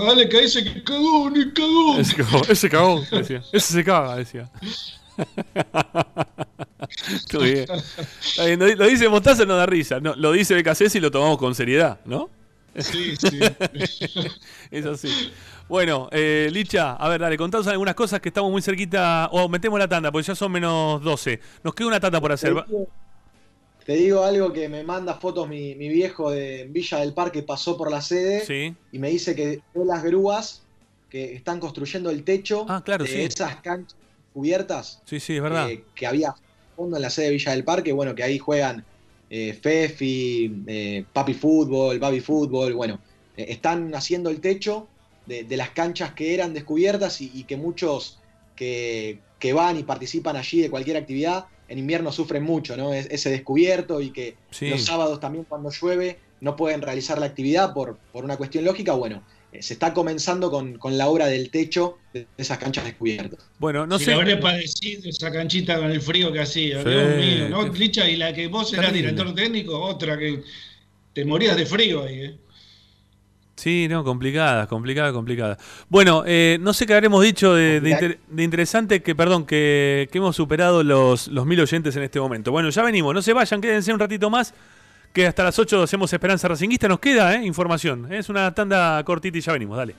[0.05, 1.99] dale que ese que cagón, y cagón.
[1.99, 3.43] Ese cagón, ese cagón, decía.
[3.51, 4.49] Ese se caga, decía.
[7.13, 7.65] Está bien.
[8.37, 9.99] Bien, Lo lo dice Mostaza, no da risa.
[9.99, 12.29] No, lo dice BKC y lo tomamos con seriedad, ¿no?
[12.77, 13.39] Sí, sí.
[14.71, 15.31] es así.
[15.71, 19.29] Bueno, eh, Licha, a ver, dale, contanos algunas cosas que estamos muy cerquita.
[19.31, 21.39] O metemos la tanda, porque ya son menos 12.
[21.63, 22.57] Nos queda una tanda por hacer.
[22.57, 22.65] Va-
[23.85, 27.77] te digo algo que me manda fotos mi, mi viejo de Villa del Parque, pasó
[27.77, 28.75] por la sede Sí.
[28.91, 30.61] y me dice que ve las grúas
[31.09, 33.21] que están construyendo el techo Ah, claro, de sí.
[33.21, 33.95] esas canchas
[34.33, 35.69] cubiertas Sí, sí, es verdad.
[35.71, 36.35] eh, que había
[36.75, 38.83] fondo en la sede de Villa del Parque, bueno, que ahí juegan
[39.29, 42.99] eh, Fefi, eh, Papi Fútbol, Babi Fútbol, bueno,
[43.37, 44.87] eh, están haciendo el techo
[45.31, 48.19] de, de las canchas que eran descubiertas y, y que muchos
[48.55, 52.93] que, que van y participan allí de cualquier actividad en invierno sufren mucho, ¿no?
[52.93, 54.67] Es- ese descubierto y que Sí.
[54.69, 58.91] los sábados también cuando llueve no pueden realizar la actividad por, por una cuestión lógica,
[58.93, 63.39] bueno, eh, se está comenzando con, con la obra del techo de esas canchas descubiertas.
[63.59, 64.13] Bueno, no si sé.
[64.13, 67.67] habré padecido esa canchita con el frío que hacía, Sí, Dios mío, ¿no?
[67.67, 69.11] Licha, y la que vos eras Terrible.
[69.11, 70.41] director técnico, otra que
[71.13, 72.37] te morías de frío ahí, ¿eh?
[73.61, 75.55] Sí, no, complicada, complicada, complicada.
[75.87, 80.09] Bueno, eh, no sé qué habremos dicho de, de inter- de interesante que, perdón, que,
[80.11, 82.51] que hemos superado los, los mil oyentes en este momento.
[82.51, 84.55] Bueno, ya venimos, no se vayan, quédense un ratito más,
[85.13, 86.87] que hasta las 8 hacemos Esperanza Racinguista.
[86.87, 89.93] Nos queda eh, información, es una tanda cortita y ya venimos, dale.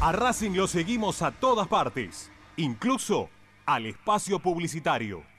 [0.00, 3.30] A Racing lo seguimos a todas partes, incluso
[3.64, 5.22] al espacio publicitario.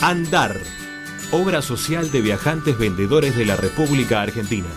[0.00, 0.56] Andar.
[1.30, 4.68] Obra social de viajantes vendedores de la República Argentina.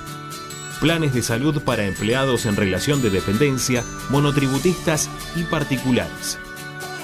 [0.82, 6.38] Planes de salud para empleados en relación de dependencia, monotributistas y particulares.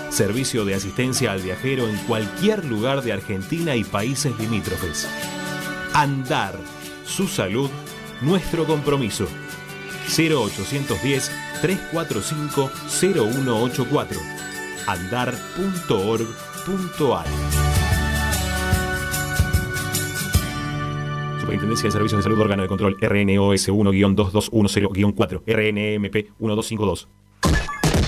[0.10, 5.08] Servicio de asistencia al viajero en cualquier lugar de Argentina y países limítrofes.
[5.96, 6.60] Andar.
[7.06, 7.70] Su salud,
[8.20, 9.30] nuestro compromiso.
[10.10, 11.32] 0810
[11.62, 14.20] 345 0184.
[14.88, 15.46] Andar.org.ar
[21.40, 27.08] Superintendencia de Servicios de Salud, órgano de control RNOS 1-2210-4, RNMP 1252.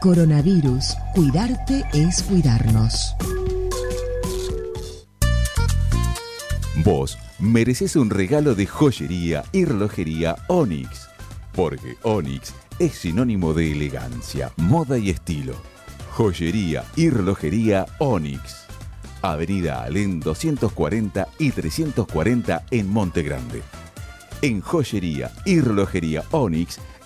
[0.00, 0.96] Coronavirus.
[1.14, 3.16] Cuidarte es cuidarnos.
[6.84, 11.08] Vos mereces un regalo de joyería y relojería Onyx,
[11.52, 15.54] porque Onyx es sinónimo de elegancia, moda y estilo.
[16.12, 18.66] Joyería y relojería Onyx.
[19.22, 23.62] Avenida Alén 240 y 340 en Monte Grande.
[24.42, 26.78] En joyería y relojería Onyx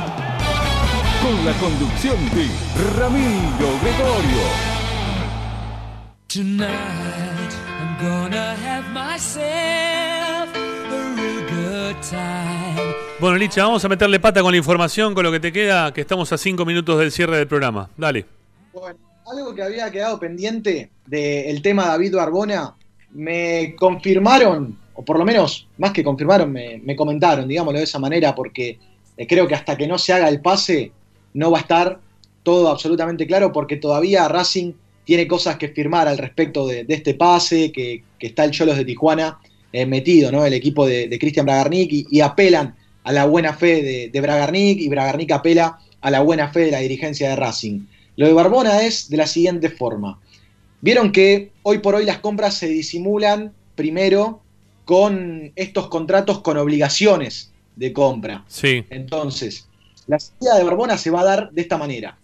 [1.22, 2.50] Con la conducción de
[2.98, 4.44] Ramiro Gregorio.
[6.28, 13.05] Tonight I'm gonna have myself a real good time.
[13.18, 16.02] Bueno, Licha, vamos a meterle pata con la información, con lo que te queda, que
[16.02, 17.90] estamos a cinco minutos del cierre del programa.
[17.96, 18.26] Dale.
[18.74, 22.76] Bueno, algo que había quedado pendiente del tema David Barbona,
[23.12, 28.00] me confirmaron, o por lo menos más que confirmaron, me, me comentaron, digámoslo de esa
[28.00, 28.80] manera, porque
[29.16, 30.92] eh, creo que hasta que no se haga el pase
[31.36, 32.00] no va a estar
[32.44, 34.74] todo absolutamente claro, porque todavía Racing
[35.06, 38.84] tiene cosas que firmar al respecto de, de este pase, que, está el Cholos de
[38.84, 39.40] Tijuana
[39.72, 40.46] eh, metido, ¿no?
[40.46, 42.76] El equipo de, de Cristian Bragarnik y apelan
[43.06, 46.72] a la buena fe de, de Bragarnik y Bragarnik apela a la buena fe de
[46.72, 47.86] la dirigencia de Racing.
[48.18, 50.20] Lo de Barbona es de la siguiente forma.
[50.82, 54.42] Vieron que hoy por hoy las compras se disimulan primero
[54.86, 58.44] con estos contratos con obligaciones de compra.
[58.48, 58.84] Sí.
[58.90, 59.68] Entonces,
[60.08, 62.18] la salida de Barbona se va a dar de esta manera.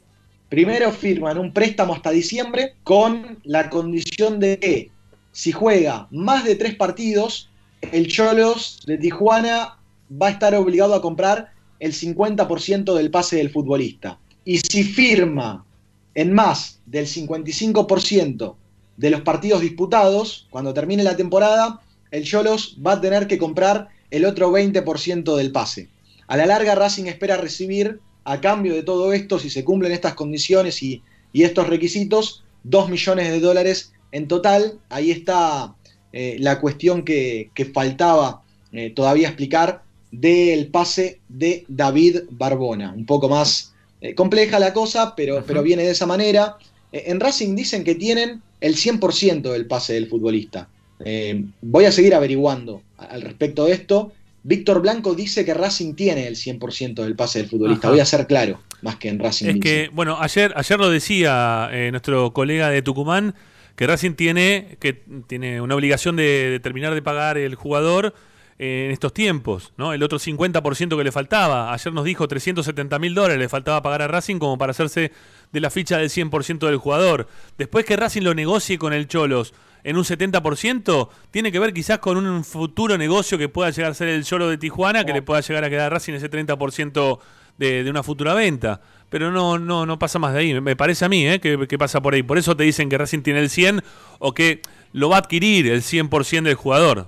[0.49, 4.91] Primero firman un préstamo hasta diciembre con la condición de que
[5.31, 7.49] si juega más de tres partidos,
[7.91, 9.77] el Cholos de Tijuana
[10.11, 14.19] va a estar obligado a comprar el 50% del pase del futbolista.
[14.45, 15.65] Y si firma
[16.13, 18.55] en más del 55%
[18.97, 21.81] de los partidos disputados, cuando termine la temporada,
[22.11, 25.89] el Cholos va a tener que comprar el otro 20% del pase.
[26.27, 30.13] A la larga, Racing espera recibir, a cambio de todo esto, si se cumplen estas
[30.13, 31.01] condiciones y,
[31.33, 34.79] y estos requisitos, 2 millones de dólares en total.
[34.89, 35.75] Ahí está
[36.13, 42.93] eh, la cuestión que, faltaba eh, todavía explicar del pase de David Barbona.
[42.95, 46.57] Un poco más eh, compleja la cosa, pero, pero viene de esa manera.
[46.91, 50.67] Eh, en Racing dicen que tienen el 100% del pase del futbolista.
[51.03, 54.11] Eh, voy a seguir averiguando al respecto de esto.
[54.43, 57.87] Víctor Blanco dice que Racing tiene el 100% del pase del futbolista.
[57.87, 57.91] Ajá.
[57.91, 59.47] Voy a ser claro, más que en Racing.
[59.47, 63.35] Es que, bueno, ayer, ayer lo decía nuestro colega de Tucumán,
[63.75, 64.93] que Racing tiene, que
[65.27, 68.15] tiene una obligación de, de terminar de pagar el jugador
[68.63, 69.91] en estos tiempos, ¿no?
[69.91, 71.73] El otro 50% que le faltaba.
[71.73, 75.11] Ayer nos dijo 370 mil dólares le faltaba pagar a Racing como para hacerse
[75.51, 77.27] de la ficha del 100% del jugador.
[77.57, 81.97] Después que Racing lo negocie con el Cholos en un 70%, tiene que ver quizás
[81.97, 85.23] con un futuro negocio que pueda llegar a ser el Cholo de Tijuana, que le
[85.23, 87.19] pueda llegar a quedar a Racing ese 30%
[87.57, 88.79] de, de una futura venta.
[89.09, 90.61] Pero no, no, no pasa más de ahí.
[90.61, 91.39] Me parece a mí ¿eh?
[91.39, 92.21] que, que pasa por ahí.
[92.21, 93.81] Por eso te dicen que Racing tiene el 100
[94.19, 94.61] o que
[94.93, 97.07] lo va a adquirir el 100% del jugador.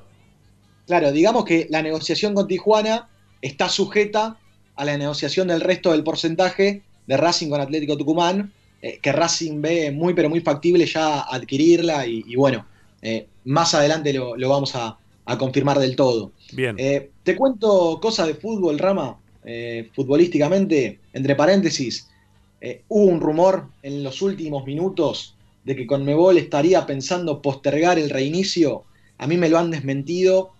[0.87, 3.09] Claro, digamos que la negociación con Tijuana
[3.41, 4.37] está sujeta
[4.75, 9.61] a la negociación del resto del porcentaje de Racing con Atlético Tucumán, eh, que Racing
[9.61, 12.65] ve muy pero muy factible ya adquirirla y, y bueno,
[13.01, 16.31] eh, más adelante lo, lo vamos a, a confirmar del todo.
[16.53, 16.75] Bien.
[16.79, 22.09] Eh, te cuento cosas de fútbol, Rama, eh, futbolísticamente, entre paréntesis,
[22.87, 25.35] hubo un rumor en los últimos minutos
[25.65, 28.85] de que Conmebol estaría pensando postergar el reinicio.
[29.17, 30.52] A mí me lo han desmentido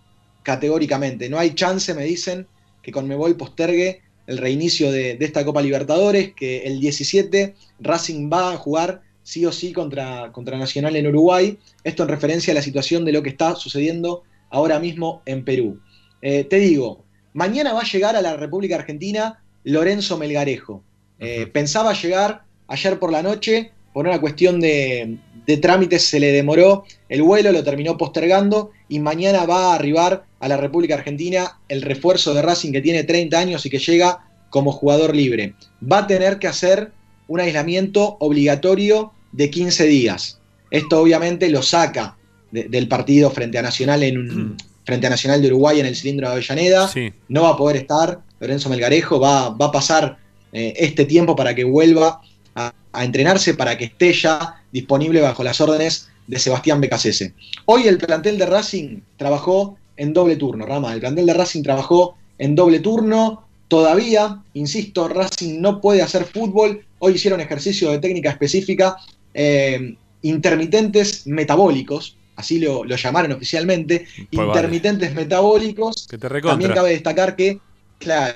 [0.44, 1.30] categóricamente.
[1.30, 2.48] No hay chance, me dicen,
[2.82, 8.54] que Conmebol postergue el reinicio de, de esta Copa Libertadores, que el 17 Racing va
[8.54, 11.58] a jugar sí o sí contra, contra Nacional en Uruguay.
[11.84, 15.80] Esto en referencia a la situación de lo que está sucediendo ahora mismo en Perú.
[16.22, 17.04] Eh, te digo,
[17.34, 20.84] mañana va a llegar a la República Argentina Lorenzo Melgarejo.
[21.20, 26.32] Eh, Pensaba llegar ayer por la noche, por una cuestión de, de trámites se le
[26.32, 31.60] demoró el vuelo, lo terminó postergando y mañana va a arribar a la República Argentina
[31.70, 35.56] el refuerzo de Racing que tiene 30 años y que llega como jugador libre.
[35.82, 36.92] Va a tener que hacer
[37.28, 40.40] un aislamiento obligatorio de 15 días.
[40.72, 42.18] Esto obviamente lo saca
[42.52, 45.96] de- del partido frente a Nacional en un- frente a Nacional de Uruguay en el
[45.96, 46.88] cilindro de Avellaneda.
[47.30, 50.18] No va a poder estar Lorenzo Melgarejo, va, va a pasar
[50.52, 52.22] eh, este tiempo para que vuelva
[52.54, 57.34] a, a entrenarse, para que esté ya disponible bajo las órdenes de Sebastián Becasese.
[57.66, 60.94] Hoy el plantel de Racing trabajó en doble turno, Rama.
[60.94, 63.46] El plantel de Racing trabajó en doble turno.
[63.68, 66.84] Todavía, insisto, Racing no puede hacer fútbol.
[67.00, 68.98] Hoy hicieron ejercicio de técnica específica,
[69.34, 74.50] eh, intermitentes metabólicos, así lo, lo llamaron oficialmente, Pues vale.
[74.50, 76.08] intermitentes metabólicos.
[76.10, 76.30] Que te.
[76.42, 77.60] También cabe destacar que,
[78.00, 78.36] claro,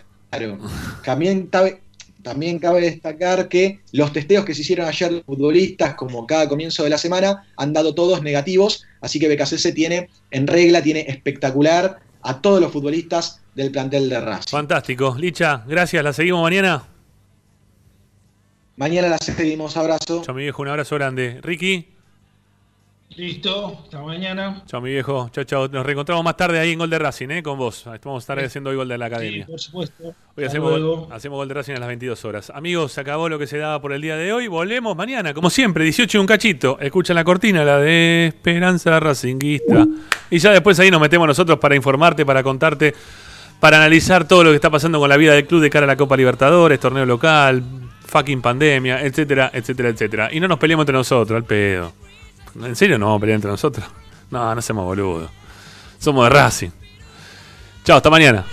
[1.04, 1.82] también cabe,
[2.28, 6.84] también cabe destacar que los testeos que se hicieron ayer de futbolistas, como cada comienzo
[6.84, 12.00] de la semana, han dado todos negativos, así que BKCS tiene en regla, tiene espectacular
[12.22, 14.50] a todos los futbolistas del plantel de Racing.
[14.50, 15.16] Fantástico.
[15.18, 16.04] Licha, gracias.
[16.04, 16.84] ¿La seguimos mañana?
[18.76, 20.22] Mañana la seguimos, abrazo.
[20.26, 21.40] Chao, mi viejo, un abrazo grande.
[21.42, 21.97] Ricky.
[23.16, 24.62] Listo, hasta mañana.
[24.68, 25.30] Chao, mi viejo.
[25.32, 25.68] Chao, chao.
[25.70, 27.42] Nos reencontramos más tarde ahí en Gol de Racing, ¿eh?
[27.42, 27.84] Con vos.
[27.86, 29.46] Vamos a estar haciendo hoy Gol de la Academia.
[29.46, 30.04] Sí, por supuesto.
[30.04, 30.14] Hoy
[30.44, 31.08] Hasta hacemos luego.
[31.12, 32.52] hacemos gol de Racing a las 22 horas.
[32.54, 34.48] Amigos, se acabó lo que se daba por el día de hoy.
[34.48, 36.78] Volvemos mañana, como siempre, 18 y un cachito.
[36.80, 39.88] Escuchan la cortina, la de Esperanza Racinguista.
[40.30, 42.94] Y ya después ahí nos metemos nosotros para informarte, para contarte,
[43.60, 45.88] para analizar todo lo que está pasando con la vida del club de cara a
[45.88, 47.64] la Copa Libertadores, torneo local,
[48.06, 50.30] fucking pandemia, etcétera, etcétera, etcétera.
[50.32, 51.94] Y no nos peleemos entre nosotros, al pedo.
[52.62, 53.86] ¿En serio no vamos a pelear entre nosotros?
[54.32, 55.30] No, no seamos boludos.
[56.00, 56.70] Somos de Racing.
[57.84, 58.46] Chao, hasta mañana.